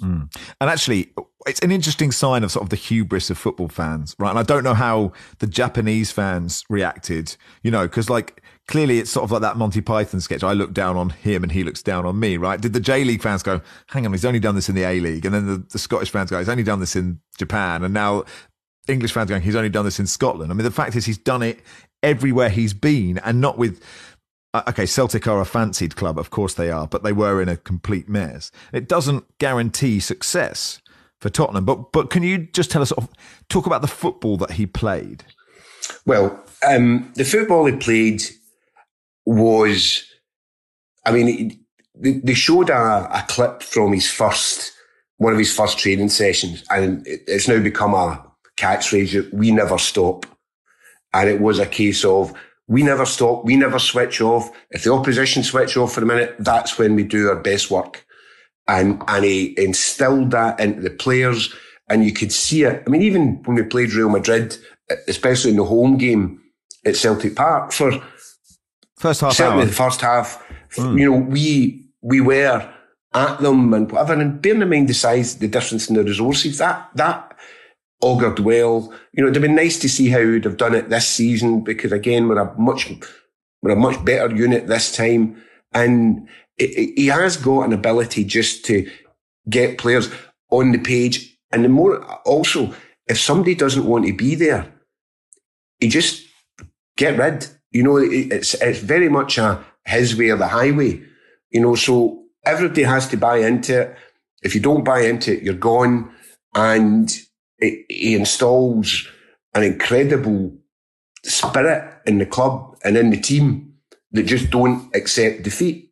Mm. 0.00 0.34
And 0.60 0.70
actually, 0.70 1.12
it's 1.46 1.60
an 1.60 1.70
interesting 1.70 2.10
sign 2.10 2.42
of 2.42 2.50
sort 2.50 2.64
of 2.64 2.70
the 2.70 2.76
hubris 2.76 3.30
of 3.30 3.38
football 3.38 3.68
fans, 3.68 4.16
right? 4.18 4.30
And 4.30 4.38
I 4.38 4.42
don't 4.42 4.64
know 4.64 4.74
how 4.74 5.12
the 5.38 5.46
Japanese 5.46 6.10
fans 6.10 6.64
reacted, 6.68 7.36
you 7.62 7.70
know, 7.70 7.86
because 7.86 8.10
like 8.10 8.42
clearly 8.66 8.98
it's 8.98 9.10
sort 9.10 9.24
of 9.24 9.32
like 9.32 9.42
that 9.42 9.56
Monty 9.56 9.80
Python 9.80 10.20
sketch. 10.20 10.42
I 10.42 10.52
look 10.52 10.72
down 10.72 10.96
on 10.96 11.10
him 11.10 11.42
and 11.42 11.52
he 11.52 11.64
looks 11.64 11.82
down 11.82 12.06
on 12.06 12.18
me, 12.18 12.36
right? 12.36 12.60
Did 12.60 12.72
the 12.72 12.80
J 12.80 13.04
League 13.04 13.22
fans 13.22 13.42
go, 13.42 13.60
hang 13.88 14.06
on, 14.06 14.12
he's 14.12 14.24
only 14.24 14.40
done 14.40 14.54
this 14.54 14.68
in 14.68 14.74
the 14.74 14.84
A 14.84 15.00
League? 15.00 15.24
And 15.24 15.34
then 15.34 15.46
the, 15.46 15.58
the 15.70 15.78
Scottish 15.78 16.10
fans 16.10 16.30
go, 16.30 16.38
he's 16.38 16.48
only 16.48 16.62
done 16.62 16.80
this 16.80 16.96
in 16.96 17.20
Japan. 17.38 17.84
And 17.84 17.92
now 17.92 18.24
English 18.88 19.12
fans 19.12 19.28
going, 19.28 19.42
he's 19.42 19.56
only 19.56 19.68
done 19.68 19.84
this 19.84 20.00
in 20.00 20.06
Scotland. 20.06 20.50
I 20.50 20.54
mean, 20.54 20.64
the 20.64 20.70
fact 20.70 20.96
is 20.96 21.04
he's 21.04 21.18
done 21.18 21.42
it 21.42 21.60
everywhere 22.02 22.48
he's 22.48 22.74
been 22.74 23.18
and 23.18 23.40
not 23.40 23.58
with 23.58 23.82
uh, 24.54 24.62
okay, 24.68 24.86
Celtic 24.86 25.26
are 25.26 25.40
a 25.40 25.44
fancied 25.44 25.96
club, 25.96 26.16
of 26.16 26.30
course 26.30 26.54
they 26.54 26.70
are, 26.70 26.86
but 26.86 27.02
they 27.02 27.12
were 27.12 27.42
in 27.42 27.48
a 27.48 27.56
complete 27.56 28.08
mess. 28.08 28.52
It 28.72 28.88
doesn't 28.88 29.24
guarantee 29.38 29.98
success 29.98 30.80
for 31.20 31.28
Tottenham. 31.28 31.64
But 31.64 31.90
but 31.90 32.08
can 32.08 32.22
you 32.22 32.38
just 32.38 32.70
tell 32.70 32.80
us, 32.80 32.92
talk 33.48 33.66
about 33.66 33.82
the 33.82 33.88
football 33.88 34.36
that 34.36 34.52
he 34.52 34.66
played? 34.66 35.24
Well, 36.06 36.40
um, 36.66 37.12
the 37.16 37.24
football 37.24 37.66
he 37.66 37.76
played 37.76 38.22
was, 39.26 40.04
I 41.04 41.12
mean, 41.12 41.58
they 41.94 42.34
showed 42.34 42.70
a, 42.70 43.08
a, 43.12 43.24
clip 43.28 43.62
from 43.62 43.92
his 43.92 44.10
first, 44.10 44.72
one 45.18 45.32
of 45.32 45.38
his 45.38 45.54
first 45.54 45.78
training 45.78 46.08
sessions, 46.08 46.64
and 46.70 47.02
it's 47.06 47.48
now 47.48 47.60
become 47.60 47.94
a 47.94 48.24
catchphrase: 48.56 49.32
"We 49.32 49.52
never 49.52 49.78
stop." 49.78 50.26
And 51.12 51.28
it 51.28 51.40
was 51.40 51.60
a 51.60 51.66
case 51.66 52.04
of 52.04 52.34
we 52.66 52.82
never 52.82 53.06
stop. 53.06 53.44
We 53.44 53.56
never 53.56 53.78
switch 53.78 54.20
off. 54.20 54.50
If 54.70 54.84
the 54.84 54.92
opposition 54.92 55.42
switch 55.42 55.76
off 55.76 55.92
for 55.92 56.02
a 56.02 56.06
minute, 56.06 56.36
that's 56.38 56.78
when 56.78 56.94
we 56.94 57.04
do 57.04 57.28
our 57.28 57.36
best 57.36 57.70
work. 57.70 58.04
And, 58.66 59.02
and 59.06 59.24
he 59.24 59.54
instilled 59.58 60.30
that 60.30 60.58
into 60.58 60.80
the 60.80 60.90
players 60.90 61.54
and 61.88 62.04
you 62.04 62.12
could 62.12 62.32
see 62.32 62.64
it. 62.64 62.82
I 62.86 62.90
mean, 62.90 63.02
even 63.02 63.42
when 63.44 63.56
we 63.56 63.62
played 63.62 63.92
Real 63.92 64.08
Madrid, 64.08 64.56
especially 65.06 65.50
in 65.50 65.58
the 65.58 65.64
home 65.64 65.98
game 65.98 66.40
at 66.86 66.96
Celtic 66.96 67.36
Park 67.36 67.72
for 67.72 67.92
first 69.08 69.20
half, 69.20 69.32
certainly 69.34 69.62
hour. 69.62 69.66
the 69.66 69.72
first 69.72 70.00
half, 70.00 70.42
mm. 70.76 70.98
you 70.98 71.10
know, 71.10 71.18
we, 71.18 71.86
we 72.00 72.20
were 72.20 72.72
at 73.14 73.40
them 73.40 73.74
and 73.74 73.90
whatever. 73.90 74.14
And 74.14 74.40
bearing 74.40 74.62
in 74.62 74.68
mind 74.68 74.88
the 74.88 74.94
size, 74.94 75.38
the 75.38 75.48
difference 75.48 75.88
in 75.88 75.94
the 75.94 76.02
resources, 76.02 76.58
that, 76.58 76.90
that 76.94 77.36
augured 78.02 78.38
well. 78.40 78.92
You 79.12 79.22
know, 79.22 79.28
it'd 79.28 79.36
have 79.36 79.42
been 79.42 79.54
nice 79.54 79.78
to 79.80 79.88
see 79.88 80.08
how 80.08 80.20
he'd 80.20 80.44
have 80.44 80.56
done 80.56 80.74
it 80.74 80.88
this 80.88 81.08
season 81.08 81.62
because 81.62 81.92
again, 81.92 82.28
we're 82.28 82.40
a 82.40 82.58
much, 82.58 82.92
we're 83.62 83.72
a 83.72 83.76
much 83.76 84.02
better 84.04 84.34
unit 84.34 84.66
this 84.66 84.94
time. 84.94 85.42
And 85.72 86.28
it, 86.56 86.70
it, 86.70 86.98
he 86.98 87.06
has 87.08 87.36
got 87.36 87.62
an 87.62 87.72
ability 87.72 88.24
just 88.24 88.64
to 88.66 88.90
get 89.48 89.78
players 89.78 90.10
on 90.50 90.72
the 90.72 90.78
page. 90.78 91.36
And 91.52 91.64
the 91.64 91.68
more, 91.68 92.02
also, 92.22 92.74
if 93.06 93.18
somebody 93.20 93.54
doesn't 93.54 93.86
want 93.86 94.06
to 94.06 94.12
be 94.12 94.34
there, 94.34 94.72
he 95.78 95.88
just 95.88 96.26
get 96.96 97.18
rid. 97.18 97.46
You 97.74 97.82
know, 97.82 97.96
it's, 97.98 98.54
it's 98.54 98.78
very 98.78 99.10
much 99.10 99.36
a 99.36 99.62
his 99.84 100.16
way 100.16 100.30
or 100.30 100.36
the 100.36 100.48
highway. 100.48 101.02
You 101.50 101.60
know, 101.60 101.74
so 101.74 102.22
everybody 102.46 102.84
has 102.84 103.08
to 103.08 103.16
buy 103.16 103.38
into 103.38 103.82
it. 103.82 103.96
If 104.42 104.54
you 104.54 104.60
don't 104.60 104.84
buy 104.84 105.00
into 105.00 105.36
it, 105.36 105.42
you're 105.42 105.54
gone. 105.54 106.10
And 106.54 107.12
he 107.60 108.14
installs 108.14 109.08
an 109.54 109.64
incredible 109.64 110.56
spirit 111.24 111.92
in 112.06 112.18
the 112.18 112.26
club 112.26 112.76
and 112.84 112.96
in 112.96 113.10
the 113.10 113.20
team 113.20 113.74
that 114.12 114.24
just 114.24 114.50
don't 114.50 114.94
accept 114.94 115.42
defeat, 115.42 115.90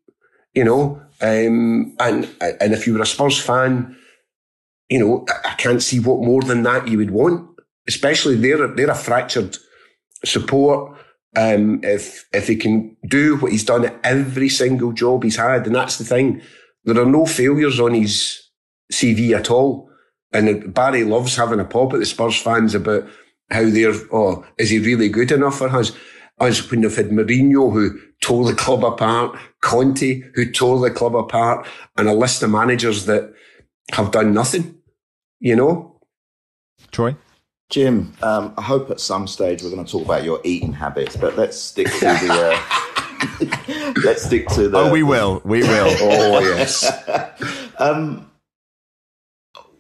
you 0.55 0.65
know. 0.65 1.03
Um, 1.21 1.97
and 2.01 2.29
and 2.41 2.73
if 2.73 2.87
you 2.87 2.95
were 2.95 3.03
a 3.03 3.07
Spurs 3.07 3.41
fan, 3.41 3.97
you 4.89 4.99
know, 4.99 5.27
I 5.45 5.55
can't 5.55 5.83
see 5.83 5.99
what 6.01 6.21
more 6.21 6.43
than 6.43 6.63
that 6.63 6.89
you 6.89 6.99
would 6.99 7.11
want. 7.11 7.49
Especially 7.89 8.37
they're 8.37 8.69
they're 8.69 8.91
a 8.91 8.95
fractured 8.95 9.57
support. 10.25 10.97
Um, 11.35 11.81
if 11.83 12.29
if 12.33 12.47
he 12.47 12.57
can 12.57 12.97
do 13.09 13.37
what 13.37 13.53
he's 13.53 13.65
done 13.65 13.87
at 13.87 13.99
every 14.05 14.51
single 14.51 14.93
job 14.93 15.25
he's 15.25 15.37
had, 15.37 15.67
and 15.67 15.75
that's 15.75 15.97
the 15.97 16.05
thing, 16.05 16.43
there 16.85 17.01
are 17.01 17.07
no 17.07 17.25
failures 17.25 17.81
on 17.81 17.95
his 17.95 18.51
CV 18.93 19.35
at 19.37 19.51
all. 19.51 19.91
And 20.33 20.73
Barry 20.73 21.05
loves 21.05 21.37
having 21.37 21.61
a 21.61 21.65
pop 21.65 21.93
at 21.93 22.01
the 22.01 22.07
Spurs 22.07 22.41
fans 22.41 22.75
about 22.75 23.09
how 23.51 23.69
they're, 23.69 23.95
oh, 24.13 24.47
is 24.59 24.71
he 24.71 24.79
really 24.79 25.09
good 25.09 25.31
enough 25.31 25.59
for 25.59 25.69
us? 25.69 25.93
Us 26.39 26.71
when 26.71 26.81
they've 26.81 26.97
had 26.97 27.11
Mourinho 27.11 27.73
who 27.73 28.01
tore 28.21 28.47
the 28.47 28.55
club 28.55 28.85
apart, 28.85 29.39
Conte 29.61 30.23
who 30.35 30.51
tore 30.51 30.81
the 30.81 30.91
club 30.95 31.15
apart, 31.15 31.67
and 31.97 32.09
a 32.09 32.15
list 32.15 32.43
of 32.43 32.51
managers 32.51 33.05
that 33.07 33.33
have 33.93 34.11
done 34.11 34.33
nothing, 34.33 34.77
you 35.39 35.55
know? 35.55 36.01
Troy? 36.91 37.15
Jim, 37.73 38.13
um, 38.23 38.53
I 38.59 38.63
hope 38.63 38.91
at 38.91 39.01
some 39.01 39.27
stage 39.27 39.63
we're 39.63 39.71
going 39.71 39.83
to 39.83 39.91
talk 39.91 40.05
about 40.05 40.25
your 40.25 40.43
eating 40.45 40.75
habits, 40.75 41.17
but 41.17 41.39
let's 41.39 41.59
stick 41.59 41.87
to 41.87 42.01
the. 42.01 42.29
Uh, 42.31 43.95
let's 44.05 44.25
stick 44.25 44.47
to 44.49 44.69
the. 44.69 44.77
Oh, 44.77 44.91
we 44.91 45.03
will. 45.03 45.41
We 45.47 45.63
will. 45.63 45.89
oh, 46.01 46.41
yes. 46.41 46.93
um, 47.79 48.31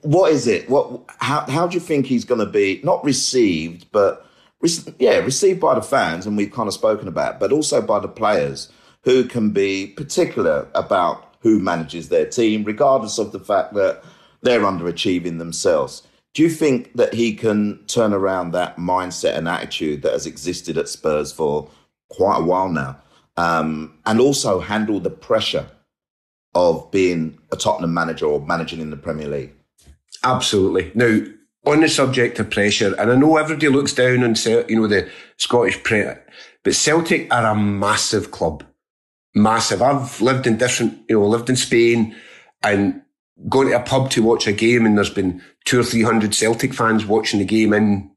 what 0.00 0.32
is 0.32 0.46
it? 0.46 0.70
What? 0.70 1.02
How? 1.18 1.44
How 1.50 1.66
do 1.66 1.74
you 1.74 1.80
think 1.80 2.06
he's 2.06 2.24
going 2.24 2.38
to 2.38 2.50
be 2.50 2.80
not 2.82 3.04
received, 3.04 3.92
but 3.92 4.26
yeah, 4.98 5.18
received 5.18 5.60
by 5.60 5.74
the 5.74 5.82
fans, 5.82 6.26
and 6.26 6.34
we've 6.34 6.50
kind 6.50 6.68
of 6.68 6.72
spoken 6.72 7.08
about, 7.08 7.38
but 7.38 7.52
also 7.52 7.82
by 7.82 7.98
the 7.98 8.08
players 8.08 8.72
who 9.04 9.24
can 9.24 9.50
be 9.50 9.88
particular 9.88 10.66
about 10.74 11.34
who 11.40 11.58
manages 11.58 12.08
their 12.08 12.24
team, 12.24 12.64
regardless 12.64 13.18
of 13.18 13.32
the 13.32 13.40
fact 13.40 13.74
that 13.74 14.02
they're 14.40 14.60
underachieving 14.60 15.36
themselves. 15.36 16.04
Do 16.34 16.42
you 16.42 16.48
think 16.48 16.94
that 16.94 17.14
he 17.14 17.34
can 17.34 17.84
turn 17.86 18.12
around 18.12 18.52
that 18.52 18.76
mindset 18.76 19.36
and 19.36 19.46
attitude 19.46 20.02
that 20.02 20.12
has 20.12 20.26
existed 20.26 20.78
at 20.78 20.88
Spurs 20.88 21.30
for 21.32 21.68
quite 22.08 22.38
a 22.38 22.44
while 22.44 22.68
now, 22.68 22.98
um, 23.36 23.98
and 24.06 24.20
also 24.20 24.60
handle 24.60 25.00
the 25.00 25.10
pressure 25.10 25.66
of 26.54 26.90
being 26.90 27.38
a 27.50 27.56
Tottenham 27.56 27.94
manager 27.94 28.26
or 28.26 28.40
managing 28.40 28.80
in 28.80 28.90
the 28.90 28.96
Premier 28.96 29.28
League? 29.28 29.52
Absolutely. 30.24 30.92
Now, 30.94 31.20
on 31.64 31.80
the 31.80 31.88
subject 31.88 32.38
of 32.38 32.50
pressure, 32.50 32.94
and 32.98 33.10
I 33.10 33.14
know 33.14 33.36
everybody 33.36 33.68
looks 33.68 33.92
down 33.92 34.24
on, 34.24 34.34
you 34.68 34.80
know, 34.80 34.86
the 34.86 35.08
Scottish 35.36 35.82
pressure, 35.82 36.22
but 36.62 36.74
Celtic 36.74 37.32
are 37.32 37.46
a 37.46 37.54
massive 37.54 38.30
club. 38.30 38.64
Massive. 39.34 39.80
I've 39.80 40.20
lived 40.20 40.46
in 40.46 40.58
different, 40.58 40.98
you 41.08 41.18
know, 41.18 41.26
lived 41.26 41.48
in 41.48 41.56
Spain 41.56 42.14
and 42.62 43.02
going 43.48 43.68
to 43.68 43.76
a 43.76 43.80
pub 43.80 44.10
to 44.10 44.22
watch 44.22 44.46
a 44.46 44.52
game 44.52 44.86
and 44.86 44.96
there's 44.96 45.10
been 45.10 45.42
two 45.64 45.80
or 45.80 45.84
three 45.84 46.02
hundred 46.02 46.34
Celtic 46.34 46.74
fans 46.74 47.06
watching 47.06 47.38
the 47.38 47.44
game 47.44 47.72
and, 47.72 48.10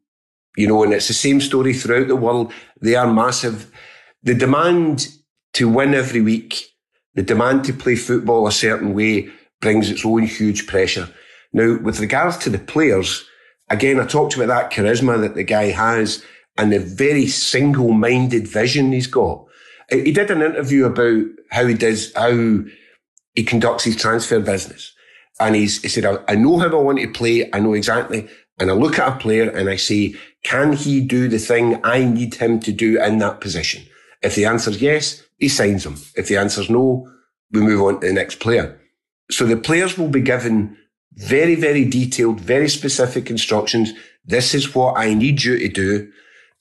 you 0.56 0.67
know, 0.67 0.84
and 0.84 0.93
it's 0.93 1.08
the 1.08 1.13
same 1.13 1.41
story 1.41 1.73
throughout 1.73 2.08
the 2.08 2.15
world. 2.15 2.54
They 2.82 2.95
are 2.95 3.12
massive. 3.12 3.71
The 4.23 4.34
demand 4.34 5.08
to 5.54 5.69
win 5.69 5.93
every 5.93 6.21
week, 6.21 6.65
the 7.13 7.23
demand 7.23 7.63
to 7.65 7.73
play 7.73 7.95
football 7.95 8.47
a 8.47 8.51
certain 8.51 8.93
way 8.93 9.30
brings 9.62 9.89
its 9.89 10.06
own 10.06 10.23
huge 10.23 10.67
pressure. 10.67 11.10
Now, 11.54 11.78
with 11.80 11.99
regards 11.99 12.38
to 12.39 12.49
the 12.49 12.60
players, 12.60 13.25
again, 13.69 13.99
I 13.99 14.06
talked 14.06 14.36
about 14.36 14.47
that 14.47 14.71
charisma 14.71 15.19
that 15.21 15.36
the 15.36 15.43
guy 15.43 15.71
has 15.71 16.23
and 16.58 16.71
the 16.71 16.80
very 16.80 17.28
single-minded 17.28 18.47
vision 18.47 18.91
he's 18.91 19.08
got. 19.08 19.45
He 19.89 20.12
did 20.12 20.32
an 20.32 20.41
interview 20.41 20.86
about 20.86 21.25
how 21.51 21.65
he 21.65 21.73
does, 21.73 22.13
how 22.15 22.63
he 23.34 23.43
conducts 23.43 23.84
his 23.84 23.95
transfer 23.95 24.39
business. 24.39 24.93
And 25.39 25.56
he 25.56 25.67
said, 25.67 26.06
I 26.28 26.36
know 26.36 26.58
how 26.60 26.67
I 26.67 26.82
want 26.82 27.00
to 27.00 27.08
play. 27.08 27.50
I 27.52 27.60
know 27.60 27.74
exactly. 27.74 28.28
And 28.58 28.71
I 28.71 28.74
look 28.74 29.00
at 29.00 29.15
a 29.15 29.19
player 29.19 29.50
and 29.50 29.69
I 29.69 29.76
say, 29.76 30.15
can 30.43 30.74
he 30.74 31.02
do 31.02 31.28
the 31.28 31.39
thing 31.39 31.80
I 31.84 32.06
need 32.06 32.36
him 32.36 32.60
to 32.62 32.71
do 32.71 33.02
in 33.04 33.17
that 33.19 33.41
position? 33.41 33.84
If 34.21 34.36
the 34.36 34.45
answer 34.45 34.71
is 34.71 34.82
yes, 34.82 35.24
he 35.38 35.50
signs 35.50 35.86
him. 35.86 35.98
If 36.15 36.30
the 36.30 36.38
answer 36.38 36.62
is 36.62 36.69
no, 36.69 37.12
we 37.52 37.62
move 37.62 37.82
on 37.82 38.00
to 38.00 38.08
the 38.08 38.13
next 38.13 38.39
player. 38.39 38.80
So 39.30 39.46
the 39.46 39.58
players 39.58 39.98
will 39.98 40.08
be 40.08 40.21
given 40.21 40.77
very, 41.13 41.56
very 41.56 41.83
detailed, 41.83 42.40
very 42.40 42.69
specific 42.69 43.29
instructions. 43.29 43.92
This 44.23 44.54
is 44.54 44.73
what 44.73 44.98
I 44.98 45.13
need 45.13 45.44
you 45.44 45.58
to 45.60 45.67
do. 45.67 46.12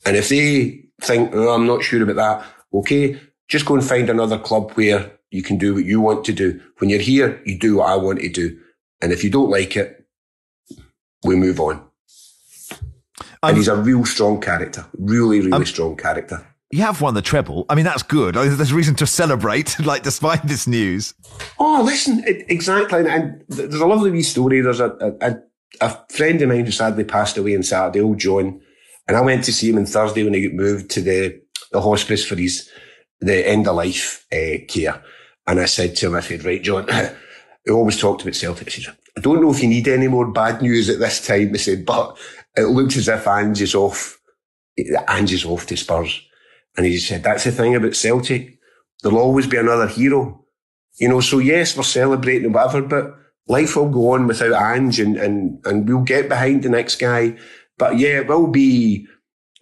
And 0.04 0.16
if 0.16 0.28
they 0.28 0.84
think, 1.00 1.30
oh, 1.32 1.54
I'm 1.54 1.66
not 1.66 1.82
sure 1.82 2.02
about 2.02 2.16
that, 2.16 2.46
okay, 2.72 3.20
just 3.48 3.66
go 3.66 3.74
and 3.74 3.84
find 3.84 4.10
another 4.10 4.38
club 4.38 4.72
where 4.72 5.12
you 5.30 5.42
can 5.42 5.58
do 5.58 5.74
what 5.74 5.84
you 5.84 6.00
want 6.00 6.24
to 6.24 6.32
do. 6.32 6.60
When 6.78 6.90
you're 6.90 7.00
here, 7.00 7.40
you 7.44 7.58
do 7.58 7.76
what 7.76 7.88
I 7.88 7.96
want 7.96 8.20
to 8.20 8.28
do. 8.28 8.58
And 9.04 9.12
if 9.12 9.22
you 9.22 9.30
don't 9.30 9.50
like 9.50 9.76
it, 9.76 10.04
we 11.24 11.36
move 11.36 11.60
on. 11.60 11.84
And 13.42 13.56
he's 13.56 13.68
a 13.68 13.76
real 13.76 14.04
strong 14.04 14.40
character, 14.40 14.86
really, 14.98 15.40
really 15.40 15.66
strong 15.66 15.96
character 15.96 16.44
you 16.74 16.82
have 16.82 17.00
won 17.00 17.14
the 17.14 17.22
treble. 17.22 17.66
I 17.68 17.76
mean, 17.76 17.84
that's 17.84 18.02
good. 18.02 18.34
There's 18.34 18.72
reason 18.72 18.96
to 18.96 19.06
celebrate, 19.06 19.78
like, 19.86 20.02
despite 20.02 20.42
this 20.42 20.66
news. 20.66 21.14
Oh, 21.60 21.82
listen, 21.84 22.24
it, 22.26 22.46
exactly. 22.48 23.08
And 23.08 23.44
there's 23.48 23.74
a 23.74 23.86
lovely 23.86 24.10
wee 24.10 24.24
story. 24.24 24.60
There's 24.60 24.80
a, 24.80 24.90
a, 25.20 25.36
a 25.80 25.96
friend 26.10 26.42
of 26.42 26.48
mine 26.48 26.64
who 26.64 26.72
sadly 26.72 27.04
passed 27.04 27.36
away 27.36 27.54
on 27.54 27.62
Saturday, 27.62 28.00
old 28.00 28.18
John. 28.18 28.60
And 29.06 29.16
I 29.16 29.20
went 29.20 29.44
to 29.44 29.52
see 29.52 29.70
him 29.70 29.78
on 29.78 29.86
Thursday 29.86 30.24
when 30.24 30.34
he 30.34 30.48
got 30.48 30.56
moved 30.56 30.90
to 30.92 31.00
the, 31.00 31.40
the 31.70 31.80
hospice 31.80 32.26
for 32.26 32.34
his, 32.34 32.68
the 33.20 33.48
end 33.48 33.68
of 33.68 33.76
life 33.76 34.26
uh, 34.32 34.58
care. 34.66 35.00
And 35.46 35.60
I 35.60 35.66
said 35.66 35.94
to 35.96 36.08
him, 36.08 36.16
I 36.16 36.20
said, 36.20 36.44
right, 36.44 36.60
John, 36.60 36.88
he 37.64 37.72
always 37.72 37.98
talked 37.98 38.22
about 38.22 38.34
Celtic. 38.34 38.68
I 38.68 38.70
said, 38.70 38.96
I 39.16 39.20
don't 39.20 39.40
know 39.40 39.50
if 39.50 39.62
you 39.62 39.68
need 39.68 39.88
any 39.88 40.08
more 40.08 40.30
bad 40.30 40.60
news 40.60 40.90
at 40.90 40.98
this 40.98 41.24
time. 41.26 41.50
He 41.50 41.58
said, 41.58 41.86
but 41.86 42.16
it 42.56 42.64
looks 42.64 42.96
as 42.96 43.08
if 43.08 43.26
Ange 43.26 43.62
is 43.62 43.74
off, 43.74 44.20
Ange 45.08 45.32
is 45.32 45.44
off 45.44 45.66
to 45.66 45.76
Spurs. 45.76 46.20
And 46.76 46.84
he 46.84 46.98
said, 46.98 47.22
that's 47.22 47.44
the 47.44 47.52
thing 47.52 47.74
about 47.74 47.96
Celtic. 47.96 48.58
There'll 49.02 49.18
always 49.18 49.46
be 49.46 49.56
another 49.56 49.86
hero. 49.86 50.44
You 50.98 51.08
know, 51.08 51.20
so 51.20 51.38
yes, 51.38 51.76
we're 51.76 51.84
celebrating 51.84 52.52
whatever, 52.52 52.82
but 52.82 53.14
life 53.48 53.76
will 53.76 53.88
go 53.88 54.12
on 54.12 54.26
without 54.26 54.52
Ange 54.52 55.00
and, 55.00 55.16
and, 55.16 55.64
and 55.64 55.88
we'll 55.88 56.02
get 56.02 56.28
behind 56.28 56.62
the 56.62 56.68
next 56.68 56.96
guy. 56.96 57.36
But 57.78 57.98
yeah, 57.98 58.20
it 58.20 58.26
will 58.26 58.48
be, 58.48 59.06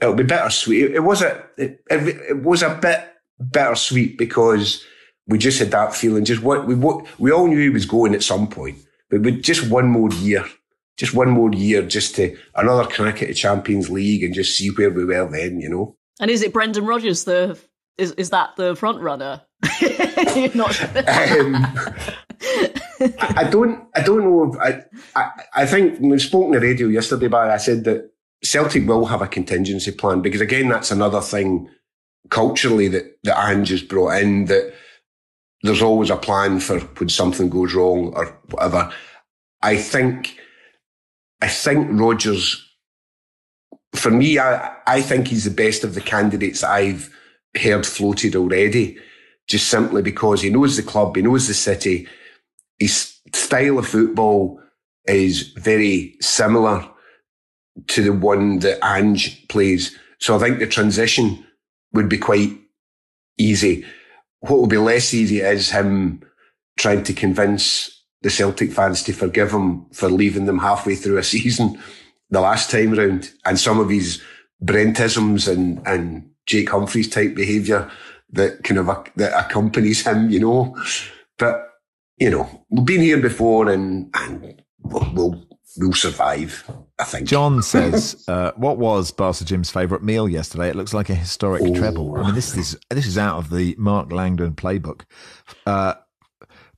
it'll 0.01 0.15
be 0.15 0.25
bittersweet. 0.25 0.85
It, 0.85 0.95
it 0.97 1.01
was 1.01 1.23
a, 1.23 1.45
it, 1.57 1.83
it, 1.91 2.09
it 2.31 2.43
was 2.43 2.63
a 2.63 2.75
bit 2.75 3.09
bittersweet 3.51 4.19
because 4.19 4.85
we 5.27 5.39
just 5.39 5.59
had 5.59 5.71
that 5.71 5.95
feeling. 5.95 6.25
Just 6.25 6.43
what 6.43 6.67
we 6.67 6.75
what 6.75 7.07
we 7.19 7.31
all 7.31 7.47
knew 7.47 7.61
he 7.61 7.69
was 7.69 7.87
going 7.87 8.15
at 8.15 8.23
some 8.23 8.49
point, 8.49 8.79
but 9.11 9.23
with 9.23 9.43
just 9.43 9.69
one 9.71 9.89
more 9.89 10.11
year, 10.11 10.45
just 10.97 11.15
one 11.15 11.31
more 11.31 11.53
year, 11.53 11.83
just 11.83 12.17
to 12.17 12.37
another 12.55 12.89
crack 12.89 13.23
at 13.23 13.29
the 13.29 13.35
Champions 13.35 13.91
League 13.91 14.23
and 14.23 14.35
just 14.35 14.57
see 14.57 14.69
where 14.69 14.91
we 14.91 15.05
were 15.05 15.29
then, 15.31 15.61
you 15.61 15.69
know. 15.69 15.97
And 16.21 16.31
is 16.31 16.43
it 16.43 16.53
Brendan 16.53 16.87
Rodgers 16.87 17.25
the 17.25 17.59
is 17.99 18.13
is 18.13 18.31
that 18.31 18.51
the 18.57 18.75
front 18.77 19.01
runner? 19.01 19.43
not. 20.55 20.81
um, 20.97 21.57
I, 23.21 23.35
I 23.37 23.45
don't. 23.51 23.89
I 23.95 24.03
don't 24.03 24.25
know. 24.25 24.53
If, 24.53 24.61
I, 24.61 25.21
I. 25.21 25.31
I 25.55 25.67
think 25.67 26.01
we 26.01 26.19
spoke 26.19 26.47
on 26.47 26.53
the 26.53 26.61
radio 26.61 26.89
yesterday, 26.89 27.29
but 27.29 27.51
I 27.51 27.57
said 27.57 27.85
that 27.85 28.11
Celtic 28.43 28.87
will 28.87 29.07
have 29.07 29.23
a 29.23 29.29
contingency 29.29 29.93
plan 29.93 30.21
because 30.21 30.41
again, 30.41 30.69
that's 30.69 30.91
another 30.91 31.21
thing 31.21 31.69
culturally 32.31 32.89
that 32.89 33.19
that 33.25 33.39
Ange 33.39 33.71
has 33.71 33.83
brought 33.83 34.21
in 34.21 34.47
that 34.47 34.75
there's 35.63 35.83
always 35.83 36.11
a 36.11 36.17
plan 36.17 36.61
for 36.61 36.81
when 36.81 37.09
something 37.09 37.49
goes 37.49 37.75
wrong 37.75 38.13
or 38.15 38.39
whatever. 38.51 38.93
I 39.63 39.77
think, 39.77 40.37
I 41.41 41.49
think 41.49 41.89
Rodgers, 41.91 42.69
for 43.95 44.11
me, 44.11 44.39
I, 44.39 44.75
I 44.87 45.01
think 45.01 45.29
he's 45.29 45.45
the 45.45 45.51
best 45.51 45.85
of 45.85 45.95
the 45.95 46.01
candidates 46.01 46.65
I've 46.65 47.11
heard 47.61 47.87
floated 47.87 48.35
already, 48.35 48.99
just 49.47 49.69
simply 49.69 50.03
because 50.03 50.43
he 50.43 50.51
knows 50.51 50.77
the 50.77 50.83
club, 50.83 51.15
he 51.15 51.23
knows 51.23 51.47
the 51.47 51.55
city, 51.55 52.09
his 52.79 53.21
style 53.33 53.79
of 53.79 53.87
football 53.87 54.61
is 55.07 55.53
very 55.59 56.17
similar 56.21 56.89
to 57.89 58.03
the 58.03 58.13
one 58.13 58.59
that 58.61 58.85
Ange 58.85 59.47
plays. 59.49 59.97
So 60.19 60.35
I 60.35 60.39
think 60.39 60.59
the 60.59 60.67
transition 60.67 61.45
would 61.93 62.09
be 62.09 62.19
quite 62.19 62.51
easy 63.39 63.85
what 64.43 64.59
will 64.59 64.67
be 64.67 64.79
less 64.79 65.15
easy 65.15 65.41
is 65.41 65.71
him 65.71 66.21
trying 66.79 67.05
to 67.05 67.13
convince 67.13 68.03
the 68.23 68.31
Celtic 68.31 68.73
fans 68.73 69.03
to 69.05 69.13
forgive 69.13 69.53
him 69.53 69.87
for 69.93 70.09
leaving 70.09 70.47
them 70.47 70.59
halfway 70.59 70.95
through 70.95 71.19
a 71.19 71.23
season 71.35 71.79
the 72.31 72.41
last 72.41 72.71
time 72.71 72.93
round 72.93 73.31
and 73.45 73.59
some 73.59 73.79
of 73.79 73.89
his 73.89 74.23
Brentisms 74.65 75.53
and, 75.53 75.85
and 75.87 76.31
Jake 76.47 76.71
Humphreys 76.71 77.09
type 77.09 77.35
behaviour 77.35 77.91
that 78.31 78.65
kind 78.65 78.79
of 78.79 78.87
that 79.17 79.39
accompanies 79.39 80.07
him, 80.07 80.31
you 80.31 80.41
know. 80.41 80.77
But, 81.39 81.69
you 82.17 82.31
know, 82.31 82.65
we've 82.71 82.87
been 82.87 83.01
here 83.01 83.19
before 83.19 83.69
and, 83.69 84.11
and 84.15 84.63
we'll, 84.81 85.13
we'll, 85.13 85.45
we'll 85.77 85.93
survive. 85.93 86.71
I 86.99 87.05
think. 87.05 87.29
John 87.29 87.63
says, 87.63 88.25
uh, 88.29 88.53
"What 88.57 88.79
was 88.79 89.11
Barca 89.11 89.45
Jim's 89.45 89.71
favourite 89.71 90.03
meal 90.03 90.29
yesterday? 90.29 90.69
It 90.69 90.77
looks 90.77 90.95
like 90.95 91.11
a 91.11 91.15
historic 91.15 91.63
oh. 91.65 91.75
treble. 91.75 92.17
I 92.17 92.27
mean, 92.27 92.35
this 92.35 92.57
is 92.57 92.79
this 92.91 93.07
is 93.07 93.19
out 93.19 93.39
of 93.39 93.51
the 93.51 93.75
Mark 93.79 94.13
Langdon 94.13 94.55
playbook. 94.55 95.03
Uh, 95.67 95.95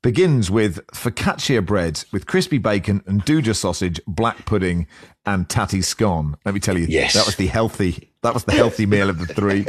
begins 0.02 0.50
with 0.50 0.86
focaccia 0.88 1.64
bread 1.64 2.04
with 2.12 2.26
crispy 2.26 2.58
bacon 2.58 3.02
and 3.06 3.24
'nduja 3.24 3.56
sausage, 3.56 4.00
black 4.06 4.44
pudding, 4.44 4.86
and 5.26 5.48
tatty 5.48 5.80
scone. 5.82 6.36
Let 6.44 6.54
me 6.54 6.60
tell 6.60 6.78
you, 6.78 6.86
yes. 6.86 7.14
that 7.14 7.26
was 7.26 7.36
the 7.36 7.46
healthy. 7.46 8.10
That 8.22 8.34
was 8.34 8.44
the 8.44 8.52
healthy 8.52 8.86
meal 8.86 9.10
of 9.10 9.18
the 9.18 9.26
three. 9.26 9.62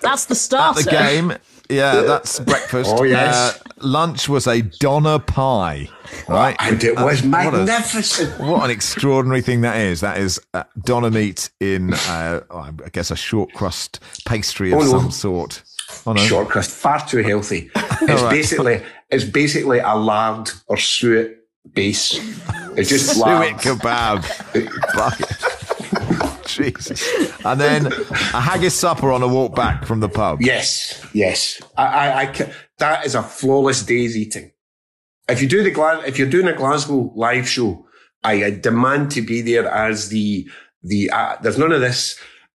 That's 0.00 0.26
the 0.26 0.34
starter. 0.34 0.80
At 0.80 0.84
the 0.84 0.90
game, 0.90 1.34
yeah, 1.68 2.02
that's 2.02 2.40
breakfast. 2.40 2.90
Oh 2.92 3.02
yes. 3.02 3.34
Uh, 3.34 3.58
lunch 3.80 4.28
was 4.28 4.46
a 4.46 4.62
doner 4.62 5.18
pie. 5.18 5.88
Right, 6.26 6.56
and 6.60 6.82
it 6.82 6.96
was 6.96 7.22
uh, 7.22 7.26
magnificent. 7.26 8.38
What, 8.38 8.48
a, 8.48 8.50
what, 8.50 8.64
an 8.64 8.70
extraordinary 8.70 9.42
thing 9.42 9.60
that 9.60 9.76
is! 9.76 10.00
That 10.00 10.18
is 10.18 10.40
uh, 10.54 10.64
doner 10.82 11.10
meat 11.10 11.50
in, 11.60 11.92
uh, 11.92 12.40
I 12.50 12.72
guess, 12.92 13.10
a 13.10 13.16
short 13.16 13.52
crust 13.52 14.00
pastry 14.26 14.72
of 14.72 14.78
oh, 14.78 14.82
no. 14.84 14.90
some 14.90 15.10
sort. 15.10 15.62
Oh, 16.06 16.12
no. 16.12 16.20
Short 16.22 16.48
crust, 16.48 16.70
far 16.70 17.06
too 17.06 17.22
healthy. 17.22 17.70
It's 18.00 18.22
right. 18.22 18.30
basically 18.30 18.80
it's 19.10 19.24
basically 19.24 19.80
a 19.80 19.94
lard 19.94 20.50
or 20.68 20.76
suet 20.76 21.38
base. 21.74 22.20
It's 22.76 22.88
just 22.88 23.10
suet 23.14 23.26
lard. 23.26 23.54
kebab. 23.56 24.22
Jesus. 26.56 27.08
And 27.44 27.60
then 27.60 27.86
a 27.86 28.40
haggis 28.40 28.74
supper 28.74 29.12
on 29.12 29.22
a 29.22 29.28
walk 29.28 29.54
back 29.54 29.84
from 29.84 30.00
the 30.00 30.08
pub. 30.08 30.40
Yes, 30.40 31.04
yes. 31.12 31.60
I, 31.76 31.84
I, 31.84 32.22
I 32.22 32.52
that 32.78 33.06
is 33.06 33.14
a 33.14 33.22
flawless 33.22 33.82
day's 33.82 34.16
eating. 34.16 34.52
If 35.28 35.42
you 35.42 35.48
do 35.48 35.62
the 35.62 36.02
if 36.06 36.18
you're 36.18 36.30
doing 36.30 36.48
a 36.48 36.54
Glasgow 36.54 37.12
live 37.14 37.48
show, 37.48 37.86
I, 38.24 38.44
I 38.44 38.50
demand 38.50 39.10
to 39.12 39.22
be 39.22 39.42
there 39.42 39.68
as 39.68 40.08
the 40.08 40.48
the. 40.82 41.10
Uh, 41.10 41.36
there's 41.42 41.58
none 41.58 41.72
of 41.72 41.80
this. 41.80 42.18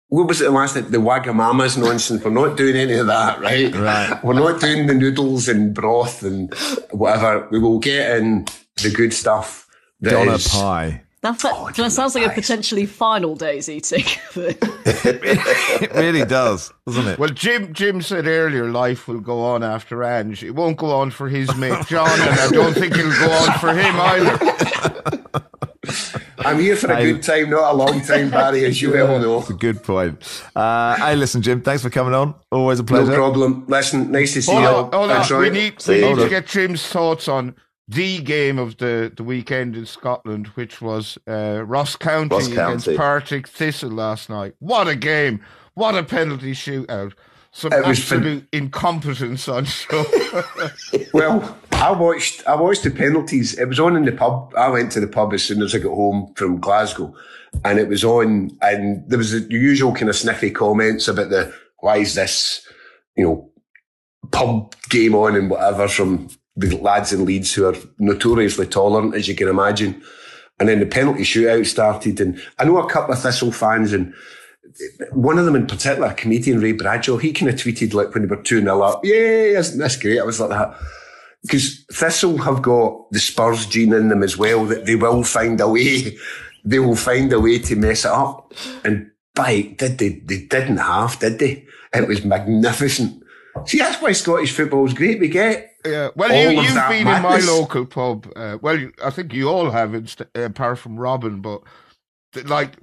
What 0.09 0.27
was 0.27 0.41
it 0.41 0.45
the 0.45 0.51
last 0.51 0.75
night? 0.75 0.91
The 0.91 0.97
Wagamamas 0.97 1.77
nonsense. 1.77 2.23
We're 2.23 2.31
not 2.31 2.57
doing 2.57 2.75
any 2.75 2.93
of 2.93 3.07
that, 3.07 3.39
right? 3.41 3.73
Right. 3.75 4.23
We're 4.23 4.33
not 4.33 4.59
doing 4.59 4.87
the 4.87 4.93
noodles 4.93 5.47
and 5.47 5.73
broth 5.73 6.23
and 6.23 6.53
whatever. 6.91 7.47
We 7.51 7.59
will 7.59 7.79
get 7.79 8.17
in 8.17 8.45
the 8.81 8.89
good 8.91 9.13
stuff. 9.13 9.67
Doner 10.01 10.37
pie. 10.37 11.03
That, 11.21 11.39
fa- 11.39 11.51
oh, 11.53 11.69
that 11.75 11.91
sounds 11.91 12.15
like 12.15 12.25
a 12.25 12.29
potentially 12.29 12.85
final 12.85 13.35
day's 13.35 13.67
eating. 13.67 14.05
it 14.35 15.93
really 15.93 16.23
does, 16.23 16.71
doesn't 16.87 17.07
it? 17.07 17.19
Well, 17.19 17.29
Jim 17.29 17.73
Jim 17.73 18.01
said 18.01 18.25
earlier, 18.25 18.71
life 18.71 19.05
will 19.05 19.19
go 19.19 19.43
on 19.43 19.61
after 19.61 20.01
Ange. 20.01 20.45
It 20.45 20.51
won't 20.51 20.77
go 20.77 20.91
on 20.91 21.11
for 21.11 21.27
his 21.27 21.53
mate 21.57 21.85
John, 21.87 22.09
and 22.09 22.39
I 22.39 22.47
don't 22.49 22.73
think 22.73 22.97
it'll 22.97 23.11
go 23.11 23.31
on 23.31 23.59
for 23.59 23.73
him 23.73 23.99
either. 23.99 24.39
I'm 26.39 26.57
here 26.57 26.77
for 26.77 26.89
a 26.89 26.95
I, 26.95 27.03
good 27.03 27.21
time, 27.21 27.49
not 27.49 27.73
a 27.73 27.75
long 27.75 27.99
time, 28.01 28.29
Barry, 28.29 28.63
as 28.63 28.81
you 28.81 28.93
well 28.93 29.19
know. 29.19 29.39
That's 29.39 29.49
a 29.49 29.55
good 29.55 29.83
point. 29.83 30.23
Uh, 30.55 30.95
hey, 30.95 31.17
listen, 31.17 31.41
Jim, 31.41 31.61
thanks 31.61 31.83
for 31.83 31.89
coming 31.89 32.13
on. 32.13 32.33
Always 32.49 32.79
a 32.79 32.83
pleasure. 32.85 33.11
No 33.11 33.15
problem. 33.15 33.65
Listen, 33.67 34.09
nice 34.09 34.33
to 34.35 34.41
see 34.41 34.53
hold 34.53 34.63
you. 34.63 34.69
On, 34.69 35.09
hold 35.09 35.11
on. 35.11 35.41
We 35.41 35.49
need, 35.49 35.85
we 35.85 36.01
need 36.01 36.15
to 36.17 36.29
get 36.29 36.47
Jim's 36.47 36.87
thoughts 36.87 37.27
on 37.27 37.55
the 37.89 38.21
game 38.21 38.59
of 38.59 38.77
the, 38.77 39.11
the 39.15 39.23
weekend 39.23 39.75
in 39.75 39.85
Scotland, 39.87 40.47
which 40.49 40.79
was 40.79 41.17
uh, 41.27 41.63
Ross 41.65 41.95
County 41.95 42.35
Ross 42.35 42.47
against 42.47 42.85
County. 42.85 42.97
Partick 42.97 43.47
Thistle 43.47 43.89
last 43.89 44.29
night. 44.29 44.53
What 44.59 44.87
a 44.87 44.95
game! 44.95 45.43
What 45.73 45.95
a 45.95 46.03
penalty 46.03 46.53
shootout! 46.53 47.13
Some 47.51 47.73
absolute 47.73 48.43
fin- 48.43 48.47
incompetence 48.51 49.47
on 49.47 49.65
show. 49.65 50.05
well, 51.13 51.57
I 51.71 51.91
watched 51.91 52.47
I 52.47 52.53
watched 52.55 52.83
the 52.83 52.91
penalties. 52.91 53.57
It 53.57 53.65
was 53.65 53.79
on 53.79 53.95
in 53.95 54.05
the 54.05 54.11
pub. 54.11 54.53
I 54.55 54.69
went 54.69 54.91
to 54.91 54.99
the 54.99 55.07
pub 55.07 55.33
as 55.33 55.43
soon 55.43 55.63
as 55.63 55.73
I 55.73 55.79
got 55.79 55.95
home 55.95 56.31
from 56.35 56.59
Glasgow, 56.59 57.11
and 57.65 57.79
it 57.79 57.87
was 57.87 58.03
on. 58.03 58.55
And 58.61 59.09
there 59.09 59.17
was 59.17 59.31
the 59.31 59.47
usual 59.49 59.95
kind 59.95 60.09
of 60.09 60.15
sniffy 60.15 60.51
comments 60.51 61.07
about 61.07 61.31
the 61.31 61.51
why 61.79 61.97
is 61.97 62.13
this, 62.13 62.67
you 63.15 63.23
know, 63.23 63.49
pub 64.31 64.75
game 64.89 65.15
on 65.15 65.35
and 65.35 65.49
whatever 65.49 65.87
from 65.87 66.29
the 66.59 66.77
lads 66.77 67.13
in 67.13 67.25
Leeds 67.25 67.53
who 67.53 67.65
are 67.65 67.75
notoriously 67.97 68.67
tolerant, 68.67 69.15
as 69.15 69.27
you 69.27 69.35
can 69.35 69.47
imagine. 69.47 70.01
And 70.59 70.67
then 70.67 70.79
the 70.79 70.85
penalty 70.85 71.23
shootout 71.23 71.65
started. 71.65 72.19
And 72.19 72.41
I 72.57 72.65
know 72.65 72.77
a 72.77 72.89
couple 72.89 73.13
of 73.13 73.21
Thistle 73.21 73.51
fans 73.51 73.93
and 73.93 74.13
one 75.11 75.39
of 75.39 75.45
them 75.45 75.55
in 75.55 75.67
particular, 75.67 76.13
comedian 76.13 76.59
Ray 76.59 76.73
Bradshaw, 76.73 77.17
he 77.17 77.33
kind 77.33 77.49
of 77.49 77.55
tweeted 77.55 77.93
like 77.93 78.13
when 78.13 78.23
they 78.23 78.35
were 78.35 78.41
2 78.41 78.61
0 78.61 78.81
up, 78.81 79.01
yeah, 79.03 79.57
isn't 79.59 79.79
this 79.79 79.95
great? 79.95 80.19
I 80.19 80.23
was 80.23 80.39
like 80.39 80.49
that. 80.49 80.77
Because 81.41 81.85
Thistle 81.91 82.37
have 82.39 82.61
got 82.61 83.09
the 83.11 83.19
Spurs 83.19 83.65
gene 83.65 83.93
in 83.93 84.09
them 84.09 84.23
as 84.23 84.37
well, 84.37 84.65
that 84.65 84.85
they 84.85 84.95
will 84.95 85.23
find 85.23 85.59
a 85.61 85.67
way, 85.67 86.17
they 86.65 86.79
will 86.79 86.95
find 86.95 87.31
a 87.31 87.39
way 87.39 87.59
to 87.59 87.75
mess 87.75 88.05
it 88.05 88.11
up. 88.11 88.53
And 88.83 89.11
by 89.33 89.73
did 89.77 89.97
they, 89.97 90.09
they 90.09 90.41
didn't 90.41 90.77
have, 90.77 91.17
did 91.19 91.39
they? 91.39 91.65
It 91.93 92.07
was 92.07 92.25
magnificent. 92.25 93.23
See, 93.65 93.77
that's 93.77 94.01
why 94.01 94.11
Scottish 94.11 94.51
football 94.51 94.85
is 94.85 94.93
great. 94.93 95.19
We 95.19 95.27
get 95.27 95.69
yeah, 95.85 96.09
well, 96.15 96.29
you, 96.29 96.61
you've 96.61 96.73
been 96.73 97.05
madness. 97.05 97.43
in 97.43 97.47
my 97.47 97.53
local 97.53 97.85
pub. 97.85 98.31
Uh, 98.35 98.57
well, 98.61 98.89
I 99.03 99.09
think 99.11 99.33
you 99.33 99.49
all 99.49 99.71
have, 99.71 99.93
inst- 99.93 100.21
apart 100.35 100.79
from 100.79 100.97
Robyn. 100.97 101.41
But 101.41 101.61
like, 102.45 102.75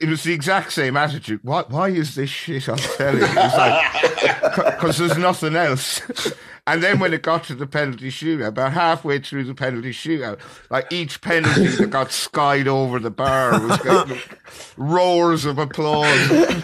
it 0.00 0.08
was 0.08 0.24
the 0.24 0.32
exact 0.32 0.72
same 0.72 0.96
attitude. 0.96 1.40
Why, 1.42 1.64
why 1.68 1.88
is 1.90 2.14
this 2.16 2.30
shit 2.30 2.68
on 2.68 2.78
telly? 2.78 3.20
It's 3.22 3.34
like, 3.34 4.54
because 4.76 4.98
there's 4.98 5.18
nothing 5.18 5.54
else. 5.56 6.00
And 6.70 6.84
then 6.84 7.00
when 7.00 7.12
it 7.12 7.22
got 7.22 7.42
to 7.44 7.56
the 7.56 7.66
penalty 7.66 8.10
shootout, 8.10 8.46
about 8.46 8.72
halfway 8.72 9.18
through 9.18 9.42
the 9.42 9.54
penalty 9.54 9.90
shootout, 9.90 10.38
like 10.70 10.86
each 10.92 11.20
penalty 11.20 11.66
that 11.66 11.90
got 11.90 12.12
skied 12.12 12.68
over 12.68 13.00
the 13.00 13.10
bar 13.10 13.60
was 13.60 13.76
getting 13.82 14.20
roars 14.76 15.44
of 15.44 15.58
applause. 15.58 16.28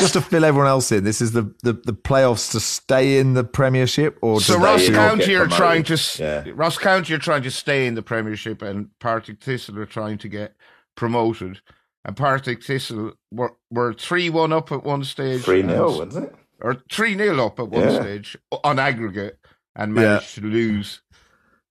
Just 0.00 0.14
to 0.14 0.22
fill 0.22 0.46
everyone 0.46 0.68
else 0.68 0.90
in, 0.90 1.04
this 1.04 1.20
is 1.20 1.32
the, 1.32 1.42
the, 1.62 1.74
the 1.74 1.92
playoffs 1.92 2.50
to 2.52 2.60
stay 2.60 3.18
in 3.18 3.34
the 3.34 3.44
Premiership, 3.44 4.18
or 4.22 4.40
so 4.40 4.58
Ross 4.58 4.88
County 4.88 5.34
are 5.34 5.48
trying 5.48 5.82
to 5.84 5.98
Yeah. 6.18 6.44
Ross 6.54 6.78
County 6.78 7.12
are 7.12 7.18
trying 7.18 7.42
to 7.42 7.50
stay 7.50 7.86
in 7.86 7.94
the 7.94 8.02
Premiership, 8.02 8.62
and 8.62 8.88
Partick 9.00 9.42
Thistle 9.42 9.78
are 9.80 9.86
trying 9.86 10.16
to 10.16 10.28
get 10.30 10.54
promoted. 10.94 11.60
And 12.06 12.16
Partick 12.16 12.64
Thistle 12.64 13.12
were 13.30 13.52
were 13.70 13.92
three 13.92 14.30
one 14.30 14.50
up 14.50 14.72
at 14.72 14.82
one 14.82 15.04
stage, 15.04 15.42
3 15.42 15.60
0, 15.60 15.98
wasn't 15.98 16.26
it? 16.26 16.34
Or 16.62 16.82
three 16.90 17.16
0 17.16 17.46
up 17.46 17.58
at 17.60 17.68
one 17.68 17.82
Yeah. 17.82 18.00
stage 18.00 18.36
on 18.64 18.78
aggregate, 18.78 19.38
and 19.76 19.94
managed 19.94 20.34
to 20.36 20.40
lose. 20.42 21.00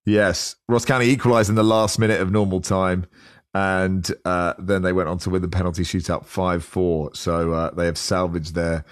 Yes, 0.05 0.55
Ross 0.67 0.85
County 0.85 1.05
equalised 1.09 1.49
in 1.49 1.55
the 1.55 1.63
last 1.63 1.99
minute 1.99 2.21
of 2.21 2.31
normal 2.31 2.59
time, 2.61 3.05
and 3.53 4.09
uh, 4.25 4.53
then 4.57 4.81
they 4.81 4.93
went 4.93 5.09
on 5.09 5.17
to 5.19 5.29
win 5.29 5.41
the 5.41 5.47
penalty 5.47 5.83
shootout 5.83 6.25
five 6.25 6.63
four. 6.63 7.11
So 7.13 7.53
uh, 7.53 7.71
they 7.71 7.85
have 7.85 7.97
salvaged 7.97 8.55
their 8.55 8.83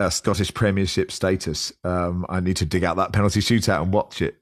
uh, 0.00 0.10
Scottish 0.10 0.52
Premiership 0.52 1.12
status. 1.12 1.72
Um, 1.84 2.26
I 2.28 2.40
need 2.40 2.56
to 2.56 2.66
dig 2.66 2.82
out 2.84 2.96
that 2.96 3.12
penalty 3.12 3.40
shootout 3.40 3.82
and 3.82 3.92
watch 3.92 4.20
it. 4.20 4.36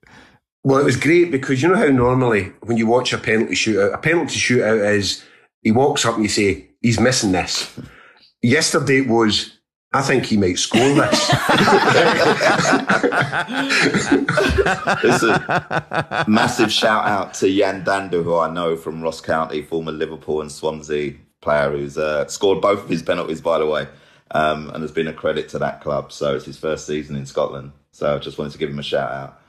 Well, 0.65 0.79
it 0.81 0.85
was 0.85 0.97
great 0.97 1.31
because 1.31 1.63
you 1.63 1.69
know 1.69 1.77
how 1.77 1.87
normally 1.89 2.53
when 2.63 2.79
you 2.79 2.87
watch 2.87 3.13
a 3.13 3.19
penalty 3.19 3.55
shootout, 3.55 3.93
a 3.93 3.99
penalty 3.99 4.39
shootout 4.39 4.83
is 4.97 5.23
he 5.61 5.73
walks 5.73 6.07
up 6.07 6.15
and 6.15 6.23
you 6.23 6.29
say, 6.31 6.71
he's 6.81 6.99
missing 6.99 7.33
this. 7.33 7.79
Yesterday 8.43 8.99
it 9.01 9.09
was, 9.09 9.54
I 9.95 10.03
think 10.03 10.27
he 10.27 10.37
might 10.37 10.59
score 10.59 10.81
this. 10.81 11.31
Listen, 15.05 15.41
massive 16.27 16.73
shout 16.73 17.07
out 17.07 17.35
to 17.35 17.49
Yan 17.49 17.85
Dhanda, 17.85 18.25
who 18.25 18.37
I 18.37 18.53
know 18.53 18.77
from 18.77 19.01
Ross 19.01 19.21
County, 19.21 19.63
former 19.63 19.93
Liverpool 19.93 20.41
and 20.41 20.51
Swansea 20.51 21.15
player, 21.41 21.71
who's 21.71 21.97
uh, 21.97 22.27
scored 22.27 22.61
both 22.61 22.83
of 22.83 22.89
his 22.89 23.05
penalties, 23.05 23.41
by 23.41 23.59
the 23.59 23.67
way, 23.67 23.87
um, 24.33 24.71
and 24.71 24.83
has 24.83 24.91
been 24.91 25.07
a 25.07 25.13
credit 25.13 25.49
to 25.51 25.61
that 25.61 25.81
club. 25.81 26.11
So 26.11 26.35
it's 26.35 26.47
his 26.47 26.59
first 26.59 26.89
season 26.89 27.15
in 27.15 27.25
Scotland. 27.25 27.71
So 27.93 28.17
I 28.17 28.19
just 28.19 28.37
wanted 28.37 28.53
to 28.53 28.59
give 28.59 28.71
him 28.71 28.81
a 28.81 28.83
shout 28.83 29.13
out. 29.13 29.41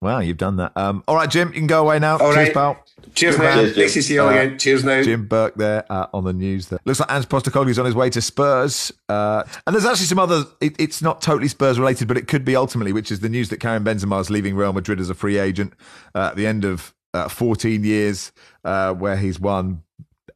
Wow, 0.00 0.20
you've 0.20 0.36
done 0.36 0.56
that. 0.56 0.76
Um, 0.76 1.02
all 1.08 1.16
right, 1.16 1.28
Jim, 1.28 1.48
you 1.48 1.54
can 1.54 1.66
go 1.66 1.80
away 1.80 1.98
now. 1.98 2.18
All 2.18 2.32
Cheers, 2.32 2.36
right. 2.36 2.54
pal. 2.54 2.84
Cheers, 3.14 3.36
Good 3.36 3.42
man. 3.42 3.56
man. 3.56 3.64
Cheers, 3.64 3.74
Jim. 3.74 3.82
Nice 3.82 3.94
to 3.94 4.02
see 4.02 4.14
you 4.14 4.22
all 4.22 4.28
again. 4.28 4.58
Cheers 4.58 4.84
now. 4.84 5.02
Jim 5.02 5.26
Burke 5.26 5.54
there 5.56 5.84
uh, 5.90 6.06
on 6.14 6.22
the 6.22 6.32
news. 6.32 6.68
There 6.68 6.78
looks 6.84 7.00
like 7.00 7.10
Ange 7.10 7.68
is 7.70 7.78
on 7.80 7.84
his 7.84 7.96
way 7.96 8.08
to 8.10 8.22
Spurs, 8.22 8.92
uh, 9.08 9.42
and 9.66 9.74
there's 9.74 9.84
actually 9.84 10.06
some 10.06 10.20
other. 10.20 10.44
It, 10.60 10.76
it's 10.78 11.02
not 11.02 11.20
totally 11.20 11.48
Spurs 11.48 11.80
related, 11.80 12.06
but 12.06 12.16
it 12.16 12.28
could 12.28 12.44
be 12.44 12.54
ultimately, 12.54 12.92
which 12.92 13.10
is 13.10 13.20
the 13.20 13.28
news 13.28 13.48
that 13.48 13.58
Karim 13.58 13.84
Benzema 13.84 14.20
is 14.20 14.30
leaving 14.30 14.54
Real 14.54 14.72
Madrid 14.72 15.00
as 15.00 15.10
a 15.10 15.14
free 15.14 15.36
agent 15.38 15.72
uh, 16.14 16.28
at 16.30 16.36
the 16.36 16.46
end 16.46 16.64
of 16.64 16.94
uh, 17.12 17.28
14 17.28 17.82
years, 17.82 18.30
uh, 18.64 18.94
where 18.94 19.16
he's 19.16 19.40
won 19.40 19.82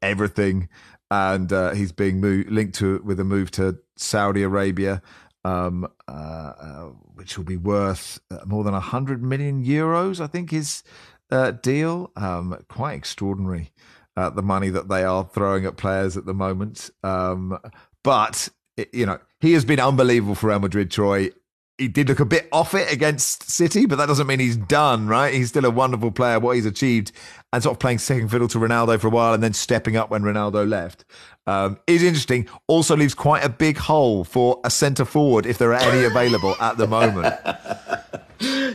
everything, 0.01 0.69
and 1.11 1.53
uh, 1.53 1.71
he's 1.73 1.93
being 1.93 2.21
mo- 2.21 2.43
linked 2.49 2.75
to 2.77 3.01
with 3.05 3.21
a 3.21 3.25
move 3.25 3.53
to 3.53 3.79
Saudi 3.97 4.43
Arabia. 4.43 5.03
Um, 5.45 5.87
uh, 6.09 6.11
uh, 6.11 6.89
which 7.23 7.39
will 7.39 7.45
be 7.45 7.57
worth 7.57 8.19
uh, 8.33 8.39
more 8.45 8.65
than 8.65 8.73
100 8.73 9.23
million 9.23 9.65
euros, 9.65 10.19
I 10.19 10.27
think, 10.27 10.51
his 10.51 10.83
uh, 11.31 11.53
deal. 11.53 12.11
Um, 12.17 12.59
quite 12.69 12.95
extraordinary 12.95 13.71
uh, 14.17 14.31
the 14.31 14.43
money 14.43 14.71
that 14.71 14.89
they 14.89 15.05
are 15.05 15.23
throwing 15.33 15.65
at 15.65 15.77
players 15.77 16.17
at 16.17 16.27
the 16.27 16.35
moment. 16.35 16.91
Um, 17.05 17.61
but 18.03 18.49
you 18.93 19.07
know, 19.07 19.21
he 19.41 19.53
has 19.53 19.65
been 19.65 19.79
unbelievable 19.79 20.35
for 20.35 20.49
Real 20.49 20.59
Madrid. 20.59 20.91
Troy, 20.91 21.31
he 21.79 21.87
did 21.87 22.09
look 22.09 22.19
a 22.19 22.25
bit 22.25 22.49
off 22.51 22.75
it 22.75 22.93
against 22.93 23.49
City, 23.49 23.87
but 23.87 23.99
that 23.99 24.07
doesn't 24.07 24.27
mean 24.27 24.41
he's 24.41 24.57
done. 24.57 25.07
Right? 25.07 25.33
He's 25.33 25.51
still 25.51 25.65
a 25.65 25.71
wonderful 25.71 26.11
player. 26.11 26.41
What 26.41 26.57
he's 26.57 26.67
achieved, 26.67 27.13
and 27.53 27.63
sort 27.63 27.75
of 27.75 27.81
playing 27.81 27.99
second 27.99 28.29
fiddle 28.29 28.49
to 28.49 28.59
Ronaldo 28.59 29.01
for 29.01 29.09
a 29.09 29.11
while, 29.11 29.35
and 29.35 29.43
then 29.43 29.53
stepping 29.53 29.97
up 29.97 30.11
when 30.11 30.23
Ronaldo 30.23 30.69
left. 30.69 31.05
Um, 31.47 31.79
is 31.87 32.03
interesting. 32.03 32.49
Also 32.67 32.97
leaves 32.97 33.15
quite 33.15 33.45
a 33.45 33.49
big 33.49 33.77
hole 33.77 34.25
for 34.25 34.61
a 34.65 34.71
centre 34.71 35.05
forward 35.05 35.45
if 35.45 35.59
there 35.59 35.73
are 35.73 35.81
any 35.81 36.05
available 36.05 36.55
at 36.61 36.77
the 36.77 36.87
moment. 36.87 37.35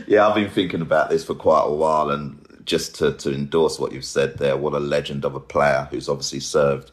Yeah, 0.08 0.26
I've 0.26 0.34
been 0.34 0.48
thinking 0.48 0.80
about 0.80 1.10
this 1.10 1.22
for 1.22 1.34
quite 1.34 1.64
a 1.64 1.74
while, 1.74 2.08
and 2.08 2.42
just 2.64 2.94
to, 2.96 3.12
to 3.12 3.34
endorse 3.34 3.78
what 3.78 3.92
you've 3.92 4.06
said 4.06 4.38
there, 4.38 4.56
what 4.56 4.72
a 4.72 4.80
legend 4.80 5.26
of 5.26 5.34
a 5.34 5.40
player 5.40 5.86
who's 5.90 6.08
obviously 6.08 6.40
served 6.40 6.90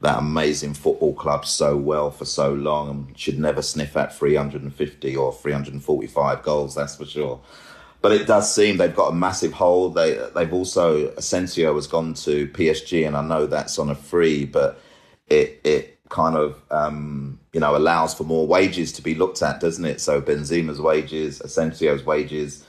that 0.00 0.18
amazing 0.18 0.74
football 0.74 1.14
club 1.14 1.46
so 1.46 1.76
well 1.76 2.10
for 2.10 2.24
so 2.24 2.52
long 2.52 2.90
and 2.90 3.18
should 3.18 3.38
never 3.38 3.62
sniff 3.62 3.96
at 3.96 4.14
350 4.14 5.16
or 5.16 5.32
345 5.32 6.42
goals, 6.42 6.74
that's 6.74 6.96
for 6.96 7.06
sure. 7.06 7.40
But 8.06 8.12
it 8.12 8.28
does 8.28 8.54
seem 8.54 8.76
they've 8.76 8.94
got 8.94 9.08
a 9.08 9.14
massive 9.16 9.52
hole. 9.52 9.90
They 9.90 10.14
they've 10.32 10.52
also 10.52 11.08
Asensio 11.16 11.74
has 11.74 11.88
gone 11.88 12.14
to 12.14 12.46
PSG, 12.46 13.04
and 13.04 13.16
I 13.16 13.20
know 13.20 13.46
that's 13.46 13.80
on 13.80 13.90
a 13.90 13.96
free, 13.96 14.44
but 14.44 14.80
it 15.28 15.60
it 15.64 15.98
kind 16.08 16.36
of 16.36 16.62
um, 16.70 17.40
you 17.52 17.58
know 17.58 17.76
allows 17.76 18.14
for 18.14 18.22
more 18.22 18.46
wages 18.46 18.92
to 18.92 19.02
be 19.02 19.16
looked 19.16 19.42
at, 19.42 19.58
doesn't 19.58 19.84
it? 19.84 20.00
So 20.00 20.22
Benzema's 20.22 20.80
wages, 20.80 21.40
Asensio's 21.40 22.04
wages. 22.04 22.64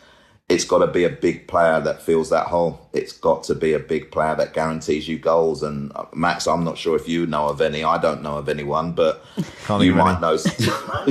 It's 0.49 0.63
got 0.63 0.77
to 0.77 0.87
be 0.87 1.03
a 1.03 1.09
big 1.09 1.45
player 1.49 1.81
that 1.81 2.01
fills 2.01 2.29
that 2.29 2.47
hole. 2.47 2.87
It's 2.93 3.11
got 3.11 3.43
to 3.45 3.53
be 3.55 3.73
a 3.73 3.79
big 3.79 4.11
player 4.11 4.33
that 4.35 4.53
guarantees 4.53 5.05
you 5.05 5.19
goals. 5.19 5.61
And 5.61 5.91
uh, 5.93 6.05
Max, 6.13 6.47
I'm 6.47 6.63
not 6.63 6.77
sure 6.77 6.95
if 6.95 7.05
you 7.05 7.25
know 7.27 7.49
of 7.49 7.59
any. 7.59 7.83
I 7.83 7.97
don't 7.97 8.21
know 8.21 8.37
of 8.37 8.47
anyone, 8.47 8.93
but 8.93 9.25
Can't 9.65 9.83
you 9.83 9.93
might 9.93 10.13
any. 10.13 10.21
know 10.21 10.37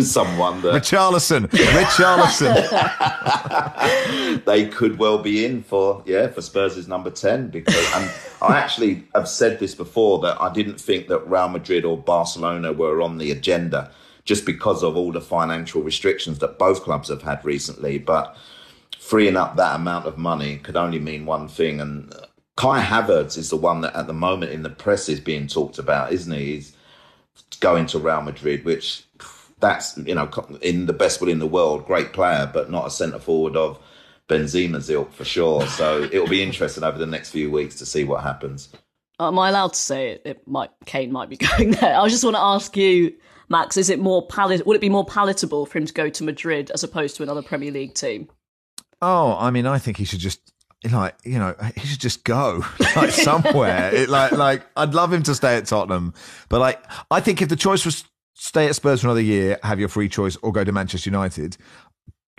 someone 0.01 0.63
that 0.63 0.83
Richarlison, 0.83 1.49
Richarlison. 1.49 2.55
they 4.47 4.69
could 4.69 4.99
well 4.99 5.19
be 5.19 5.45
in 5.45 5.63
for 5.63 6.03
yeah 6.07 6.29
for 6.29 6.41
Spurs' 6.41 6.89
number 6.89 7.11
ten 7.11 7.49
because 7.49 7.77
and 7.95 8.11
I 8.41 8.57
actually 8.57 9.05
have 9.15 9.29
said 9.29 9.59
this 9.59 9.75
before 9.75 10.19
that 10.21 10.41
I 10.41 10.51
didn't 10.51 10.81
think 10.81 11.09
that 11.09 11.29
Real 11.29 11.51
Madrid 11.51 11.85
or 11.85 11.99
Barcelona 11.99 12.73
were 12.73 13.03
on 13.03 13.19
the 13.19 13.33
agenda 13.33 13.91
just 14.25 14.47
because 14.47 14.83
of 14.83 14.97
all 14.97 15.13
the 15.13 15.21
financial 15.21 15.83
restrictions 15.83 16.39
that 16.39 16.59
both 16.59 16.83
clubs 16.83 17.11
have 17.11 17.21
had 17.23 17.45
recently, 17.45 17.99
but 17.99 18.35
freeing 19.07 19.37
up 19.37 19.57
that 19.57 19.77
amount 19.77 20.07
of 20.07 20.19
money 20.19 20.59
could 20.59 20.77
only 20.77 20.99
mean 20.99 21.27
one 21.27 21.49
thing 21.49 21.81
and. 21.81 22.13
Kai 22.57 22.83
Havertz 22.83 23.37
is 23.37 23.51
the 23.51 23.57
one 23.57 23.83
that 23.83 23.95
at 23.95 24.07
the 24.07 24.15
moment 24.15 24.51
in 24.51 24.63
the 24.63 24.71
press 24.71 25.11
is 25.11 25.21
being 25.21 25.47
talked 25.47 25.79
about, 25.79 26.11
isn't 26.11 26.33
he? 26.33 26.55
He's 26.55 26.73
going 27.61 27.85
to 27.85 27.99
Real 27.99 28.23
Madrid, 28.23 28.65
which 28.65 29.05
that's 29.61 29.97
you 29.99 30.15
know 30.15 30.31
in 30.63 30.87
the 30.87 30.93
best 30.93 31.21
will 31.21 31.29
in 31.29 31.39
the 31.39 31.47
world, 31.47 31.87
great 31.87 32.13
player, 32.13 32.51
but 32.53 32.71
not 32.71 32.87
a 32.87 32.91
centre 32.91 33.19
forward 33.19 33.57
of 33.57 33.79
Benzema's 34.29 34.91
ilk 34.91 35.13
for 35.13 35.25
sure. 35.25 35.67
So 35.67 36.03
it'll 36.05 36.29
be 36.29 36.43
interesting 36.43 36.85
over 36.85 36.99
the 36.99 37.07
next 37.07 37.31
few 37.31 37.51
weeks 37.51 37.77
to 37.77 37.87
see 37.87 38.05
what 38.05 38.23
happens. 38.23 38.71
Am 39.19 39.39
I 39.39 39.49
allowed 39.49 39.73
to 39.73 39.79
say 39.79 40.11
it? 40.11 40.23
it 40.25 40.49
might 40.49 40.71
Kane 40.85 41.13
might 41.13 41.29
be 41.29 41.37
going 41.57 41.73
there. 41.73 41.99
I 41.99 42.09
just 42.09 42.25
want 42.25 42.37
to 42.37 42.43
ask 42.43 42.77
you, 42.77 43.15
Max, 43.49 43.77
is 43.77 43.89
it 43.89 43.99
more 43.99 44.27
palat- 44.29 44.67
would 44.67 44.77
it 44.77 44.81
be 44.81 44.89
more 44.89 45.07
palatable 45.07 45.67
for 45.67 45.79
him 45.79 45.87
to 45.87 45.93
go 45.93 46.09
to 46.09 46.25
Madrid 46.25 46.71
as 46.73 46.83
opposed 46.85 47.17
to 47.17 47.23
another 47.23 47.43
Premier 47.43 47.71
League 47.71 47.95
team? 47.95 48.29
Oh, 49.03 49.37
I 49.39 49.51
mean, 49.51 49.67
I 49.67 49.79
think 49.79 49.97
he 49.97 50.05
should 50.05 50.21
just 50.21 50.41
like 50.91 51.17
you 51.25 51.39
know 51.39 51.55
he 51.75 51.87
should 51.87 52.01
just 52.01 52.25
go 52.25 52.65
like 52.97 53.11
somewhere. 53.11 53.91
it, 53.95 54.09
like 54.09 54.33
like 54.33 54.67
I'd 54.77 54.95
love 54.95 55.13
him 55.13 55.23
to 55.25 55.35
stay 55.35 55.57
at 55.57 55.67
Tottenham, 55.67 56.15
but 56.49 56.61
like 56.61 56.83
I 57.11 57.21
think 57.21 57.43
if 57.43 57.49
the 57.49 57.57
choice 57.57 57.85
was 57.85 58.05
stay 58.35 58.67
at 58.67 58.77
Spurs 58.77 59.01
for 59.01 59.09
another 59.09 59.21
year, 59.21 59.59
have 59.63 59.81
your 59.81 59.89
free 59.89 60.09
choice, 60.09 60.37
or 60.43 60.53
go 60.53 60.65
to 60.65 60.73
Manchester 60.73 61.11
United. 61.11 61.57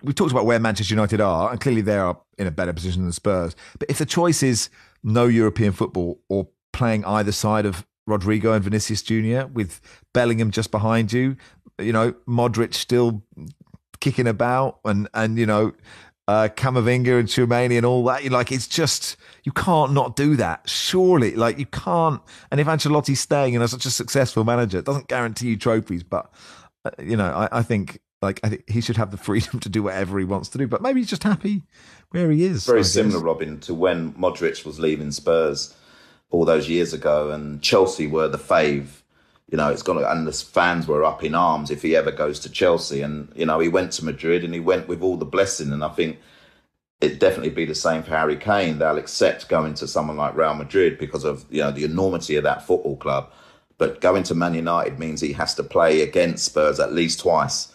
We 0.04 0.14
talked 0.14 0.32
about 0.32 0.46
where 0.46 0.60
Manchester 0.60 0.94
United 0.94 1.22
are, 1.22 1.52
and 1.52 1.60
clearly 1.60 1.82
they 1.82 1.98
are 1.98 2.20
in 2.38 2.46
a 2.46 2.52
better 2.52 2.72
position 2.72 3.04
than 3.04 3.12
Spurs. 3.12 3.56
But 3.80 3.90
if 3.90 3.98
the 3.98 4.06
choice 4.06 4.44
is 4.44 4.70
no 5.04 5.26
European 5.26 5.72
football 5.72 6.20
or 6.30 6.48
playing 6.72 7.04
either 7.06 7.32
side 7.32 7.66
of 7.66 7.86
Rodrygo 8.08 8.54
and 8.54 8.64
Vinicius 8.64 9.02
Junior 9.02 9.48
with 9.48 9.82
Bellingham 10.14 10.52
just 10.52 10.70
behind 10.70 11.12
you, 11.12 11.36
you 11.80 11.92
know 11.92 12.14
Modric 12.28 12.74
still 12.76 13.24
kicking 14.00 14.28
about, 14.28 14.80
and 14.86 15.10
and 15.16 15.40
you 15.40 15.48
know 15.48 15.74
uh, 16.28 16.50
Camavinga 16.56 17.20
and 17.20 17.28
Tchouaméni 17.28 17.78
and 17.78 17.86
all 17.86 18.04
that. 18.06 18.24
You 18.24 18.30
like 18.30 18.52
it's 18.52 18.68
just 18.68 19.16
you 19.44 19.52
can't 19.52 19.94
not 19.94 20.16
do 20.16 20.36
that. 20.36 20.70
Surely, 20.70 21.36
like 21.36 21.58
you 21.58 21.66
can't. 21.66 22.22
And 22.52 22.60
if 22.60 22.68
Ancelotti's 22.68 23.20
staying 23.20 23.56
and 23.56 23.64
is 23.64 23.72
such 23.72 23.86
a 23.86 23.92
successful 23.92 24.44
manager, 24.44 24.80
it 24.80 24.86
doesn't 24.86 25.08
guarantee 25.08 25.48
you 25.48 25.58
trophies. 25.58 26.04
But 26.04 26.32
uh, 26.86 26.92
you 27.00 27.16
know, 27.16 27.32
I, 27.32 27.60
I 27.60 27.64
think 27.64 28.02
like 28.22 28.40
I 28.44 28.50
think 28.50 28.70
he 28.70 28.82
should 28.82 28.98
have 28.98 29.12
the 29.12 29.18
freedom 29.28 29.60
to 29.60 29.70
do 29.70 29.84
whatever 29.84 30.20
he 30.20 30.26
wants 30.26 30.50
to 30.50 30.58
do. 30.58 30.68
But 30.68 30.82
maybe 30.82 31.00
he's 31.00 31.10
just 31.10 31.24
happy 31.24 31.64
where 32.10 32.30
he 32.32 32.44
is. 32.44 32.66
Very 32.66 32.84
similar, 32.84 33.20
Robyn, 33.20 33.60
to 33.62 33.74
when 33.74 34.14
Modric 34.14 34.66
was 34.66 34.80
leaving 34.80 35.12
Spurs 35.12 35.76
all 36.30 36.44
those 36.44 36.68
years 36.68 36.94
ago, 36.94 37.32
and 37.32 37.62
Chelsea 37.62 38.08
were 38.08 38.28
the 38.28 38.38
fave. 38.38 39.02
You 39.50 39.58
know, 39.58 39.70
it's 39.70 39.82
gonna 39.82 40.02
and 40.08 40.28
the 40.28 40.34
fans 40.34 40.88
were 40.88 41.06
up 41.06 41.24
in 41.24 41.34
arms 41.34 41.72
if 41.72 41.82
he 41.82 41.96
ever 41.96 42.12
goes 42.12 42.40
to 42.42 42.50
Chelsea. 42.50 43.02
And 43.02 43.32
you 43.36 43.46
know, 43.46 43.60
he 43.60 43.70
went 43.70 43.94
to 43.94 44.06
Madrid 44.06 44.44
and 44.44 44.54
he 44.54 44.60
went 44.60 44.88
with 44.88 45.02
all 45.02 45.18
the 45.18 45.26
blessing. 45.26 45.72
And 45.72 45.84
I 45.84 45.90
think 45.90 46.20
it'd 47.02 47.20
definitely 47.20 47.52
be 47.52 47.66
the 47.66 47.76
same 47.76 48.04
for 48.04 48.12
Harry 48.12 48.36
Kane. 48.36 48.80
They'll 48.80 48.98
accept 48.98 49.50
going 49.50 49.76
to 49.76 49.88
someone 49.88 50.18
like 50.18 50.36
Real 50.36 50.56
Madrid 50.56 50.98
because 50.98 51.24
of 51.24 51.46
you 51.50 51.62
know 51.62 51.72
the 51.72 51.86
enormity 51.86 52.36
of 52.36 52.44
that 52.44 52.66
football 52.66 52.98
club. 52.98 53.32
But 53.78 54.02
going 54.02 54.24
to 54.24 54.36
Man 54.36 54.56
United 54.56 54.98
means 54.98 55.22
he 55.22 55.34
has 55.34 55.54
to 55.56 55.64
play 55.64 56.02
against 56.02 56.46
Spurs 56.46 56.80
at 56.80 56.94
least 56.94 57.20
twice. 57.20 57.74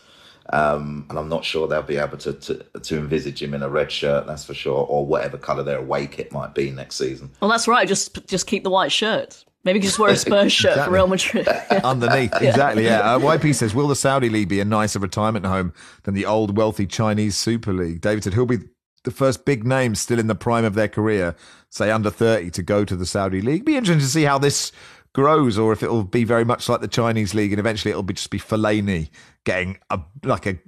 Um, 0.50 1.06
and 1.08 1.18
I'm 1.18 1.28
not 1.28 1.44
sure 1.44 1.68
they'll 1.68 1.82
be 1.82 1.96
able 1.96 2.18
to, 2.18 2.32
to 2.32 2.64
to 2.80 2.98
envisage 2.98 3.40
him 3.40 3.54
in 3.54 3.62
a 3.62 3.68
red 3.68 3.92
shirt, 3.92 4.26
that's 4.26 4.44
for 4.44 4.54
sure, 4.54 4.84
or 4.88 5.06
whatever 5.06 5.38
colour 5.38 5.62
their 5.62 5.78
away 5.78 6.06
kit 6.06 6.32
might 6.32 6.54
be 6.54 6.70
next 6.70 6.96
season. 6.96 7.30
Well, 7.40 7.50
that's 7.50 7.68
right. 7.68 7.86
Just 7.86 8.26
just 8.26 8.46
keep 8.46 8.64
the 8.64 8.70
white 8.70 8.92
shirt. 8.92 9.44
Maybe 9.64 9.78
just 9.80 9.98
wear 9.98 10.10
a 10.10 10.16
Spurs 10.16 10.52
shirt 10.52 10.72
Exactly. 10.72 10.90
for 10.90 10.94
Real 10.94 11.06
Madrid. 11.06 11.48
Underneath, 11.84 12.34
exactly. 12.40 12.84
Yeah. 12.84 13.00
Uh, 13.14 13.18
YP 13.18 13.54
says, 13.54 13.74
"Will 13.74 13.88
the 13.88 13.96
Saudi 13.96 14.28
league 14.28 14.48
be 14.48 14.60
a 14.60 14.64
nicer 14.64 14.98
retirement 14.98 15.46
home 15.46 15.72
than 16.02 16.14
the 16.14 16.26
old 16.26 16.56
wealthy 16.56 16.86
Chinese 16.86 17.36
Super 17.36 17.72
League?" 17.72 18.00
David 18.00 18.24
said, 18.24 18.34
"He'll 18.34 18.46
be 18.46 18.58
the 19.04 19.10
first 19.10 19.44
big 19.44 19.64
name 19.66 19.94
still 19.94 20.18
in 20.18 20.26
the 20.26 20.34
prime 20.34 20.64
of 20.64 20.74
their 20.74 20.88
career, 20.88 21.34
say 21.70 21.90
under 21.90 22.10
thirty, 22.10 22.50
to 22.50 22.62
go 22.62 22.84
to 22.84 22.96
the 22.96 23.06
Saudi 23.06 23.40
league. 23.40 23.64
Be 23.64 23.76
interesting 23.76 24.00
to 24.04 24.12
see 24.12 24.24
how 24.24 24.38
this 24.38 24.72
grows, 25.14 25.58
or 25.58 25.72
if 25.72 25.82
it'll 25.82 26.04
be 26.04 26.24
very 26.24 26.44
much 26.44 26.68
like 26.68 26.80
the 26.80 26.88
Chinese 26.88 27.34
league, 27.34 27.52
and 27.52 27.60
eventually 27.60 27.90
it'll 27.90 28.02
be 28.02 28.14
just 28.14 28.30
be 28.30 28.38
Fellaini 28.40 29.10
getting 29.44 29.78
a 29.90 30.00
like 30.24 30.46
a 30.46 30.58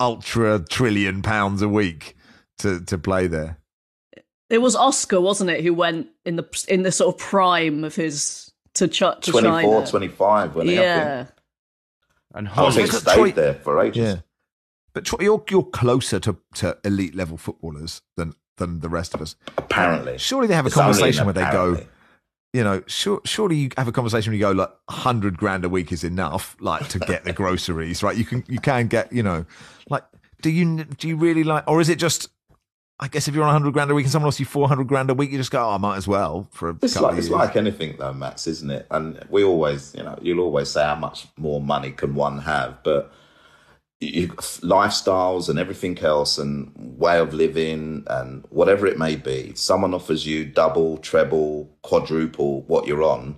ultra 0.00 0.60
trillion 0.60 1.22
pounds 1.22 1.60
a 1.62 1.68
week 1.68 2.16
to 2.58 2.80
to 2.84 2.96
play 2.98 3.26
there." 3.26 3.58
It 4.50 4.58
was 4.58 4.74
Oscar, 4.74 5.20
wasn't 5.20 5.50
it, 5.50 5.62
who 5.62 5.74
went 5.74 6.08
in 6.24 6.36
the 6.36 6.64
in 6.68 6.82
the 6.82 6.92
sort 6.92 7.14
of 7.14 7.20
prime 7.20 7.84
of 7.84 7.94
his 7.94 8.50
to, 8.74 8.88
Ch- 8.88 9.00
to 9.00 9.30
24, 9.30 9.42
China. 9.42 9.86
25 9.86 10.54
when 10.54 10.66
he, 10.68 10.74
yeah. 10.76 11.24
think, 11.24 11.36
And 12.34 12.48
I 12.48 12.50
Hulk, 12.52 12.74
think 12.74 12.90
Troy- 12.90 12.98
stayed 12.98 13.34
there 13.34 13.54
for 13.54 13.82
ages. 13.82 13.96
Yeah, 14.02 14.20
but 14.94 15.04
Troy, 15.04 15.18
you're 15.22 15.44
you're 15.50 15.64
closer 15.64 16.18
to, 16.20 16.38
to 16.54 16.78
elite 16.84 17.14
level 17.14 17.36
footballers 17.36 18.00
than 18.16 18.34
than 18.56 18.80
the 18.80 18.88
rest 18.88 19.14
of 19.14 19.20
us. 19.20 19.36
Apparently. 19.56 20.16
Surely 20.18 20.46
they 20.48 20.54
have 20.54 20.64
a 20.64 20.68
It's 20.68 20.74
conversation 20.76 21.24
where 21.26 21.34
they 21.34 21.48
go, 21.52 21.78
you 22.52 22.64
know, 22.64 22.82
sure, 22.86 23.20
surely 23.24 23.56
you 23.56 23.68
have 23.76 23.86
a 23.86 23.92
conversation 23.92 24.30
where 24.32 24.36
you 24.36 24.40
go 24.42 24.52
like 24.52 24.70
hundred 24.88 25.36
grand 25.36 25.64
a 25.64 25.68
week 25.68 25.92
is 25.92 26.02
enough, 26.04 26.56
like 26.60 26.88
to 26.88 26.98
get 26.98 27.24
the 27.24 27.32
groceries, 27.42 28.02
right? 28.02 28.16
You 28.16 28.24
can 28.24 28.44
you 28.48 28.58
can 28.60 28.86
get, 28.88 29.12
you 29.12 29.22
know, 29.22 29.44
like 29.90 30.04
do 30.42 30.50
you 30.50 30.84
do 30.84 31.06
you 31.06 31.16
really 31.16 31.44
like, 31.44 31.64
or 31.68 31.80
is 31.82 31.88
it 31.90 31.98
just? 31.98 32.30
I 33.00 33.06
guess 33.06 33.28
if 33.28 33.34
you're 33.34 33.44
on 33.44 33.52
hundred 33.52 33.72
grand 33.72 33.90
a 33.90 33.94
week 33.94 34.06
and 34.06 34.12
someone 34.12 34.26
else 34.26 34.40
you 34.40 34.46
four 34.46 34.66
hundred 34.66 34.88
grand 34.88 35.08
a 35.10 35.14
week, 35.14 35.30
you 35.30 35.38
just 35.38 35.52
go, 35.52 35.64
oh, 35.64 35.70
I 35.70 35.78
might 35.78 35.96
as 35.96 36.08
well 36.08 36.48
for 36.50 36.70
a 36.70 36.76
It's 36.82 36.94
couple 36.94 37.08
like, 37.08 37.12
of 37.12 37.18
it's 37.20 37.28
like 37.28 37.56
anything 37.56 37.96
though, 37.98 38.12
Max, 38.12 38.46
isn't 38.48 38.70
it? 38.70 38.86
And 38.90 39.24
we 39.30 39.44
always, 39.44 39.94
you 39.94 40.02
know, 40.02 40.18
you'll 40.20 40.40
always 40.40 40.68
say 40.70 40.82
how 40.82 40.96
much 40.96 41.26
more 41.36 41.60
money 41.60 41.92
can 41.92 42.14
one 42.16 42.38
have, 42.40 42.82
but 42.82 43.12
you, 44.00 44.28
lifestyles 44.28 45.48
and 45.48 45.58
everything 45.58 45.98
else 46.00 46.38
and 46.38 46.72
way 46.76 47.18
of 47.18 47.34
living 47.34 48.04
and 48.08 48.44
whatever 48.50 48.86
it 48.86 48.98
may 48.98 49.16
be, 49.16 49.52
someone 49.54 49.94
offers 49.94 50.26
you 50.26 50.44
double, 50.44 50.98
treble, 50.98 51.68
quadruple 51.82 52.62
what 52.62 52.86
you're 52.86 53.02
on. 53.02 53.36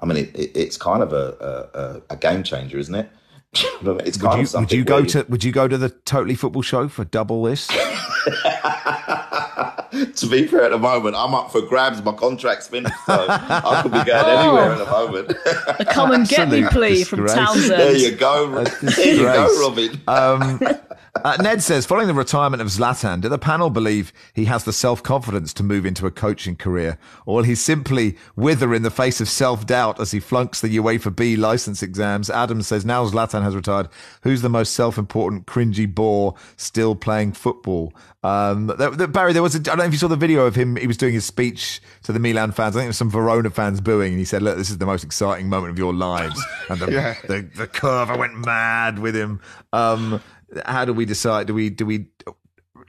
I 0.00 0.06
mean, 0.06 0.16
it, 0.18 0.34
it, 0.36 0.56
it's 0.56 0.76
kind 0.76 1.02
of 1.02 1.12
a, 1.12 2.02
a, 2.10 2.14
a- 2.14 2.16
game 2.16 2.42
changer, 2.42 2.78
isn't 2.78 2.94
it? 2.94 3.08
it's 3.54 4.16
kind 4.16 4.38
would 4.38 4.46
of 4.46 4.52
you, 4.52 4.58
would 4.60 4.72
you 4.72 4.84
go 4.84 5.04
to 5.04 5.26
would 5.28 5.44
you 5.44 5.52
go 5.52 5.68
to 5.68 5.76
the 5.76 5.90
Totally 5.90 6.34
Football 6.34 6.62
show 6.62 6.88
for 6.88 7.04
double 7.04 7.42
this? 7.42 7.68
to 10.14 10.26
be 10.26 10.46
fair, 10.46 10.64
at 10.64 10.70
the 10.70 10.78
moment, 10.78 11.14
I'm 11.16 11.34
up 11.34 11.50
for 11.52 11.60
grabs. 11.62 12.02
My 12.02 12.12
contract's 12.12 12.68
finished, 12.68 12.94
so 13.06 13.26
I 13.28 13.80
could 13.82 13.92
be 13.92 14.02
going 14.04 14.38
anywhere 14.38 14.72
at 14.72 14.78
the 14.78 14.86
moment. 14.86 15.32
A 15.80 15.84
come 15.84 16.12
and 16.12 16.26
get 16.28 16.48
me 16.48 16.64
Absolute 16.64 16.72
plea 16.72 17.04
from 17.04 17.22
disgrace. 17.22 17.46
Townsend. 17.46 17.70
there 17.70 17.96
you 17.96 18.12
go. 18.16 18.64
There 18.64 19.14
you 19.14 19.22
go. 19.22 19.48
Robyn. 19.60 20.00
Um, 20.08 20.60
uh, 21.14 21.36
Ned 21.42 21.62
says, 21.62 21.84
following 21.84 22.06
the 22.08 22.14
retirement 22.14 22.62
of 22.62 22.68
Zlatan, 22.68 23.20
do 23.20 23.28
the 23.28 23.38
panel 23.38 23.68
believe 23.68 24.14
he 24.32 24.46
has 24.46 24.64
the 24.64 24.72
self 24.72 25.02
confidence 25.02 25.52
to 25.54 25.62
move 25.62 25.84
into 25.84 26.06
a 26.06 26.10
coaching 26.10 26.56
career, 26.56 26.96
or 27.26 27.36
will 27.36 27.42
he 27.42 27.54
simply 27.54 28.16
wither 28.34 28.72
in 28.72 28.82
the 28.82 28.90
face 28.90 29.20
of 29.20 29.28
self 29.28 29.66
doubt 29.66 30.00
as 30.00 30.12
he 30.12 30.20
flunks 30.20 30.62
the 30.62 30.74
UEFA 30.78 31.14
B 31.14 31.36
license 31.36 31.82
exams? 31.82 32.30
Adams 32.30 32.66
says, 32.66 32.86
now 32.86 33.04
Zlatan 33.06 33.42
has 33.42 33.54
retired, 33.54 33.88
who's 34.22 34.40
the 34.40 34.48
most 34.48 34.72
self 34.72 34.96
important, 34.96 35.46
cringy 35.46 35.92
bore 35.92 36.34
still 36.56 36.94
playing 36.94 37.32
football? 37.32 37.92
Um, 38.24 38.68
Barry, 38.68 39.32
there 39.32 39.42
was 39.42 39.54
a, 39.56 39.58
I 39.58 39.62
don't 39.62 39.78
know 39.78 39.84
if 39.84 39.92
you 39.92 39.98
saw 39.98 40.08
the 40.08 40.16
video 40.16 40.46
of 40.46 40.54
him, 40.54 40.76
he 40.76 40.86
was 40.86 40.96
doing 40.96 41.12
his 41.12 41.26
speech 41.26 41.82
to 42.04 42.12
the 42.12 42.20
Milan 42.20 42.52
fans. 42.52 42.74
I 42.74 42.78
think 42.78 42.84
there 42.84 42.88
was 42.90 42.96
some 42.96 43.10
Verona 43.10 43.50
fans 43.50 43.80
booing, 43.80 44.12
and 44.12 44.18
he 44.18 44.24
said, 44.24 44.42
Look, 44.42 44.56
this 44.56 44.70
is 44.70 44.78
the 44.78 44.86
most 44.86 45.04
exciting 45.04 45.48
moment 45.48 45.72
of 45.72 45.78
your 45.78 45.92
lives. 45.92 46.40
And 46.70 46.80
the, 46.80 46.90
Yeah. 46.92 47.16
the, 47.26 47.42
the 47.56 47.66
curve, 47.66 48.08
I 48.10 48.16
went 48.16 48.46
mad 48.46 48.98
with 49.00 49.14
him. 49.16 49.40
Um, 49.72 50.22
how 50.66 50.84
do 50.84 50.92
we 50.92 51.04
decide? 51.04 51.46
Do 51.46 51.54
we 51.54 51.70
do 51.70 51.86
we 51.86 52.06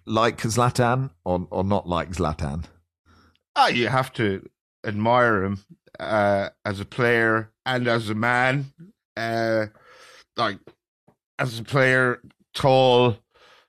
like 0.05 0.37
Zlatan 0.41 1.11
or 1.25 1.47
or 1.51 1.63
not 1.63 1.87
like 1.87 2.11
Zlatan? 2.11 2.65
Ah, 3.55 3.67
you 3.67 3.87
have 3.87 4.11
to 4.13 4.47
admire 4.85 5.43
him 5.43 5.59
uh, 5.99 6.49
as 6.65 6.79
a 6.79 6.85
player 6.85 7.51
and 7.65 7.87
as 7.87 8.09
a 8.09 8.15
man. 8.15 8.73
Uh, 9.15 9.67
like 10.35 10.57
as 11.37 11.59
a 11.59 11.63
player, 11.63 12.21
tall, 12.53 13.17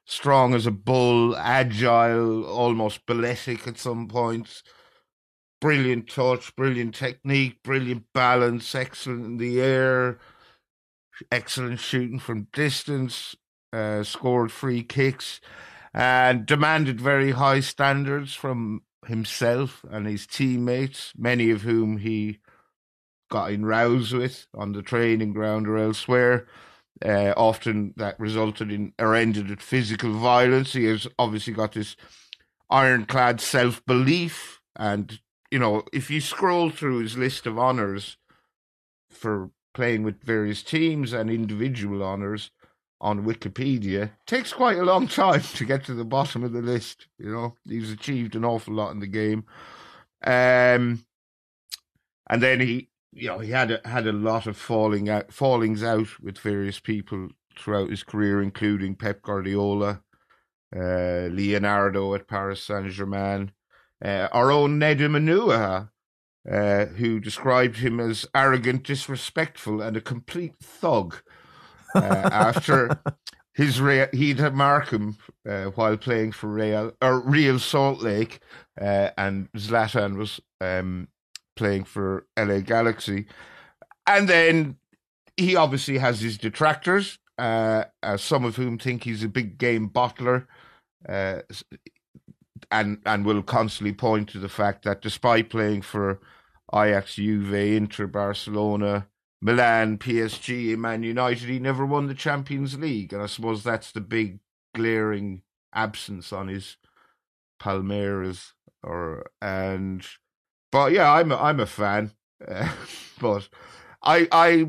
strong 0.06 0.54
as 0.54 0.66
a 0.66 0.70
bull, 0.70 1.36
agile, 1.36 2.44
almost 2.44 3.06
balletic 3.06 3.66
at 3.66 3.78
some 3.78 4.08
points. 4.08 4.62
Brilliant 5.60 6.08
touch, 6.08 6.54
brilliant 6.56 6.94
technique, 6.94 7.62
brilliant 7.62 8.04
balance, 8.12 8.74
excellent 8.74 9.24
in 9.24 9.36
the 9.38 9.60
air, 9.60 10.18
excellent 11.32 11.80
shooting 11.80 12.18
from 12.18 12.48
distance, 12.52 13.34
uh, 13.74 14.04
scored 14.04 14.52
free 14.52 14.82
kicks, 14.82 15.40
and 15.92 16.46
demanded 16.46 17.00
very 17.00 17.32
high 17.32 17.60
standards 17.60 18.34
from 18.34 18.82
himself 19.06 19.84
and 19.90 20.06
his 20.06 20.26
teammates, 20.26 21.12
many 21.16 21.50
of 21.50 21.62
whom 21.62 21.98
he 21.98 22.38
got 23.30 23.50
in 23.50 23.66
rows 23.66 24.12
with 24.12 24.46
on 24.54 24.72
the 24.72 24.82
training 24.82 25.32
ground 25.32 25.66
or 25.68 25.76
elsewhere. 25.76 26.46
Uh, 27.04 27.34
often 27.36 27.92
that 27.96 28.18
resulted 28.20 28.70
in 28.70 28.92
or 29.00 29.14
ended 29.16 29.50
in 29.50 29.56
physical 29.56 30.12
violence. 30.12 30.72
He 30.72 30.84
has 30.84 31.08
obviously 31.18 31.52
got 31.52 31.72
this 31.72 31.96
ironclad 32.70 33.40
self 33.40 33.84
belief. 33.84 34.60
And, 34.76 35.20
you 35.50 35.58
know, 35.58 35.82
if 35.92 36.10
you 36.10 36.20
scroll 36.20 36.70
through 36.70 36.98
his 36.98 37.18
list 37.18 37.46
of 37.46 37.58
honours 37.58 38.16
for 39.10 39.50
playing 39.74 40.04
with 40.04 40.22
various 40.22 40.62
teams 40.62 41.12
and 41.12 41.28
individual 41.30 42.02
honours 42.02 42.52
on 43.00 43.24
Wikipedia, 43.24 44.10
takes 44.26 44.52
quite 44.52 44.78
a 44.78 44.84
long 44.84 45.06
time 45.08 45.40
to 45.40 45.64
get 45.64 45.84
to 45.84 45.94
the 45.94 46.04
bottom 46.04 46.44
of 46.44 46.52
the 46.52 46.62
list. 46.62 47.08
You 47.18 47.32
know, 47.32 47.54
he's 47.64 47.90
achieved 47.90 48.34
an 48.34 48.44
awful 48.44 48.74
lot 48.74 48.92
in 48.92 49.00
the 49.00 49.06
game. 49.06 49.44
Um, 50.24 51.04
and 52.30 52.42
then 52.42 52.60
he, 52.60 52.88
you 53.12 53.28
know, 53.28 53.38
he 53.38 53.50
had 53.50 53.70
a, 53.70 53.80
had 53.88 54.06
a 54.06 54.12
lot 54.12 54.46
of 54.46 54.56
falling 54.56 55.08
out, 55.08 55.32
fallings 55.32 55.82
out 55.82 56.08
with 56.20 56.38
various 56.38 56.80
people 56.80 57.28
throughout 57.58 57.90
his 57.90 58.02
career, 58.02 58.42
including 58.42 58.94
Pep 58.94 59.22
Guardiola, 59.22 60.02
uh, 60.74 61.28
Leonardo 61.30 62.14
at 62.14 62.26
Paris 62.26 62.62
Saint 62.62 62.90
Germain, 62.90 63.52
uh, 64.04 64.28
our 64.32 64.50
own 64.50 64.80
Nedum 64.80 65.16
Onuoha, 65.16 65.90
uh, 66.50 66.86
who 66.96 67.20
described 67.20 67.76
him 67.78 68.00
as 68.00 68.26
arrogant, 68.34 68.84
disrespectful, 68.84 69.80
and 69.80 69.96
a 69.96 70.00
complete 70.00 70.54
thug. 70.60 71.16
Uh, 71.94 72.28
after 72.32 72.98
his 73.54 73.78
he'd 74.12 74.38
had 74.38 74.54
Markham 74.54 75.16
uh, 75.48 75.66
while 75.66 75.96
playing 75.96 76.32
for 76.32 76.48
Real 76.48 76.92
or 77.00 77.20
Real 77.20 77.58
Salt 77.58 78.02
Lake, 78.02 78.40
uh, 78.80 79.10
and 79.16 79.50
Zlatan 79.52 80.16
was 80.16 80.40
um, 80.60 81.08
playing 81.54 81.84
for 81.84 82.26
LA 82.36 82.58
Galaxy, 82.58 83.26
and 84.06 84.28
then 84.28 84.76
he 85.36 85.54
obviously 85.56 85.98
has 85.98 86.20
his 86.20 86.36
detractors, 86.36 87.18
uh, 87.38 87.84
uh, 88.02 88.16
some 88.16 88.44
of 88.44 88.56
whom 88.56 88.78
think 88.78 89.04
he's 89.04 89.22
a 89.22 89.28
big 89.28 89.56
game 89.56 89.88
bottler, 89.88 90.46
uh, 91.08 91.40
and 92.72 92.98
and 93.06 93.24
will 93.24 93.42
constantly 93.42 93.92
point 93.92 94.28
to 94.30 94.38
the 94.40 94.48
fact 94.48 94.84
that 94.84 95.00
despite 95.00 95.48
playing 95.48 95.82
for 95.82 96.20
Ajax, 96.74 97.14
Juve, 97.14 97.54
Inter, 97.54 98.08
Barcelona, 98.08 99.06
Milan, 99.44 99.98
PSG, 99.98 100.74
Man 100.78 101.02
United, 101.02 101.50
he 101.50 101.58
never 101.58 101.84
won 101.84 102.06
the 102.06 102.14
Champions 102.14 102.78
League, 102.78 103.12
and 103.12 103.20
I 103.20 103.26
suppose 103.26 103.62
that's 103.62 103.92
the 103.92 104.00
big 104.00 104.38
glaring 104.74 105.42
absence 105.74 106.32
on 106.32 106.48
his 106.48 106.78
palmarès. 107.60 108.52
Or 108.82 109.30
and, 109.42 110.02
but 110.72 110.92
yeah, 110.92 111.12
I'm 111.12 111.30
a, 111.30 111.36
I'm 111.36 111.60
a 111.60 111.66
fan, 111.66 112.12
but 113.20 113.50
I 114.02 114.26
I 114.32 114.68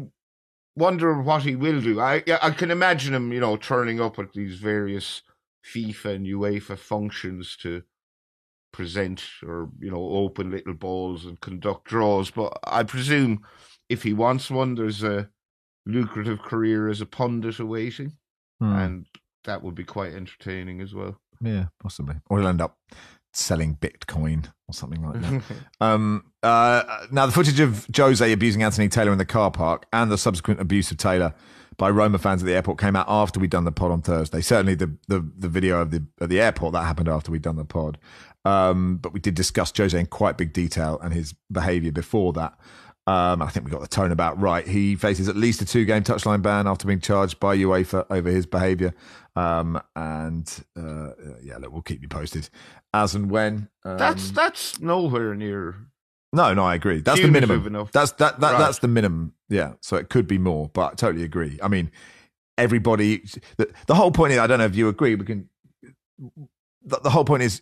wonder 0.75 1.21
what 1.21 1.43
he 1.43 1.55
will 1.55 1.79
do. 1.79 2.01
I 2.01 2.21
I 2.41 2.51
can 2.51 2.69
imagine 2.69 3.13
him, 3.13 3.31
you 3.31 3.39
know, 3.39 3.55
turning 3.55 4.01
up 4.01 4.19
at 4.19 4.33
these 4.33 4.55
various 4.55 5.21
FIFA 5.65 6.15
and 6.15 6.25
UEFA 6.25 6.77
functions 6.77 7.55
to 7.61 7.83
present 8.73 9.23
or 9.41 9.69
you 9.79 9.89
know 9.89 10.05
open 10.09 10.51
little 10.51 10.73
balls 10.73 11.25
and 11.25 11.39
conduct 11.39 11.85
draws. 11.85 12.29
But 12.29 12.59
I 12.65 12.83
presume 12.83 13.45
if 13.89 14.03
he 14.03 14.13
wants 14.13 14.49
one, 14.49 14.75
there's 14.75 15.03
a 15.03 15.29
lucrative 15.85 16.41
career 16.41 16.89
as 16.89 17.01
a 17.01 17.05
pundit 17.05 17.59
awaiting, 17.59 18.13
Hmm. 18.59 18.73
and 18.73 19.05
that 19.43 19.61
would 19.63 19.75
be 19.75 19.83
quite 19.83 20.13
entertaining 20.13 20.81
as 20.81 20.93
well. 20.93 21.19
Yeah, 21.41 21.65
possibly. 21.81 22.15
Or 22.29 22.39
he'll 22.39 22.47
end 22.47 22.61
up 22.61 22.77
selling 23.33 23.75
Bitcoin 23.75 24.45
or 24.67 24.73
something 24.73 25.03
like 25.05 25.21
that. 25.21 25.43
um, 25.81 26.31
uh, 26.41 27.05
now, 27.11 27.25
the 27.25 27.31
footage 27.31 27.59
of 27.59 27.85
Jose 27.95 28.31
abusing 28.31 28.63
Anthony 28.63 28.87
Taylor 28.87 29.11
in 29.11 29.17
the 29.17 29.25
car 29.25 29.51
park 29.51 29.85
and 29.91 30.09
the 30.09 30.17
subsequent 30.17 30.61
abuse 30.61 30.89
of 30.89 30.97
Taylor 30.97 31.33
by 31.77 31.89
Roma 31.89 32.17
fans 32.17 32.41
at 32.41 32.45
the 32.45 32.53
airport 32.53 32.79
came 32.79 32.95
out 32.95 33.05
after 33.09 33.37
we'd 33.39 33.49
done 33.49 33.65
the 33.65 33.71
pod 33.73 33.91
on 33.91 34.01
Thursday. 34.01 34.39
Certainly, 34.41 34.75
the 34.75 34.95
the, 35.09 35.29
the 35.37 35.49
video 35.49 35.81
of 35.81 35.91
the 35.91 36.05
of 36.21 36.29
the 36.29 36.39
airport 36.39 36.71
that 36.73 36.83
happened 36.85 37.09
after 37.09 37.31
we'd 37.31 37.41
done 37.41 37.57
the 37.57 37.65
pod. 37.65 37.97
Um, 38.45 38.97
but 38.97 39.11
we 39.11 39.19
did 39.19 39.33
discuss 39.35 39.73
Jose 39.75 39.99
in 39.99 40.05
quite 40.05 40.37
big 40.37 40.53
detail 40.53 40.99
and 41.03 41.13
his 41.13 41.33
behaviour 41.51 41.91
before 41.91 42.31
that. 42.33 42.57
Um, 43.07 43.41
I 43.43 43.49
think 43.49 43.65
we 43.65 43.71
got 43.71 43.81
the 43.81 43.87
tone 43.87 44.11
about 44.11 44.39
right. 44.41 44.67
He 44.67 44.95
faces 44.95 45.27
at 45.29 45.35
least 45.35 45.61
a 45.61 45.65
two 45.65 45.85
game 45.85 46.03
touchline 46.03 46.41
ban 46.41 46.65
after 46.67 46.87
being 46.87 46.99
charged 47.01 47.39
by 47.39 47.55
UEFA 47.55 48.05
over 48.09 48.29
his 48.29 48.45
behaviour. 48.47 48.93
Um, 49.35 49.79
and 49.95 50.47
uh, 50.75 51.11
yeah, 51.43 51.57
look, 51.59 51.71
we'll 51.71 51.81
keep 51.83 52.01
you 52.01 52.07
posted 52.07 52.49
as 52.93 53.13
and 53.13 53.29
when. 53.29 53.69
Um, 53.83 53.97
That's 53.97 54.31
that's 54.31 54.79
nowhere 54.79 55.35
near. 55.35 55.75
no, 56.33 56.53
no, 56.53 56.63
I 56.63 56.73
agree. 56.75 57.01
That's 57.01 57.21
the 57.21 57.27
minimum. 57.27 57.67
enough. 57.67 57.91
That's 57.91 58.11
that, 58.13 58.39
that 58.39 58.53
Right. 58.53 58.59
that's 58.59 58.79
the 58.79 58.87
minimum. 58.87 59.33
Yeah. 59.49 59.73
So 59.81 59.97
it 59.97 60.09
could 60.09 60.25
be 60.25 60.37
more, 60.39 60.69
but 60.73 60.93
I 60.93 60.95
totally 60.95 61.23
agree. 61.25 61.59
I 61.61 61.67
mean, 61.67 61.91
everybody. 62.57 63.23
The, 63.57 63.71
the 63.85 63.93
whole 63.95 64.11
point 64.11 64.33
is, 64.33 64.39
I 64.39 64.47
don't 64.47 64.57
know 64.59 64.65
if 64.65 64.75
you 64.75 64.87
agree. 64.89 65.13
We 65.15 65.25
can. 65.25 65.49
The, 66.83 66.99
the 67.03 67.09
whole 67.09 67.25
point 67.25 67.43
is, 67.43 67.61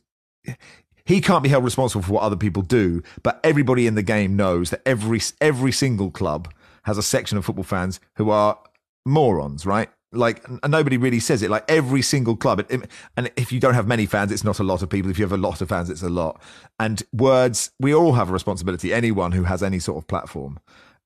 he 1.05 1.21
can't 1.21 1.43
be 1.43 1.49
held 1.49 1.63
responsible 1.63 2.01
for 2.03 2.13
what 2.13 2.23
other 2.23 2.35
people 2.35 2.63
do, 2.63 3.01
but 3.23 3.39
everybody 3.43 3.87
in 3.87 3.95
the 3.95 4.03
game 4.03 4.35
knows 4.35 4.69
that 4.69 4.81
every 4.85 5.21
every 5.41 5.71
single 5.71 6.11
club 6.11 6.51
has 6.83 6.97
a 6.97 7.03
section 7.03 7.37
of 7.37 7.45
football 7.45 7.63
fans 7.63 7.99
who 8.17 8.29
are 8.29 8.57
morons, 9.05 9.65
right? 9.65 9.89
Like, 10.11 10.47
and 10.47 10.71
nobody 10.71 10.97
really 10.97 11.19
says 11.19 11.41
it. 11.41 11.49
Like 11.49 11.65
every 11.67 12.01
single 12.03 12.35
club, 12.35 12.59
it- 12.59 12.67
it- 12.69 12.89
and 13.17 13.31
if 13.35 13.51
you 13.51 13.59
don't 13.59 13.73
have 13.73 13.87
many 13.87 14.05
fans, 14.05 14.31
it's 14.31 14.43
not 14.43 14.59
a 14.59 14.63
lot 14.63 14.83
of 14.83 14.89
people. 14.89 15.09
If 15.09 15.17
you 15.17 15.25
have 15.25 15.31
a 15.31 15.37
lot 15.37 15.61
of 15.61 15.69
fans, 15.69 15.89
it's 15.89 16.03
a 16.03 16.09
lot. 16.09 16.39
And 16.79 17.01
words, 17.11 17.71
we 17.79 17.93
all 17.95 18.13
have 18.13 18.29
a 18.29 18.33
responsibility. 18.33 18.93
Anyone 18.93 19.31
who 19.31 19.43
has 19.43 19.63
any 19.63 19.79
sort 19.79 19.97
of 19.97 20.07
platform, 20.07 20.59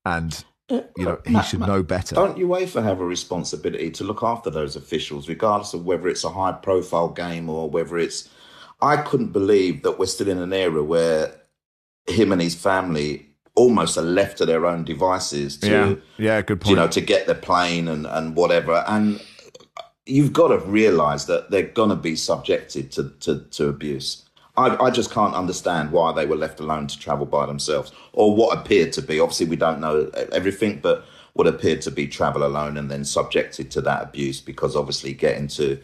and 0.04 0.44
you 0.68 0.82
know, 0.98 1.18
he 1.24 1.32
Matt, 1.32 1.46
should 1.46 1.60
Matt, 1.60 1.68
know 1.70 1.82
better. 1.82 2.14
Don't 2.16 2.36
UEFA 2.36 2.82
have 2.82 3.00
a 3.00 3.04
responsibility 3.06 3.90
to 3.92 4.04
look 4.04 4.22
after 4.22 4.50
those 4.50 4.76
officials, 4.76 5.26
regardless 5.28 5.72
of 5.72 5.86
whether 5.86 6.08
it's 6.08 6.24
a 6.24 6.30
high 6.30 6.52
profile 6.52 7.08
game 7.08 7.48
or 7.48 7.70
whether 7.70 7.96
it's. 7.98 8.28
I 8.80 8.98
couldn't 8.98 9.32
believe 9.32 9.82
that 9.82 9.98
we're 9.98 10.06
still 10.06 10.28
in 10.28 10.38
an 10.38 10.52
era 10.52 10.82
where 10.82 11.34
him 12.06 12.32
and 12.32 12.40
his 12.40 12.54
family 12.54 13.26
almost 13.54 13.98
are 13.98 14.02
left 14.02 14.38
to 14.38 14.46
their 14.46 14.66
own 14.66 14.84
devices 14.84 15.56
to, 15.58 15.68
yeah, 15.68 15.94
yeah, 16.24 16.42
good 16.42 16.60
point. 16.60 16.70
you 16.70 16.76
know, 16.76 16.86
to 16.86 17.00
get 17.00 17.26
the 17.26 17.34
plane 17.34 17.88
and, 17.88 18.06
and 18.06 18.36
whatever. 18.36 18.84
And 18.86 19.20
you've 20.06 20.32
got 20.32 20.48
to 20.48 20.58
realize 20.58 21.26
that 21.26 21.50
they're 21.50 21.64
going 21.64 21.90
to 21.90 21.96
be 21.96 22.14
subjected 22.14 22.92
to, 22.92 23.10
to, 23.20 23.40
to 23.40 23.68
abuse. 23.68 24.24
I, 24.56 24.76
I 24.76 24.90
just 24.90 25.10
can't 25.10 25.34
understand 25.34 25.92
why 25.92 26.12
they 26.12 26.24
were 26.24 26.36
left 26.36 26.60
alone 26.60 26.86
to 26.86 26.98
travel 26.98 27.26
by 27.26 27.46
themselves, 27.46 27.92
or 28.12 28.34
what 28.34 28.56
appeared 28.56 28.92
to 28.94 29.02
be. 29.02 29.20
Obviously, 29.20 29.46
we 29.46 29.56
don't 29.56 29.80
know 29.80 30.10
everything, 30.32 30.80
but 30.80 31.04
what 31.34 31.46
appeared 31.46 31.82
to 31.82 31.90
be 31.90 32.08
travel 32.08 32.44
alone 32.44 32.76
and 32.76 32.90
then 32.90 33.04
subjected 33.04 33.70
to 33.72 33.80
that 33.82 34.02
abuse 34.02 34.40
because 34.40 34.74
obviously 34.74 35.12
getting 35.12 35.46
to, 35.46 35.78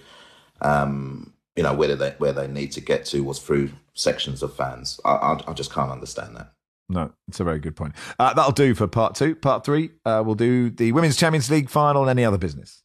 um, 0.61 1.34
you 1.57 1.63
know, 1.63 1.75
where 1.75 1.95
they 1.95 2.11
where 2.19 2.33
they 2.33 2.49
need 2.49 2.73
to 2.73 2.81
get 2.81 3.05
to 3.07 3.23
was 3.23 3.39
through 3.39 3.71
sections 3.95 4.43
of 4.43 4.55
fans. 4.55 5.01
I, 5.05 5.13
I, 5.13 5.41
I 5.49 5.53
just 5.53 5.73
can't 5.73 5.91
understand 5.91 6.37
that. 6.37 6.53
No, 6.89 7.13
it's 7.29 7.41
a 7.41 7.45
very 7.45 7.61
good 7.61 7.77
point. 7.77 7.95
Uh, 8.19 8.35
that'll 8.35 8.53
do 8.53 8.75
for 8.75 8.87
part 8.87 9.15
two. 9.15 9.35
Part 9.35 9.65
three, 9.65 9.91
uh, 10.05 10.23
we'll 10.25 10.35
do 10.35 10.69
the 10.71 10.93
Women's 10.93 11.17
Champions 11.17 11.51
League 11.51 11.71
final 11.71 12.03
and 12.03 12.11
any 12.11 12.25
other 12.25 12.39
business. 12.39 12.83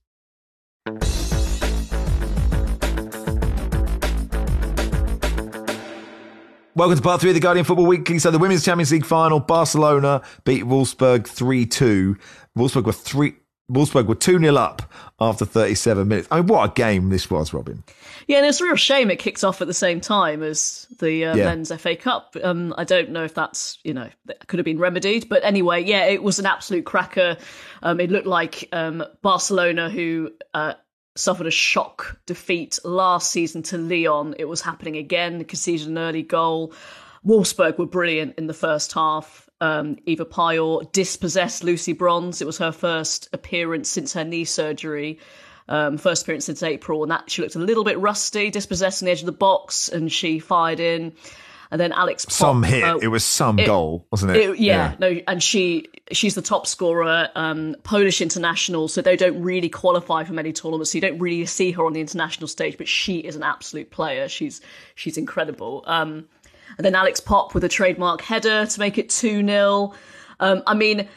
Welcome 6.76 6.96
to 6.96 7.02
part 7.02 7.20
three 7.20 7.32
of 7.32 7.34
the 7.34 7.42
Guardian 7.42 7.66
Football 7.66 7.88
Weekly. 7.88 8.20
So 8.20 8.32
the 8.32 8.40
Women's 8.40 8.64
Champions 8.64 8.92
League 8.94 9.06
final, 9.06 9.42
Barcelona 9.42 10.22
beat 10.46 10.64
Wolfsburg 10.64 11.24
3-2. 11.24 12.18
Wolfsburg 12.58 12.86
were 12.86 12.94
three 12.94 13.34
Wolfsburg 13.70 14.08
were 14.08 14.16
2-0 14.16 14.56
up 14.58 14.82
after 15.22 15.46
37 15.46 16.08
minutes. 16.08 16.28
I 16.32 16.38
mean, 16.38 16.48
what 16.48 16.70
a 16.70 16.74
game 16.74 17.10
this 17.10 17.30
was, 17.30 17.54
Robyn. 17.54 17.84
Yeah, 18.28 18.38
and 18.38 18.46
it's 18.46 18.62
a 18.62 18.64
real 18.66 18.76
shame 18.76 19.10
it 19.10 19.18
kicked 19.20 19.44
off 19.44 19.62
at 19.62 19.68
the 19.68 19.74
same 19.74 20.02
time 20.02 20.44
as 20.44 20.88
the 21.00 21.26
uh, 21.26 21.36
Yeah. 21.36 21.46
men's 21.46 21.72
FA 21.82 21.96
Cup. 21.96 22.36
Um, 22.44 22.74
I 22.78 22.84
don't 22.84 23.10
know 23.10 23.24
if 23.24 23.34
that's 23.34 23.80
you 23.84 23.94
know 23.94 24.10
that 24.26 24.48
could 24.48 24.60
have 24.60 24.66
been 24.66 24.80
remedied, 24.80 25.28
but 25.30 25.44
anyway, 25.44 25.84
yeah, 25.84 26.06
it 26.06 26.22
was 26.22 26.40
an 26.40 26.46
absolute 26.46 26.86
cracker. 26.86 27.38
Um, 27.82 28.00
it 28.00 28.12
looked 28.12 28.28
like 28.28 28.70
um, 28.72 29.04
Barcelona, 29.22 29.90
who 29.90 30.32
uh, 30.54 30.74
suffered 31.16 31.48
a 31.48 31.52
shock 31.52 32.20
defeat 32.26 32.80
last 32.86 33.32
season 33.32 33.64
to 33.64 33.78
Lyon, 33.78 34.36
it 34.40 34.46
was 34.46 34.62
happening 34.62 34.96
again. 34.98 35.44
Conceded 35.44 35.88
an 35.88 35.98
early 35.98 36.24
goal. 36.24 36.74
Wolfsburg 37.26 37.78
were 37.78 37.86
brilliant 37.86 38.36
in 38.38 38.48
the 38.48 38.54
first 38.54 38.94
half. 38.94 39.49
Um, 39.62 39.98
Ewa 40.06 40.26
Pajor 40.26 40.92
dispossessed 40.92 41.64
Lucy 41.64 41.94
Bronze. 41.94 42.42
It 42.42 42.46
was 42.46 42.58
her 42.60 42.72
first 42.72 43.28
appearance 43.34 43.90
since 43.90 44.14
her 44.14 44.24
knee 44.24 44.46
surgery 44.46 45.20
um, 45.68 45.98
first 45.98 46.24
appearance 46.24 46.46
since 46.46 46.64
April, 46.64 47.04
and 47.04 47.12
that 47.12 47.30
she 47.30 47.42
looked 47.42 47.56
a 47.56 47.60
little 47.60 47.84
bit 47.84 48.00
rusty, 48.00 48.50
dispossessed 48.50 49.04
on 49.04 49.06
the 49.06 49.12
edge 49.12 49.20
of 49.20 49.28
the 49.28 49.32
box, 49.32 49.88
and 49.88 50.12
she 50.12 50.40
fired 50.40 50.80
in. 50.80 51.14
And 51.72 51.80
then 51.80 51.92
Alex 51.92 52.26
Popp, 52.26 52.34
Some 52.34 52.64
hit. 52.64 52.84
uh, 52.84 52.98
it 52.98 53.10
was 53.10 53.24
some 53.24 53.60
it- 53.60 53.68
goal, 53.68 54.08
wasn't 54.12 54.32
it? 54.36 54.38
it- 54.50 54.58
yeah, 54.60 54.96
no, 54.98 55.20
and 55.28 55.44
she 55.44 55.88
she's 56.12 56.34
the 56.34 56.42
top 56.42 56.66
scorer, 56.66 57.30
um, 57.36 57.76
Polish 57.84 58.22
international, 58.22 58.88
so 58.88 59.04
they 59.04 59.16
don't 59.16 59.40
really 59.44 59.70
qualify 59.70 60.24
for 60.24 60.34
many 60.34 60.52
tournaments. 60.52 60.92
So 60.92 60.96
you 60.98 61.02
don't 61.04 61.20
really 61.20 61.46
see 61.46 61.70
her 61.74 61.86
on 61.86 61.94
the 61.94 62.02
international 62.02 62.48
stage, 62.48 62.76
but 62.76 62.88
she 62.88 63.20
is 63.20 63.36
an 63.36 63.44
absolute 63.44 63.92
player. 63.92 64.28
She's 64.28 64.62
she's 64.96 65.16
incredible. 65.20 65.84
Um, 65.86 66.26
and 66.80 66.86
then 66.86 66.96
Alex 66.96 67.20
Popp 67.20 67.54
with 67.54 67.66
a 67.66 67.70
trademark 67.70 68.22
header 68.22 68.66
to 68.66 68.80
make 68.80 68.98
it 68.98 69.10
two 69.10 69.46
0 69.46 69.94
um, 70.40 70.64
I 70.66 70.76
mean, 70.76 71.10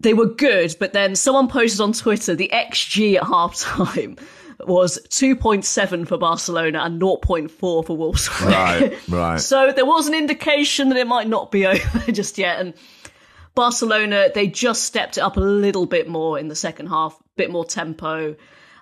they 0.00 0.14
were 0.14 0.24
good, 0.24 0.74
but 0.80 0.94
then 0.94 1.14
someone 1.14 1.46
posted 1.46 1.82
on 1.82 1.92
Twitter 1.92 2.34
the 2.34 2.48
XG 2.50 3.16
at 3.16 3.24
half 3.24 3.54
time 3.54 4.16
was 4.66 4.98
2.7 5.10 6.08
for 6.08 6.16
Barcelona 6.16 6.80
and 6.84 7.02
0.4 7.02 7.50
for 7.50 7.84
Wolfsburg. 7.84 8.48
Right, 8.48 9.08
right. 9.10 9.40
So 9.40 9.72
there 9.72 9.84
was 9.84 10.08
an 10.08 10.14
indication 10.14 10.88
that 10.88 10.96
it 10.96 11.06
might 11.06 11.28
not 11.28 11.50
be 11.50 11.66
over 11.66 12.10
just 12.10 12.38
yet. 12.38 12.58
And 12.58 12.72
Barcelona, 13.54 14.30
they 14.34 14.46
just 14.46 14.84
stepped 14.84 15.18
it 15.18 15.20
up 15.20 15.36
a 15.36 15.40
little 15.40 15.84
bit 15.84 16.08
more 16.08 16.38
in 16.38 16.48
the 16.48 16.56
second 16.56 16.86
half, 16.86 17.14
a 17.20 17.22
bit 17.36 17.50
more 17.50 17.66
tempo. 17.66 18.36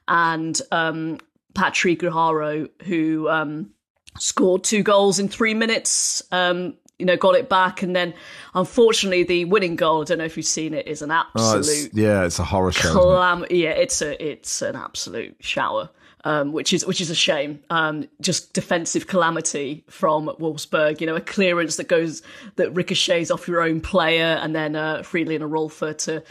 And 0.06 0.60
um, 0.70 1.18
Patri 1.54 1.96
Guijarro, 1.96 2.70
who 2.84 3.28
um, 3.28 3.72
scored 4.18 4.64
two 4.64 4.82
goals 4.82 5.18
in 5.18 5.28
three 5.28 5.54
minutes, 5.54 6.22
um, 6.32 6.74
you 6.98 7.04
know, 7.06 7.16
got 7.16 7.34
it 7.34 7.48
back. 7.48 7.82
And 7.82 7.94
then, 7.94 8.14
unfortunately, 8.54 9.22
the 9.22 9.44
winning 9.44 9.76
goal, 9.76 10.00
I 10.02 10.04
don't 10.04 10.18
know 10.18 10.24
if 10.24 10.36
you've 10.36 10.46
seen 10.46 10.72
it, 10.74 10.86
is 10.86 11.02
an 11.02 11.10
Oh, 11.10 11.24
absolute 11.34 11.86
it's, 11.86 11.94
yeah, 11.94 12.24
it's 12.24 12.38
a 12.38 12.44
horror 12.44 12.72
show. 12.72 12.88
isn't 13.34 13.50
it? 13.50 13.56
Yeah, 13.56 13.70
it's 13.70 14.00
a 14.02 14.24
it's 14.24 14.62
an 14.62 14.76
absolute 14.76 15.36
shower. 15.40 15.90
Um, 16.24 16.52
which 16.52 16.72
is 16.72 16.84
which 16.84 17.00
is 17.00 17.08
a 17.08 17.14
shame. 17.14 17.60
Um, 17.70 18.08
just 18.20 18.52
defensive 18.52 19.06
calamity 19.06 19.84
from 19.88 20.26
Wolfsburg. 20.40 21.00
You 21.00 21.06
know, 21.06 21.14
a 21.14 21.20
clearance 21.20 21.76
that 21.76 21.86
goes 21.86 22.20
that 22.56 22.74
ricochets 22.74 23.30
off 23.30 23.46
your 23.46 23.60
own 23.62 23.80
player, 23.80 24.36
and 24.42 24.52
then 24.52 24.74
uh, 24.74 25.02
Fridolina 25.02 25.48
Rolfö 25.48 25.96
to 25.98 26.24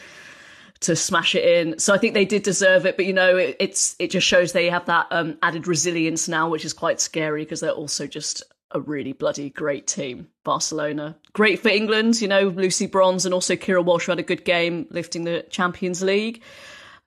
to 0.86 0.96
smash 0.96 1.36
it 1.36 1.44
in. 1.44 1.80
So 1.80 1.94
I 1.94 1.98
think 1.98 2.14
they 2.14 2.26
did 2.26 2.44
deserve 2.44 2.86
it, 2.86 2.96
but 2.96 3.06
you 3.06 3.14
know, 3.14 3.38
it, 3.38 3.56
it's 3.60 3.96
it 4.00 4.12
just 4.12 4.26
shows 4.26 4.54
they 4.54 4.70
have 4.70 4.86
that 4.86 5.08
um, 5.12 5.38
added 5.42 5.68
resilience 5.68 6.28
now, 6.28 6.50
which 6.50 6.66
is 6.66 6.74
quite 6.74 7.00
scary 7.00 7.44
because 7.44 7.60
they're 7.60 7.72
also 7.72 8.08
just 8.08 8.44
a 8.72 8.80
really 8.80 9.14
bloody 9.14 9.50
great 9.50 9.88
team. 9.88 10.28
Barcelona, 10.44 11.18
great 11.34 11.60
for 11.60 11.70
England. 11.70 12.22
You 12.22 12.28
know, 12.28 12.50
Lucy 12.50 12.88
Bronze 12.88 13.26
and 13.26 13.34
also 13.34 13.56
Keira 13.56 13.84
Walsh 13.84 14.08
had 14.08 14.20
a 14.20 14.24
good 14.24 14.46
game 14.46 14.88
lifting 14.92 15.24
the 15.24 15.46
Champions 15.50 16.04
League. 16.04 16.44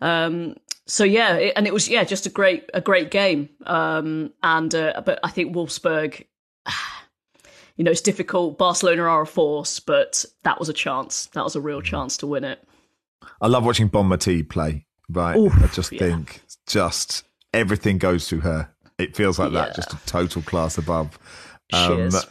Um, 0.00 0.56
so 0.86 1.04
yeah, 1.04 1.36
it, 1.36 1.52
and 1.54 1.66
it 1.66 1.72
was 1.72 1.88
yeah 1.88 2.04
just 2.04 2.26
a 2.26 2.30
great 2.30 2.68
a 2.74 2.80
great 2.80 3.10
game. 3.10 3.48
Um, 3.64 4.32
and 4.42 4.74
uh, 4.74 5.02
but 5.04 5.20
I 5.22 5.30
think 5.30 5.54
Wolfsburg. 5.54 6.24
You 7.76 7.84
know, 7.84 7.92
it's 7.92 8.00
difficult. 8.00 8.58
Barcelona 8.58 9.02
are 9.02 9.22
a 9.22 9.26
force, 9.26 9.78
but 9.78 10.24
that 10.42 10.58
was 10.58 10.68
a 10.68 10.72
chance. 10.72 11.26
That 11.26 11.44
was 11.44 11.54
a 11.54 11.60
real 11.60 11.80
chance 11.80 12.16
to 12.16 12.26
win 12.26 12.42
it. 12.42 12.67
I 13.40 13.46
love 13.46 13.64
watching 13.64 13.88
Bonmatí 13.90 14.48
play. 14.48 14.86
Right, 15.10 15.36
Oof, 15.36 15.52
I 15.62 15.66
just 15.68 15.90
yeah. 15.92 15.98
think 16.00 16.42
just 16.66 17.24
everything 17.54 17.96
goes 17.98 18.28
through 18.28 18.40
her. 18.40 18.68
It 18.98 19.16
feels 19.16 19.38
like 19.38 19.52
Yeah. 19.52 19.66
that, 19.66 19.74
just 19.76 19.92
a 19.94 19.96
total 20.06 20.42
class 20.42 20.76
above. 20.76 21.18
Is. 21.72 22.26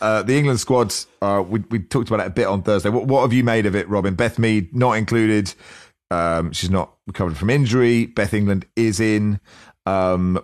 Uh, 0.00 0.22
the 0.22 0.36
England 0.36 0.58
squad, 0.60 0.92
uh, 1.20 1.42
we 1.48 1.60
we 1.70 1.78
talked 1.78 2.08
about 2.08 2.20
it 2.20 2.26
a 2.26 2.30
bit 2.30 2.46
on 2.46 2.62
Thursday. 2.62 2.88
What, 2.90 3.06
what 3.06 3.22
have 3.22 3.32
you 3.32 3.44
made 3.44 3.66
of 3.66 3.76
it, 3.76 3.88
Robyn? 3.88 4.14
Beth 4.14 4.38
Mead 4.38 4.74
not 4.74 4.92
included. 4.94 5.54
Um, 6.10 6.52
she's 6.52 6.70
not 6.70 6.92
recovered 7.06 7.36
from 7.36 7.50
injury. 7.50 8.06
Beth 8.06 8.34
England 8.34 8.66
is 8.76 8.98
in, 9.00 9.40
um, 9.86 10.38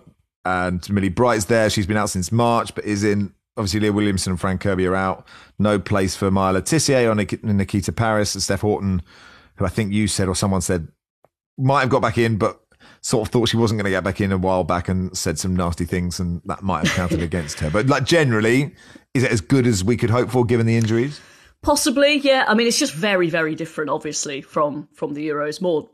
and 0.45 0.89
Millie 0.89 1.09
Bright's 1.09 1.45
there. 1.45 1.69
She's 1.69 1.85
been 1.85 1.97
out 1.97 2.09
since 2.09 2.31
March, 2.31 2.73
but 2.73 2.85
is 2.85 3.03
in. 3.03 3.33
Obviously, 3.57 3.81
Leah 3.81 3.91
Williamson 3.93 4.31
and 4.31 4.39
Fran 4.39 4.57
Kirby 4.57 4.85
are 4.87 4.95
out. 4.95 5.27
No 5.59 5.77
place 5.77 6.15
for 6.15 6.31
Maya 6.31 6.53
Le 6.53 6.61
Tissier 6.61 7.09
or 7.09 7.15
Nikita 7.53 7.91
Parris 7.91 8.33
and 8.35 8.41
Steph 8.41 8.61
Houghton, 8.61 9.01
who 9.59 9.65
I 9.65 9.69
think 9.69 9.93
you 9.93 10.07
said 10.07 10.27
or 10.27 10.35
someone 10.35 10.61
said 10.61 10.87
might 11.57 11.81
have 11.81 11.89
got 11.89 12.01
back 12.01 12.17
in, 12.17 12.37
but 12.37 12.59
sort 13.01 13.27
of 13.27 13.31
thought 13.31 13.49
she 13.49 13.57
wasn't 13.57 13.77
going 13.77 13.85
to 13.85 13.91
get 13.91 14.03
back 14.03 14.21
in 14.21 14.31
a 14.31 14.37
while 14.37 14.63
back 14.63 14.87
and 14.87 15.15
said 15.15 15.37
some 15.37 15.55
nasty 15.55 15.85
things, 15.85 16.19
and 16.19 16.41
that 16.45 16.63
might 16.63 16.87
have 16.87 16.95
counted 16.95 17.21
against 17.21 17.59
her. 17.59 17.69
But 17.69 17.87
like 17.87 18.05
generally, 18.05 18.73
is 19.13 19.23
it 19.23 19.31
as 19.31 19.41
good 19.41 19.67
as 19.67 19.83
we 19.83 19.97
could 19.97 20.09
hope 20.09 20.31
for 20.31 20.45
given 20.45 20.65
the 20.65 20.77
injuries? 20.77 21.19
Possibly, 21.61 22.19
yeah. 22.19 22.45
I 22.47 22.53
mean, 22.53 22.67
it's 22.67 22.79
just 22.79 22.93
very, 22.93 23.29
very 23.29 23.53
different, 23.53 23.89
obviously, 23.89 24.41
from 24.41 24.87
from 24.93 25.13
the 25.13 25.27
Euros. 25.27 25.61
More 25.61 25.89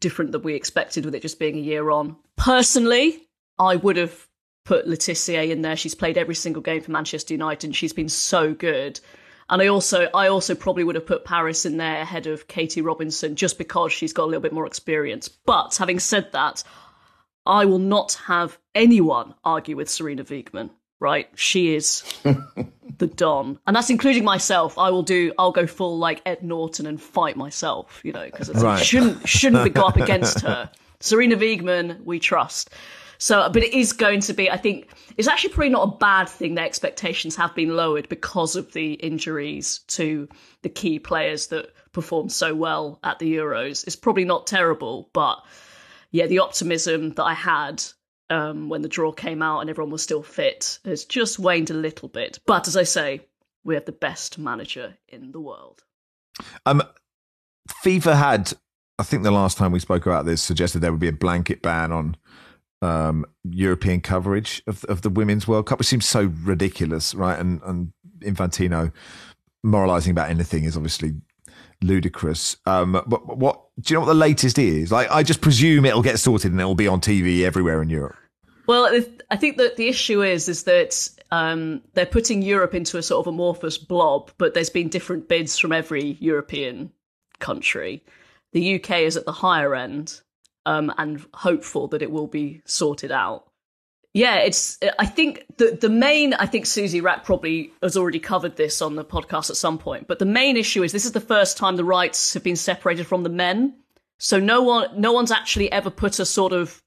different 0.00 0.32
than 0.32 0.42
we 0.42 0.54
expected 0.54 1.04
with 1.04 1.14
it 1.14 1.22
just 1.22 1.38
being 1.38 1.56
a 1.56 1.60
year 1.60 1.90
on. 1.90 2.16
Personally, 2.36 3.28
I 3.58 3.76
would 3.76 3.98
have 3.98 4.26
put 4.64 4.86
Le 4.86 4.96
in 5.42 5.62
there. 5.62 5.76
She's 5.76 5.94
played 5.94 6.16
every 6.16 6.34
single 6.34 6.62
game 6.62 6.80
for 6.80 6.90
Manchester 6.90 7.34
United, 7.34 7.68
and 7.68 7.76
she's 7.76 7.92
been 7.92 8.08
so 8.08 8.54
good. 8.54 9.00
And 9.50 9.60
I 9.60 9.66
also, 9.66 10.08
I 10.14 10.28
also 10.28 10.54
probably 10.54 10.84
would 10.84 10.94
have 10.94 11.06
put 11.06 11.24
Parris 11.24 11.66
in 11.66 11.76
there 11.76 12.00
ahead 12.00 12.26
of 12.28 12.46
Katie 12.48 12.80
Robinson 12.82 13.34
just 13.34 13.58
because 13.58 13.92
she's 13.92 14.12
got 14.12 14.24
a 14.24 14.26
little 14.26 14.40
bit 14.40 14.52
more 14.52 14.66
experience. 14.66 15.28
But 15.28 15.76
having 15.76 15.98
said 15.98 16.30
that, 16.32 16.62
I 17.44 17.64
will 17.64 17.80
not 17.80 18.12
have 18.26 18.56
anyone 18.74 19.34
argue 19.44 19.76
with 19.76 19.88
Sarina 19.88 20.24
Wiegman. 20.24 20.70
Right, 21.00 21.30
she 21.34 21.74
is 21.74 22.02
the 22.98 23.06
don, 23.06 23.58
and 23.66 23.74
that's 23.74 23.88
including 23.88 24.22
myself. 24.22 24.76
I 24.76 24.90
will 24.90 25.02
do. 25.02 25.32
I'll 25.38 25.50
go 25.50 25.66
full 25.66 25.96
like 25.98 26.20
Ed 26.26 26.42
Norton 26.42 26.84
and 26.84 27.00
fight 27.00 27.36
myself. 27.38 28.02
You 28.04 28.12
know, 28.12 28.26
because 28.26 28.50
Right. 28.50 28.84
shouldn't 28.84 29.26
shouldn't 29.26 29.72
go 29.74 29.86
up 29.86 29.96
against 29.96 30.40
her. 30.42 30.70
Sarina 31.00 31.36
Wiegman, 31.36 32.04
we 32.04 32.18
trust. 32.20 32.68
So, 33.20 33.50
but 33.52 33.62
it 33.62 33.74
is 33.74 33.92
going 33.92 34.20
to 34.20 34.32
be. 34.32 34.50
I 34.50 34.56
think 34.56 34.88
it's 35.18 35.28
actually 35.28 35.50
probably 35.50 35.68
not 35.68 35.88
a 35.88 35.96
bad 35.98 36.28
thing. 36.28 36.54
Their 36.54 36.64
expectations 36.64 37.36
have 37.36 37.54
been 37.54 37.76
lowered 37.76 38.08
because 38.08 38.56
of 38.56 38.72
the 38.72 38.94
injuries 38.94 39.80
to 39.88 40.26
the 40.62 40.70
key 40.70 40.98
players 40.98 41.48
that 41.48 41.70
performed 41.92 42.32
so 42.32 42.54
well 42.54 42.98
at 43.04 43.18
the 43.18 43.36
Euros. 43.36 43.86
It's 43.86 43.94
probably 43.94 44.24
not 44.24 44.46
terrible, 44.46 45.10
but 45.12 45.44
yeah, 46.10 46.26
the 46.26 46.38
optimism 46.38 47.10
that 47.10 47.24
I 47.24 47.34
had 47.34 47.84
um, 48.30 48.70
when 48.70 48.80
the 48.80 48.88
draw 48.88 49.12
came 49.12 49.42
out 49.42 49.60
and 49.60 49.68
everyone 49.68 49.92
was 49.92 50.02
still 50.02 50.22
fit 50.22 50.78
has 50.86 51.04
just 51.04 51.38
waned 51.38 51.68
a 51.68 51.74
little 51.74 52.08
bit. 52.08 52.38
But 52.46 52.68
as 52.68 52.76
I 52.76 52.84
say, 52.84 53.20
we 53.64 53.74
have 53.74 53.84
the 53.84 53.92
best 53.92 54.38
manager 54.38 54.96
in 55.08 55.32
the 55.32 55.40
world. 55.40 55.84
Um, 56.64 56.82
FIFA 57.84 58.16
had, 58.16 58.52
I 58.98 59.02
think 59.02 59.24
the 59.24 59.30
last 59.30 59.58
time 59.58 59.72
we 59.72 59.78
spoke 59.78 60.06
about 60.06 60.24
this, 60.24 60.40
suggested 60.40 60.78
there 60.78 60.90
would 60.90 61.00
be 61.00 61.08
a 61.08 61.12
blanket 61.12 61.60
ban 61.60 61.92
on 61.92 62.16
um, 62.82 63.24
European 63.44 64.00
coverage 64.00 64.62
of 64.66 64.84
of 64.84 65.02
the 65.02 65.10
Women's 65.10 65.46
World 65.46 65.66
Cup, 65.66 65.78
which 65.78 65.88
seems 65.88 66.06
so 66.06 66.32
ridiculous, 66.42 67.14
right? 67.14 67.38
And 67.38 67.60
and 67.62 67.92
Infantino 68.20 68.92
moralising 69.62 70.12
about 70.12 70.30
anything 70.30 70.64
is 70.64 70.76
obviously 70.76 71.14
ludicrous. 71.82 72.56
Um, 72.66 72.92
but 73.06 73.36
what 73.36 73.60
do 73.80 73.92
you 73.92 73.96
know? 73.96 74.06
What 74.06 74.12
the 74.12 74.14
latest 74.14 74.58
is? 74.58 74.92
Like, 74.92 75.10
I 75.10 75.22
just 75.22 75.40
presume 75.40 75.84
it'll 75.84 76.02
get 76.02 76.18
sorted 76.18 76.52
and 76.52 76.60
it'll 76.60 76.74
be 76.74 76.88
on 76.88 77.00
TV 77.00 77.42
everywhere 77.42 77.82
in 77.82 77.90
Europe. 77.90 78.16
Well, 78.66 79.02
I 79.30 79.36
think 79.36 79.56
that 79.56 79.76
the 79.76 79.88
issue 79.88 80.22
is 80.22 80.48
is 80.48 80.64
that 80.64 81.08
um, 81.30 81.82
they're 81.94 82.06
putting 82.06 82.42
Europe 82.42 82.74
into 82.74 82.98
a 82.98 83.02
sort 83.02 83.26
of 83.26 83.32
amorphous 83.32 83.78
blob, 83.78 84.30
but 84.38 84.54
there's 84.54 84.70
been 84.70 84.88
different 84.88 85.28
bids 85.28 85.58
from 85.58 85.72
every 85.72 86.16
European 86.20 86.92
country. 87.38 88.04
The 88.52 88.76
UK 88.76 89.00
is 89.00 89.16
at 89.16 89.24
the 89.24 89.32
higher 89.32 89.74
end, 89.74 90.20
um, 90.70 90.94
and 90.98 91.26
hopeful 91.34 91.88
that 91.88 92.00
it 92.00 92.12
will 92.12 92.28
be 92.28 92.62
sorted 92.64 93.10
out. 93.10 93.48
Yeah, 94.14 94.36
it's. 94.36 94.78
I 94.98 95.06
think 95.06 95.44
the 95.56 95.76
the 95.80 95.88
main. 95.88 96.32
I 96.34 96.46
think 96.46 96.66
Suzy 96.66 97.00
Wrack 97.00 97.24
probably 97.24 97.72
has 97.82 97.96
already 97.96 98.20
covered 98.20 98.56
this 98.56 98.80
on 98.80 98.94
the 98.94 99.04
podcast 99.04 99.50
at 99.50 99.56
some 99.56 99.78
point. 99.78 100.06
But 100.06 100.20
the 100.20 100.26
main 100.26 100.56
issue 100.56 100.84
is 100.84 100.92
this 100.92 101.04
is 101.04 101.12
the 101.12 101.20
first 101.20 101.56
time 101.56 101.76
the 101.76 101.84
rights 101.84 102.34
have 102.34 102.44
been 102.44 102.56
separated 102.56 103.06
from 103.06 103.24
the 103.24 103.28
men. 103.28 103.74
So 104.18 104.38
no 104.38 104.62
one, 104.62 105.00
no 105.00 105.12
one's 105.12 105.30
actually 105.30 105.72
ever 105.72 105.90
put 105.90 106.18
a 106.20 106.24
sort 106.24 106.52
of 106.52 106.82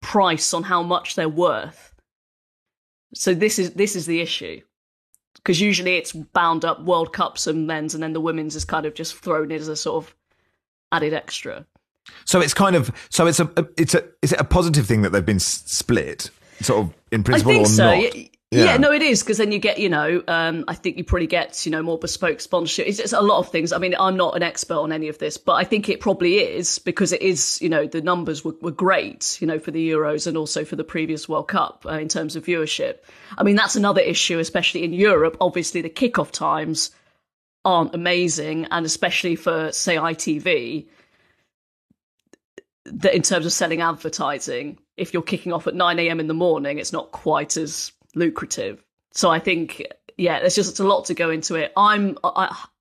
price 0.00 0.54
on 0.54 0.62
how 0.62 0.82
much 0.82 1.14
they're 1.14 1.28
worth. 1.28 1.94
So 3.14 3.34
this 3.34 3.58
is 3.58 3.74
this 3.74 3.94
is 3.94 4.06
the 4.06 4.20
issue. 4.20 4.62
Because 5.34 5.60
usually 5.60 5.96
it's 5.96 6.12
bound 6.12 6.64
up 6.64 6.82
World 6.82 7.12
Cups 7.12 7.46
and 7.46 7.66
men's, 7.66 7.94
and 7.94 8.02
then 8.02 8.12
the 8.14 8.20
women's 8.20 8.56
is 8.56 8.64
kind 8.64 8.86
of 8.86 8.94
just 8.94 9.16
thrown 9.16 9.50
in 9.50 9.60
as 9.60 9.68
a 9.68 9.76
sort 9.76 10.04
of 10.04 10.14
added 10.92 11.12
extra. 11.12 11.66
So 12.24 12.40
it's 12.40 12.54
kind 12.54 12.76
of 12.76 12.90
so 13.10 13.26
it's 13.26 13.40
a 13.40 13.50
it's 13.76 13.94
a 13.94 14.04
is 14.22 14.32
it 14.32 14.40
a 14.40 14.44
positive 14.44 14.86
thing 14.86 15.02
that 15.02 15.10
they've 15.10 15.24
been 15.24 15.40
split 15.40 16.30
sort 16.60 16.86
of 16.86 16.94
in 17.10 17.22
principle 17.22 17.52
I 17.52 17.54
think 17.54 17.66
or 17.66 17.70
so. 17.70 17.84
not? 17.84 18.16
Yeah. 18.16 18.28
Yeah. 18.50 18.64
yeah, 18.64 18.76
no, 18.78 18.92
it 18.92 19.02
is 19.02 19.22
because 19.22 19.36
then 19.36 19.52
you 19.52 19.58
get, 19.58 19.78
you 19.78 19.90
know, 19.90 20.22
um, 20.26 20.64
I 20.68 20.74
think 20.74 20.96
you 20.96 21.04
probably 21.04 21.26
get, 21.26 21.66
you 21.66 21.72
know, 21.72 21.82
more 21.82 21.98
bespoke 21.98 22.40
sponsorship. 22.40 22.86
It's, 22.86 22.98
it's 22.98 23.12
a 23.12 23.20
lot 23.20 23.40
of 23.40 23.50
things. 23.50 23.74
I 23.74 23.78
mean, 23.78 23.94
I'm 24.00 24.16
not 24.16 24.36
an 24.36 24.42
expert 24.42 24.78
on 24.78 24.90
any 24.90 25.08
of 25.08 25.18
this, 25.18 25.36
but 25.36 25.52
I 25.52 25.64
think 25.64 25.90
it 25.90 26.00
probably 26.00 26.36
is 26.36 26.78
because 26.78 27.12
it 27.12 27.20
is, 27.20 27.60
you 27.60 27.68
know, 27.68 27.86
the 27.86 28.00
numbers 28.00 28.46
were, 28.46 28.54
were 28.62 28.70
great, 28.70 29.36
you 29.42 29.46
know, 29.46 29.58
for 29.58 29.70
the 29.70 29.90
Euros 29.90 30.26
and 30.26 30.34
also 30.38 30.64
for 30.64 30.76
the 30.76 30.84
previous 30.84 31.28
World 31.28 31.48
Cup 31.48 31.84
uh, 31.86 31.98
in 31.98 32.08
terms 32.08 32.36
of 32.36 32.46
viewership. 32.46 33.00
I 33.36 33.42
mean, 33.42 33.54
that's 33.54 33.76
another 33.76 34.00
issue, 34.00 34.38
especially 34.38 34.82
in 34.82 34.94
Europe. 34.94 35.36
Obviously, 35.42 35.82
the 35.82 35.90
kickoff 35.90 36.30
times 36.30 36.90
aren't 37.66 37.94
amazing, 37.94 38.64
and 38.70 38.86
especially 38.86 39.36
for 39.36 39.72
say 39.72 39.96
ITV, 39.96 40.86
that 42.92 43.14
in 43.14 43.22
terms 43.22 43.46
of 43.46 43.52
selling 43.52 43.80
advertising, 43.80 44.78
if 44.96 45.12
you're 45.12 45.22
kicking 45.22 45.52
off 45.52 45.66
at 45.66 45.74
9 45.74 45.98
a.m. 45.98 46.20
in 46.20 46.26
the 46.26 46.34
morning, 46.34 46.78
it's 46.78 46.92
not 46.92 47.12
quite 47.12 47.56
as 47.56 47.92
lucrative. 48.14 48.82
So 49.12 49.30
I 49.30 49.38
think, 49.38 49.82
yeah, 50.16 50.40
there's 50.40 50.54
just 50.54 50.80
a 50.80 50.84
lot 50.84 51.06
to 51.06 51.14
go 51.14 51.30
into 51.30 51.54
it. 51.54 51.72
I'm 51.76 52.18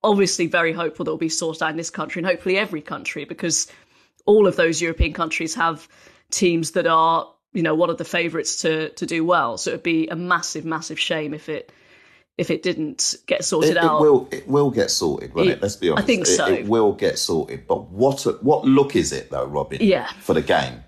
obviously 0.04 0.48
very 0.48 0.74
hopeful 0.74 1.06
that 1.06 1.12
will 1.12 1.18
be 1.18 1.30
sorted 1.30 1.64
out 1.64 1.72
in 1.72 1.78
this 1.78 1.90
country 1.90 2.22
and 2.22 2.28
hopefully 2.28 2.58
every 2.58 2.82
country 2.82 3.26
because 3.26 3.68
all 4.26 4.48
of 4.48 4.56
those 4.56 4.82
European 4.82 5.14
countries 5.14 5.56
have 5.56 5.88
teams 6.30 6.72
that 6.72 6.88
are, 6.88 7.32
you 7.54 7.64
know, 7.64 7.76
one 7.76 7.90
of 7.90 7.98
the 7.98 8.06
favourites 8.06 8.62
to 8.64 8.90
to 8.90 9.06
do 9.06 9.24
well. 9.24 9.58
So 9.58 9.72
it'd 9.72 9.84
be 9.84 10.08
a 10.08 10.16
massive, 10.16 10.66
massive 10.66 11.00
shame 11.00 11.34
if 11.34 11.50
it 11.50 11.72
if 12.38 12.52
it 12.52 12.62
didn't 12.64 13.16
get 13.26 13.44
sorted 13.44 13.72
It, 13.72 13.78
it 13.78 13.84
out. 13.84 14.00
will 14.02 14.28
it 14.32 14.48
will 14.48 14.70
get 14.72 14.92
sorted, 14.92 15.34
won't 15.34 15.50
it? 15.50 15.54
It- 15.54 15.62
Let's 15.62 15.76
be 15.76 15.90
honest. 15.90 16.04
I 16.04 16.06
think 16.06 16.22
It- 16.24 16.26
so. 16.28 16.46
It, 16.48 16.68
will 16.68 16.94
get 16.94 17.18
sorted. 17.18 17.68
But 17.68 17.90
what 17.90 18.22
what 18.44 18.66
look 18.66 18.96
is 18.96 19.12
it 19.12 19.30
though, 19.32 19.46
Robyn? 19.48 19.80
Yeah. 19.82 20.08
For 20.22 20.34
the 20.34 20.42
game. 20.42 20.84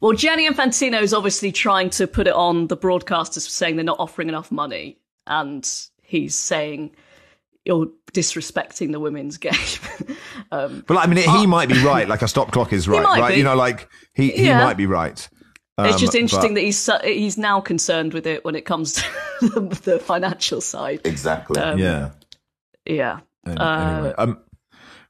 Well, 0.00 0.12
Gianni 0.12 0.48
Infantino 0.48 1.02
is 1.02 1.12
obviously 1.12 1.50
trying 1.50 1.90
to 1.90 2.06
put 2.06 2.28
it 2.28 2.32
on 2.34 2.68
the 2.68 2.76
broadcasters 2.76 3.48
saying 3.48 3.74
they're 3.74 3.84
not 3.84 3.98
offering 3.98 4.28
enough 4.28 4.52
money, 4.52 4.98
and 5.26 5.68
he's 6.02 6.36
saying 6.36 6.94
you're 7.64 7.88
disrespecting 8.12 8.92
the 8.92 9.00
women's 9.00 9.36
game. 9.48 9.52
um, 10.52 10.84
But 10.86 10.98
I 10.98 11.06
mean, 11.06 11.28
he 11.28 11.46
might 11.46 11.68
be 11.68 11.82
right. 11.82 12.08
Like 12.08 12.22
a 12.22 12.28
stop 12.28 12.52
clock 12.52 12.72
is 12.72 12.86
right, 12.88 13.02
might 13.02 13.20
right? 13.20 13.32
be. 13.32 13.38
You 13.38 13.44
know, 13.44 13.56
like 13.56 13.88
he, 14.14 14.30
he 14.30 14.46
Yeah. 14.46 14.62
might 14.64 14.76
be 14.76 14.86
right. 14.86 15.28
It's 15.86 16.00
just 16.00 16.14
Um, 16.14 16.20
interesting 16.20 16.54
but- 16.54 16.60
that 16.60 16.64
he's 16.64 16.90
he's 17.04 17.38
now 17.38 17.60
concerned 17.60 18.12
with 18.14 18.26
it 18.26 18.44
when 18.44 18.54
it 18.54 18.64
comes 18.64 18.94
to 18.94 19.02
the, 19.84 19.98
financial 19.98 20.60
side. 20.60 21.00
Exactly. 21.04 21.60
Um, 21.60 21.78
yeah. 21.78 22.10
Yeah. 22.84 23.20
Uh, 23.46 23.50
anyway, 23.50 24.14
um, 24.18 24.38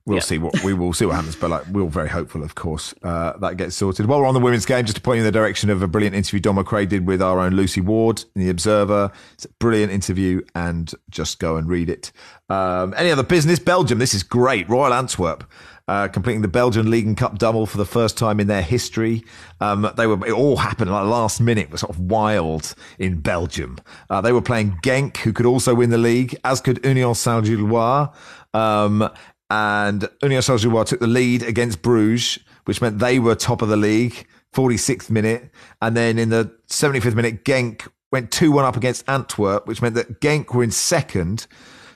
we'll 0.04 0.16
yeah. 0.16 0.22
see 0.22 0.38
what 0.38 0.62
we 0.62 0.74
will 0.74 0.92
see 0.92 1.06
what 1.06 1.14
happens. 1.16 1.36
But 1.36 1.50
like, 1.50 1.66
we're 1.68 1.82
all 1.82 1.88
very 1.88 2.08
hopeful, 2.08 2.42
of 2.42 2.54
course, 2.54 2.94
uh, 3.02 3.36
that 3.38 3.56
gets 3.56 3.76
sorted. 3.76 4.06
While 4.06 4.20
we're 4.20 4.26
on 4.26 4.34
the 4.34 4.40
women's 4.40 4.66
game, 4.66 4.84
just 4.84 4.96
to 4.96 5.02
point 5.02 5.16
you 5.16 5.22
in 5.22 5.26
the 5.26 5.32
direction 5.32 5.70
of 5.70 5.82
a 5.82 5.88
brilliant 5.88 6.14
interview 6.16 6.40
Don 6.40 6.56
McRae 6.56 6.88
did 6.88 7.06
with 7.06 7.22
our 7.22 7.38
own 7.40 7.54
Lucy 7.54 7.80
Ward 7.80 8.24
in 8.34 8.42
the 8.42 8.50
Observer. 8.50 9.10
It's 9.34 9.44
a 9.44 9.52
brilliant 9.60 9.92
interview, 9.92 10.42
and 10.54 10.92
just 11.10 11.38
go 11.38 11.56
and 11.56 11.68
read 11.68 11.88
it. 11.88 12.12
Um, 12.48 12.94
any 12.96 13.10
other 13.10 13.22
business? 13.22 13.58
Belgium. 13.58 13.98
This 13.98 14.14
is 14.14 14.22
great. 14.22 14.68
Royal 14.68 14.92
Antwerp. 14.92 15.44
Uh, 15.88 16.06
completing 16.06 16.42
the 16.42 16.48
Belgian 16.48 16.90
League 16.90 17.06
and 17.06 17.16
Cup 17.16 17.38
double 17.38 17.64
for 17.64 17.78
the 17.78 17.86
first 17.86 18.18
time 18.18 18.40
in 18.40 18.46
their 18.46 18.60
history. 18.60 19.24
Um, 19.60 19.90
they 19.96 20.06
were, 20.06 20.22
it 20.26 20.32
all 20.32 20.58
happened 20.58 20.90
like 20.90 21.06
last 21.06 21.40
minute. 21.40 21.64
It 21.64 21.70
was 21.70 21.80
sort 21.80 21.94
of 21.94 21.98
wild 21.98 22.74
in 22.98 23.20
Belgium. 23.20 23.78
Uh, 24.10 24.20
they 24.20 24.32
were 24.32 24.42
playing 24.42 24.78
Genk, 24.84 25.16
who 25.16 25.32
could 25.32 25.46
also 25.46 25.74
win 25.74 25.88
the 25.88 25.96
league, 25.96 26.38
as 26.44 26.60
could 26.60 26.84
Union 26.84 27.14
Saint-Gilloise. 27.14 28.08
Um, 28.52 29.08
and 29.48 30.08
Union 30.22 30.42
Saint-Gilloise 30.42 30.90
took 30.90 31.00
the 31.00 31.06
lead 31.06 31.42
against 31.42 31.80
Bruges, 31.80 32.38
which 32.66 32.82
meant 32.82 32.98
they 32.98 33.18
were 33.18 33.34
top 33.34 33.62
of 33.62 33.70
the 33.70 33.76
league, 33.78 34.26
46th 34.54 35.08
minute. 35.08 35.50
And 35.80 35.96
then 35.96 36.18
in 36.18 36.28
the 36.28 36.54
75th 36.68 37.14
minute, 37.14 37.44
Genk 37.44 37.88
went 38.12 38.30
2-1 38.30 38.64
up 38.64 38.76
against 38.76 39.08
Antwerp, 39.08 39.66
which 39.66 39.80
meant 39.80 39.94
that 39.94 40.20
Genk 40.20 40.52
were 40.52 40.62
in 40.62 40.70
second. 40.70 41.46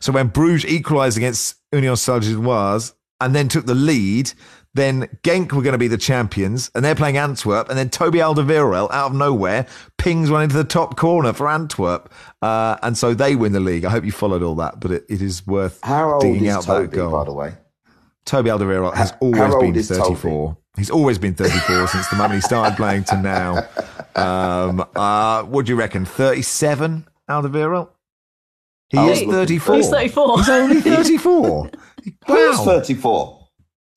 So 0.00 0.12
when 0.12 0.28
Bruges 0.28 0.64
equalised 0.64 1.18
against 1.18 1.56
Union 1.72 1.96
Saint-Gilloise 1.96 2.94
and 3.22 3.34
then 3.34 3.48
took 3.48 3.66
the 3.66 3.74
lead, 3.74 4.32
then 4.74 5.02
Genk 5.22 5.52
were 5.52 5.62
going 5.62 5.72
to 5.72 5.78
be 5.78 5.88
the 5.88 5.98
champions, 5.98 6.70
and 6.74 6.84
they're 6.84 6.94
playing 6.94 7.16
Antwerp, 7.18 7.68
and 7.68 7.78
then 7.78 7.90
Toby 7.90 8.18
Alderweireld 8.18 8.90
out 8.90 9.10
of 9.10 9.14
nowhere 9.14 9.66
pings 9.98 10.30
one 10.30 10.42
into 10.42 10.56
the 10.56 10.64
top 10.64 10.96
corner 10.96 11.32
for 11.32 11.48
Antwerp, 11.48 12.10
uh, 12.40 12.76
and 12.82 12.96
so 12.96 13.12
they 13.14 13.36
win 13.36 13.52
the 13.52 13.60
league. 13.60 13.84
I 13.84 13.90
hope 13.90 14.04
you 14.04 14.12
followed 14.12 14.42
all 14.42 14.54
that, 14.56 14.80
but 14.80 14.90
it, 14.90 15.04
it 15.08 15.20
is 15.22 15.46
worth 15.46 15.78
How 15.82 16.12
old 16.14 16.22
digging 16.22 16.46
is 16.46 16.54
out 16.56 16.64
Toby, 16.64 16.86
that 16.88 16.94
goal. 16.96 17.12
by 17.12 17.24
the 17.24 17.32
way? 17.32 17.54
Toby 18.24 18.50
Alderweireld 18.50 18.94
has 18.94 19.10
How- 19.10 19.16
always 19.20 19.38
how 19.40 19.60
been 19.60 19.76
is 19.76 19.88
Toby? 19.88 20.02
34. 20.14 20.56
He's 20.78 20.90
always 20.90 21.18
been 21.18 21.34
34 21.34 21.88
since 21.88 22.08
the 22.08 22.16
moment 22.16 22.34
he 22.36 22.40
started 22.40 22.76
playing 22.76 23.04
to 23.04 23.20
now. 23.20 23.66
Um, 24.16 24.84
uh, 24.96 25.42
what 25.42 25.66
do 25.66 25.72
you 25.72 25.76
reckon? 25.76 26.04
37, 26.06 27.06
Alderweireld? 27.28 27.88
He 28.88 28.96
I 28.98 29.08
is 29.08 29.22
34. 29.22 29.74
He's 29.76 29.88
34. 29.90 30.38
He's 30.38 30.48
only 30.48 30.80
34. 32.26 32.36
Who's 32.36 32.58
34? 32.64 33.48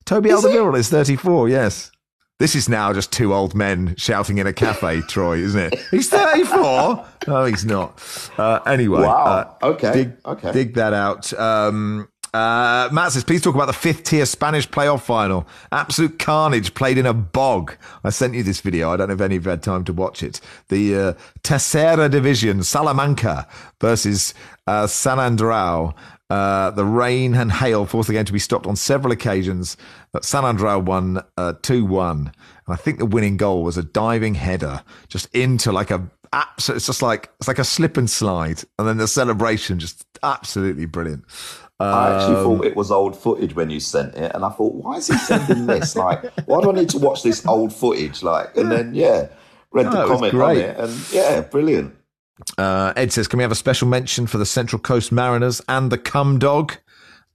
Toby 0.05 0.29
Is? 0.29 0.43
Alderweireld 0.43 0.77
is 0.77 0.89
34, 0.89 1.49
yes. 1.49 1.91
This 2.37 2.53
is 2.53 2.67
now 2.67 2.91
just 2.91 3.11
two 3.13 3.33
old 3.33 3.55
men 3.55 3.95
shouting 3.97 4.37
in 4.39 4.45
a 4.47 4.53
cafe, 4.53 5.01
Troy, 5.07 5.37
isn't 5.37 5.73
it? 5.73 5.79
He's 5.91 6.09
34. 6.09 7.05
No, 7.27 7.43
he's 7.45 7.65
not. 7.65 7.99
Uh, 8.37 8.59
anyway. 8.67 9.01
Wow. 9.01 9.57
uh, 9.59 9.65
Okay. 9.65 9.91
Dig, 9.93 10.11
Okay. 10.27 10.51
dig 10.51 10.73
that 10.75 10.93
out. 10.93 11.33
Um, 11.33 12.07
uh, 12.35 12.87
Matt 12.91 13.13
says, 13.13 13.23
please 13.23 13.41
talk 13.41 13.55
about 13.55 13.65
the 13.65 13.73
fifth 13.73 14.03
tier 14.03 14.27
Spanish 14.27 14.69
playoff 14.69 15.01
final. 15.01 15.47
Absolute 15.71 16.19
carnage 16.19 16.75
played 16.75 16.99
in 16.99 17.07
a 17.07 17.15
bog. 17.15 17.75
I 18.03 18.11
sent 18.11 18.35
you 18.35 18.43
this 18.43 18.61
video. 18.61 18.91
I 18.91 18.97
don't 18.97 19.07
know 19.07 19.15
if 19.15 19.21
any 19.21 19.37
of 19.37 19.45
you 19.45 19.49
had 19.49 19.63
time 19.63 19.83
to 19.85 19.93
watch 19.93 20.21
it. 20.21 20.39
The 20.69 20.95
uh, 20.95 21.13
Tercera 21.41 22.11
Division, 22.11 22.61
Salamanca 22.61 23.47
versus 23.81 24.35
uh, 24.67 24.85
Sant 24.85 25.19
Andreu. 25.19 25.95
Uh, 26.29 26.71
the 26.71 26.85
rain 26.85 27.35
and 27.35 27.51
hail 27.51 27.85
forced 27.85 28.07
the 28.07 28.13
game 28.13 28.25
to 28.25 28.33
be 28.33 28.39
stopped 28.39 28.65
on 28.65 28.75
several 28.75 29.11
occasions. 29.13 29.77
But 30.11 30.25
Sant 30.25 30.45
Andreu 30.45 30.83
won 30.83 31.21
uh, 31.37 31.53
2 31.61 31.85
1. 31.85 32.17
And 32.19 32.33
I 32.67 32.75
think 32.75 32.97
the 32.97 33.05
winning 33.05 33.37
goal 33.37 33.63
was 33.63 33.77
a 33.77 33.83
diving 33.83 34.33
header 34.35 34.81
just 35.07 35.27
into 35.35 35.71
like 35.71 35.91
a. 35.91 36.09
abs- 36.33 36.69
It's 36.69 36.87
just 36.87 37.01
like 37.03 37.29
it's 37.39 37.47
like 37.47 37.59
a 37.59 37.63
slip 37.63 37.95
and 37.97 38.09
slide, 38.09 38.63
and 38.79 38.87
then 38.87 38.97
the 38.97 39.07
celebration 39.07 39.77
just 39.77 40.03
absolutely 40.23 40.85
brilliant. 40.87 41.25
I 41.79 42.13
actually 42.13 42.35
Um, 42.37 42.43
thought 42.43 42.65
it 42.65 42.75
was 42.75 42.89
old 42.89 43.15
footage 43.17 43.53
when 43.53 43.69
you 43.69 43.79
sent 43.81 44.15
it, 44.15 44.31
and 44.33 44.43
I 44.45 44.49
thought, 44.49 44.73
why 44.75 44.95
is 44.95 45.07
he 45.07 45.17
sending 45.17 45.65
this? 45.67 45.95
Like, 45.95 46.23
why 46.47 46.61
do 46.61 46.71
I 46.71 46.73
need 46.73 46.89
to 46.89 46.97
watch 46.97 47.21
this 47.21 47.45
old 47.45 47.73
footage? 47.73 48.23
Like, 48.23 48.55
and 48.57 48.71
then 48.71 48.95
yeah, 48.95 49.27
read 49.71 49.87
Oh, 49.87 49.91
the 49.91 50.07
comment 50.07 50.33
on 50.33 50.39
it, 50.57 50.77
and 50.79 51.13
yeah, 51.13 51.41
brilliant. 51.41 51.93
Uh, 52.57 52.93
Ed 52.95 53.11
says, 53.11 53.27
"Can 53.27 53.37
we 53.37 53.43
have 53.43 53.51
a 53.51 53.55
special 53.55 53.87
mention 53.87 54.27
for 54.27 54.37
the 54.37 54.45
Central 54.45 54.79
Coast 54.79 55.11
Mariners 55.11 55.61
and 55.67 55.91
the 55.91 55.97
Cum 55.97 56.39
Dog?" 56.39 56.77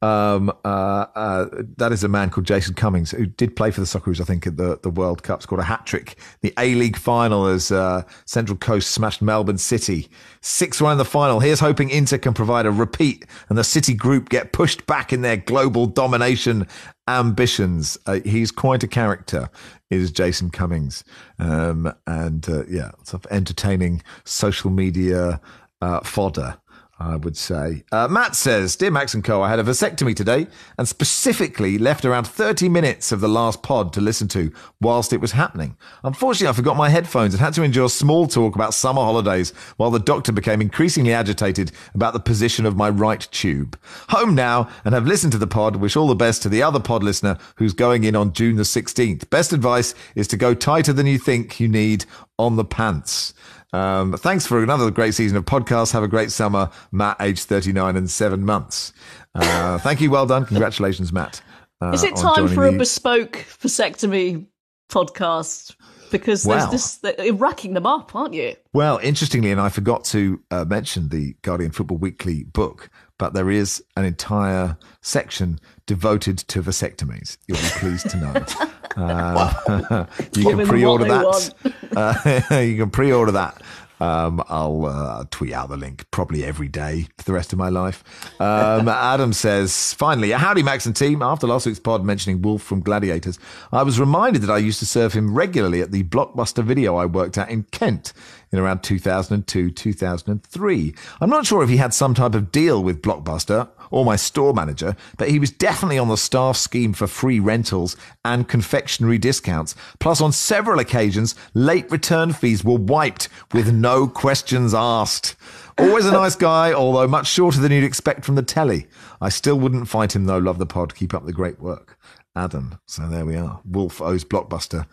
Um, 0.03 0.51
uh, 0.65 1.07
uh, 1.15 1.47
that 1.77 1.93
is 1.93 2.03
a 2.05 2.09
man 2.09 2.31
called 2.31 2.47
Jason 2.47 2.75
Cummings 2.75 3.11
who 3.11 3.27
did 3.27 3.55
play 3.55 3.71
for 3.71 3.81
the 3.81 3.87
Socceroos, 3.87 4.21
I 4.21 4.25
think, 4.25 4.47
at 4.47 4.57
the, 4.57 4.79
the 4.83 4.91
World 4.91 5.23
Cup. 5.23 5.43
Scored 5.43 5.61
a 5.61 5.65
hat 5.65 5.87
trick. 5.87 6.19
The 6.41 6.55
A 6.59 6.75
League 6.75 6.97
final 6.97 7.47
as 7.47 7.71
uh, 7.71 8.03
Central 8.25 8.57
Coast 8.57 8.93
smashed 8.93 9.21
Melbourne 9.21 9.59
City 9.59 10.09
six 10.41 10.81
one 10.81 10.93
in 10.93 10.99
the 10.99 11.05
final. 11.05 11.41
Here's 11.41 11.61
hoping 11.61 11.91
Inter 11.91 12.19
can 12.19 12.35
provide 12.35 12.67
a 12.67 12.71
repeat 12.71 13.27
and 13.49 13.59
the 13.59 13.65
City 13.65 13.95
group 13.95 14.29
get 14.29 14.53
pushed 14.53 14.87
back 14.87 15.13
in 15.13 15.23
their 15.23 15.37
global 15.37 15.87
domination 15.87 16.67
ambitions. 17.07 17.99
Uh, 18.07 18.21
he's 18.25 18.51
quite 18.51 18.83
a 18.83 18.89
character. 18.89 19.51
Is 19.91 20.13
Jason 20.13 20.51
Cummings, 20.51 21.03
um, 21.41 21.93
and 22.07 22.49
uh, 22.49 22.65
yeah, 22.67 22.93
sort 23.03 23.25
of 23.25 23.33
entertaining 23.33 24.05
social 24.25 24.71
media 24.71 25.41
uh, 25.81 25.99
fodder. 26.03 26.60
I 27.01 27.17
would 27.17 27.37
say. 27.37 27.83
Uh, 27.91 28.09
Matt 28.09 28.37
says, 28.37 28.77
Dear 28.77 28.91
Max 28.91 29.15
and 29.15 29.25
Co., 29.25 29.41
I 29.41 29.49
had 29.49 29.59
a 29.59 29.65
vasectomy 29.65 30.15
today 30.15 30.47
and 30.77 30.87
specifically 30.87 31.79
left 31.79 32.05
around 32.05 32.25
30 32.25 32.69
minutes 32.69 33.11
of 33.11 33.23
the 33.23 33.29
last 33.29 33.63
pod 33.63 33.95
to 33.95 34.03
listen 34.03 34.29
to 34.29 34.53
whilst 34.83 35.15
it 35.15 35.21
was 35.21 35.33
happening. 35.33 35.79
Unfortunately, 36.05 36.49
I 36.49 36.53
forgot 36.53 36.77
my 36.77 36.91
headphones 36.91 37.33
and 37.33 37.41
had 37.41 37.55
to 37.55 37.63
endure 37.63 37.89
small 37.89 38.27
talk 38.27 38.55
about 38.55 38.75
summer 38.75 39.01
holidays 39.01 39.55
while 39.79 39.91
the 39.91 39.99
doctor 39.99 40.31
became 40.31 40.61
increasingly 40.61 41.15
agitated 41.15 41.73
about 41.95 42.13
the 42.13 42.21
position 42.21 42.67
of 42.67 42.77
my 42.77 42.91
right 42.91 43.27
tube. 43.31 43.79
Home 44.11 44.35
now 44.35 44.69
and 44.85 44.93
have 44.93 45.07
listened 45.07 45.33
to 45.33 45.39
the 45.39 45.47
pod. 45.47 45.77
Wish 45.77 45.97
all 45.97 46.07
the 46.07 46.15
best 46.15 46.43
to 46.43 46.51
the 46.51 46.63
other 46.63 46.81
pod 46.81 47.03
listener 47.03 47.39
who's 47.57 47.73
going 47.73 48.05
in 48.05 48.15
on 48.15 48.35
June 48.35 48.57
the 48.57 48.63
16th. 48.63 49.31
Best 49.31 49.55
advice 49.55 49.95
is 50.15 50.29
to 50.29 50.37
go 50.37 50.53
tighter 50.53 50.93
than 50.93 51.07
you 51.07 51.19
think 51.19 51.59
you 51.61 51.69
need 51.69 52.05
on 52.39 52.57
the 52.57 52.65
pants. 52.65 53.33
Um, 53.73 54.13
thanks 54.15 54.47
for 54.47 54.63
another 54.63 54.91
great 54.91 55.15
season 55.15 55.37
of 55.37 55.45
podcasts. 55.45 55.93
Have 55.93 56.03
a 56.03 56.09
great 56.09 56.31
summer, 56.33 56.71
Matt, 56.93 57.17
aged 57.21 57.45
39 57.45 57.97
and 57.97 58.11
seven 58.11 58.45
months. 58.45 58.93
Uh, 59.35 59.79
thank 59.79 60.01
you. 60.01 60.11
Well 60.11 60.27
done. 60.27 60.45
Congratulations, 60.45 61.13
Matt. 61.13 61.41
uh, 61.81 61.93
Is 61.93 62.03
it 62.03 62.17
time 62.17 62.49
for 62.49 62.67
a 62.67 62.73
the- 62.73 62.79
bespoke 62.79 63.33
vasectomy 63.61 64.47
podcast? 64.91 65.75
Because 66.11 66.43
there's 66.43 66.65
Wow. 66.65 66.71
this, 66.73 66.99
you're 67.21 67.35
racking 67.35 67.75
them 67.75 67.87
up, 67.87 68.17
aren't 68.17 68.35
you? 68.35 68.57
Well, 68.73 68.99
interestingly, 69.01 69.53
and 69.53 69.61
I 69.61 69.69
forgot 69.69 70.05
to 70.07 70.41
uh, 70.51 70.65
mention 70.65 71.09
the 71.09 71.37
Guardian 71.43 71.71
Football 71.71 71.99
Weekly 71.99 72.43
book, 72.43 72.91
but 73.17 73.33
there 73.33 73.49
is 73.49 73.81
an 73.97 74.05
entire 74.05 74.77
section 75.03 75.61
devoted 75.91 76.39
to 76.39 76.63
vasectomies. 76.63 77.37
You'll 77.49 77.59
be 77.59 77.65
pleased 77.81 78.11
to 78.11 78.17
know. 78.17 78.45
Uh, 78.97 80.05
you 80.35 80.43
can 80.43 80.67
pre-order 80.67 81.05
that. 81.05 81.55
Uh, 81.97 82.59
you 82.61 82.77
can 82.77 82.91
pre-order 82.91 83.31
that. 83.31 83.63
Um, 84.01 84.43
I'll 84.49 84.85
uh, 84.85 85.25
tweet 85.31 85.53
out 85.53 85.69
the 85.69 85.77
link 85.77 86.11
probably 86.11 86.45
every 86.45 86.67
day 86.67 87.07
for 87.17 87.23
the 87.23 87.33
rest 87.33 87.53
of 87.53 87.59
my 87.61 87.69
life. 87.69 88.03
Um, 88.41 88.89
Adam 88.89 89.33
says, 89.33 89.95
finally, 89.95 90.33
howdy, 90.33 90.65
Max 90.65 90.87
and 90.87 90.97
team. 90.97 91.23
After 91.23 91.47
last 91.47 91.67
week's 91.67 91.79
pod 91.79 92.05
mentioning 92.05 92.43
Wolf 92.43 92.63
from 92.63 92.81
Gladiators, 92.81 93.39
I 93.71 93.85
was 93.85 94.01
reminded 94.01 94.43
that 94.43 94.51
I 94.51 94.59
used 94.59 94.81
to 94.81 94.87
serve 94.87 95.13
him 95.13 95.33
regularly 95.35 95.83
at 95.83 95.93
the 95.93 96.03
Blockbuster 96.03 96.65
video 96.65 96.97
I 96.97 97.07
worked 97.07 97.39
at 97.39 97.49
in 97.49 97.63
Kent 97.71 98.13
in 98.53 98.59
around 98.59 98.83
2002, 98.83 99.71
2003. 99.71 100.95
I'm 101.21 101.31
not 101.31 101.47
sure 101.47 101.63
if 101.63 101.69
he 101.69 101.77
had 101.77 101.95
some 101.95 102.15
type 102.15 102.35
of 102.35 102.51
deal 102.51 102.83
with 102.83 103.03
Blockbuster 103.03 103.69
or 103.91 104.05
my 104.05 104.17
store 104.17 104.53
manager, 104.53 104.97
but 105.19 105.31
he 105.31 105.39
was 105.39 105.51
definitely 105.51 105.99
on 105.99 106.09
the 106.09 106.17
staff 106.17 106.57
scheme 106.57 106.93
for 106.93 107.07
free 107.07 107.41
rentals 107.41 107.97
and 108.25 108.49
confectionery 108.49 109.19
discounts. 109.19 109.75
Plus, 109.99 110.21
on 110.21 110.33
several 110.33 110.79
occasions, 110.79 111.35
late 111.55 111.91
return 111.91 112.33
fees 112.33 112.65
were 112.65 112.79
wiped 112.79 113.29
with 113.53 113.73
no 113.73 114.07
questions 114.07 114.75
asked. 114.75 115.37
Always 115.79 116.07
a 116.07 116.13
nice 116.13 116.37
guy, 116.37 116.73
although 116.73 117.09
much 117.09 117.27
shorter 117.27 117.61
than 117.61 117.73
you'd 117.73 117.85
expect 117.85 118.25
from 118.25 118.35
the 118.35 118.43
telly. 118.43 118.87
I 119.21 119.29
still 119.29 119.59
wouldn't 119.59 119.89
fight 119.89 120.15
him 120.15 120.27
though. 120.27 120.39
Love 120.39 120.59
the 120.59 120.67
pod. 120.67 120.95
Keep 120.95 121.15
up 121.15 121.25
the 121.25 121.33
great 121.33 121.61
work. 121.61 121.99
Adam. 122.37 122.79
So 122.87 123.09
there 123.09 123.25
we 123.25 123.37
are. 123.37 123.61
Wolf 123.65 124.01
owes 124.01 124.25
Blockbuster 124.25 124.87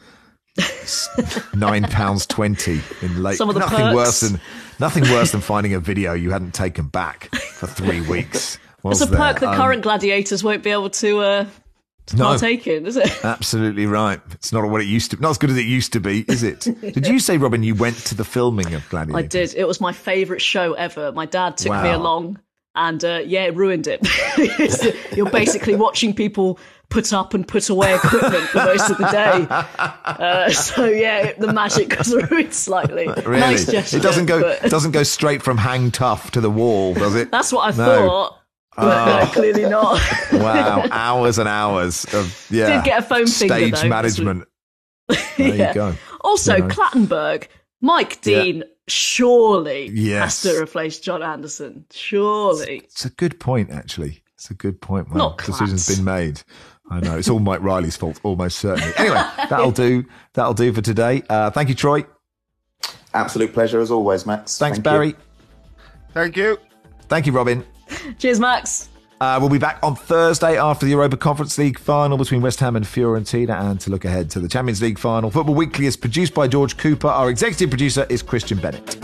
nine 1.55 1.83
pounds 1.83 2.25
twenty 2.25 2.81
in 3.01 3.21
late. 3.23 3.37
Some 3.37 3.49
of 3.49 3.55
the 3.55 3.59
nothing 3.59 3.77
perks. 3.77 3.95
worse 3.95 4.19
than 4.21 4.39
nothing 4.79 5.03
worse 5.03 5.31
than 5.31 5.41
finding 5.41 5.73
a 5.73 5.79
video 5.79 6.13
you 6.13 6.31
hadn't 6.31 6.53
taken 6.53 6.87
back 6.87 7.33
for 7.35 7.67
three 7.67 8.01
weeks. 8.09 8.57
It's 8.85 9.01
a 9.01 9.07
perk 9.07 9.39
there. 9.39 9.49
that 9.49 9.49
Um, 9.49 9.55
current 9.55 9.81
gladiators 9.83 10.43
won't 10.43 10.63
be 10.63 10.69
able 10.69 10.89
to, 10.91 11.19
uh, 11.19 11.45
No. 12.13 12.25
partake 12.25 12.67
in, 12.67 12.85
is 12.85 12.95
it? 12.95 13.11
Absolutely 13.25 13.85
right. 13.85 14.21
It's 14.31 14.53
not 14.53 14.69
what 14.69 14.79
it 14.81 14.85
used 14.87 15.11
to. 15.11 15.17
Not 15.19 15.31
as 15.31 15.37
good 15.37 15.49
as 15.49 15.57
it 15.57 15.65
used 15.65 15.91
to 15.93 15.99
be, 15.99 16.23
is 16.29 16.41
it? 16.43 16.61
Did 16.81 17.05
you 17.07 17.19
say, 17.19 17.37
Robyn, 17.37 17.63
you 17.63 17.75
went 17.75 17.97
to 18.05 18.15
the 18.15 18.23
filming 18.23 18.73
of 18.75 18.87
Gladiator? 18.89 19.17
I 19.17 19.23
did. 19.23 19.53
It 19.55 19.67
was 19.67 19.81
my 19.81 19.91
favourite 19.91 20.41
show 20.41 20.73
ever. 20.73 21.11
My 21.11 21.25
dad 21.25 21.57
took 21.57 21.73
me 21.83 21.89
along, 21.89 22.39
and 22.75 23.03
uh, 23.03 23.21
yeah, 23.25 23.43
it 23.45 23.55
ruined 23.55 23.87
it. 23.89 24.07
You're 25.17 25.29
basically 25.31 25.75
watching 25.75 26.13
people 26.13 26.59
put 26.89 27.11
up 27.13 27.33
and 27.33 27.47
put 27.47 27.69
away 27.69 27.95
equipment 27.95 28.43
for 28.45 28.57
most 28.59 28.89
of 28.89 28.97
the 28.97 29.07
day. 29.09 29.47
Uh, 30.17 30.49
so 30.49 30.85
yeah, 30.85 31.33
the 31.37 31.51
magic 31.53 31.95
was 31.97 32.13
ruined 32.13 32.53
slightly. 32.53 33.07
Really? 33.07 33.39
Nice 33.39 33.65
gesture. 33.69 33.97
it 33.97 34.01
doesn't 34.03 34.25
go. 34.25 34.41
but- 34.41 34.63
It 34.65 34.69
doesn't 34.69 34.91
go 34.91 35.03
straight 35.03 35.43
from 35.43 35.57
hang 35.57 35.91
tough 35.91 36.31
to 36.31 36.41
the 36.41 36.49
wall, 36.49 36.93
does 36.95 37.13
it? 37.15 37.29
That's 37.31 37.51
what 37.51 37.73
I 37.73 37.77
No. 37.77 37.85
thought. 38.07 38.39
But 38.77 39.19
no, 39.25 39.25
clearly 39.31 39.69
not. 39.69 39.99
Wow, 40.33 40.85
hours 40.91 41.37
and 41.39 41.47
hours 41.47 42.05
of 42.13 42.47
yeah. 42.49 42.77
Did 42.77 42.85
get 42.85 42.99
a 42.99 43.01
foam 43.03 43.27
finger, 43.27 43.53
stage 43.55 43.81
though. 43.81 43.87
management. 43.89 44.43
There 45.07 45.19
Yeah. 45.37 45.67
you 45.69 45.73
go. 45.73 45.93
Also, 46.21 46.55
You 46.55 46.61
know. 46.63 46.67
Clattenburg, 46.69 47.47
Mike 47.81 48.19
Yeah. 48.25 48.41
Dean 48.43 48.63
surely 48.87 49.89
Yes. 49.93 50.43
has 50.43 50.53
to 50.55 50.61
replace 50.61 50.99
John 50.99 51.21
Anderson. 51.23 51.85
Surely. 51.91 52.81
It's 52.85 53.05
a 53.05 53.09
good 53.09 53.39
point, 53.39 53.71
actually. 53.71 54.23
It's 54.35 54.49
a 54.51 54.53
good 54.55 54.79
point. 54.81 55.09
Well, 55.09 55.17
Not 55.17 55.37
decision's 55.39 55.87
been 55.95 56.05
made. 56.05 56.41
I 56.89 56.99
know 57.01 57.17
it's 57.17 57.29
all 57.29 57.39
Mike 57.39 57.61
Riley's 57.61 57.97
fault, 57.97 58.19
almost 58.23 58.59
certainly. 58.59 58.93
Anyway, 58.97 59.15
that'll 59.49 59.71
do. 59.71 60.05
That'll 60.33 60.53
do 60.53 60.71
for 60.71 60.81
today. 60.81 61.21
Uh, 61.29 61.49
thank 61.51 61.69
you, 61.69 61.75
Troy. 61.75 62.05
Absolute 63.13 63.53
pleasure 63.53 63.79
as 63.79 63.91
always, 63.91 64.25
Max. 64.25 64.57
Thanks, 64.57 64.77
Thank 64.77 64.77
you. 64.77 64.81
Barry. 64.83 65.15
Thank 66.13 66.37
you. 66.37 66.57
Thank 67.09 67.25
you, 67.25 67.31
Robyn. 67.33 67.65
Cheers, 68.17 68.39
Max. 68.39 68.89
Uh, 69.19 69.37
we'll 69.39 69.49
be 69.49 69.57
back 69.57 69.79
on 69.81 69.95
Thursday 69.95 70.59
after 70.59 70.85
the 70.85 70.91
Europa 70.91 71.17
Conference 71.17 71.57
League 71.57 71.79
final 71.79 72.17
between 72.17 72.41
West 72.41 72.59
Ham 72.59 72.75
and 72.75 72.85
Fiorentina 72.85 73.59
and 73.59 73.79
to 73.81 73.89
look 73.89 74.05
ahead 74.05 74.29
to 74.31 74.39
the 74.39 74.47
Champions 74.47 74.81
League 74.81 74.99
final. 74.99 75.31
Football 75.31 75.55
Weekly 75.55 75.87
is 75.87 75.97
produced 75.97 76.35
by 76.35 76.47
George 76.47 76.77
Cooper. 76.77 77.07
Our 77.07 77.29
executive 77.29 77.69
producer 77.69 78.05
is 78.09 78.21
Christian 78.21 78.59
Bennett. 78.59 78.95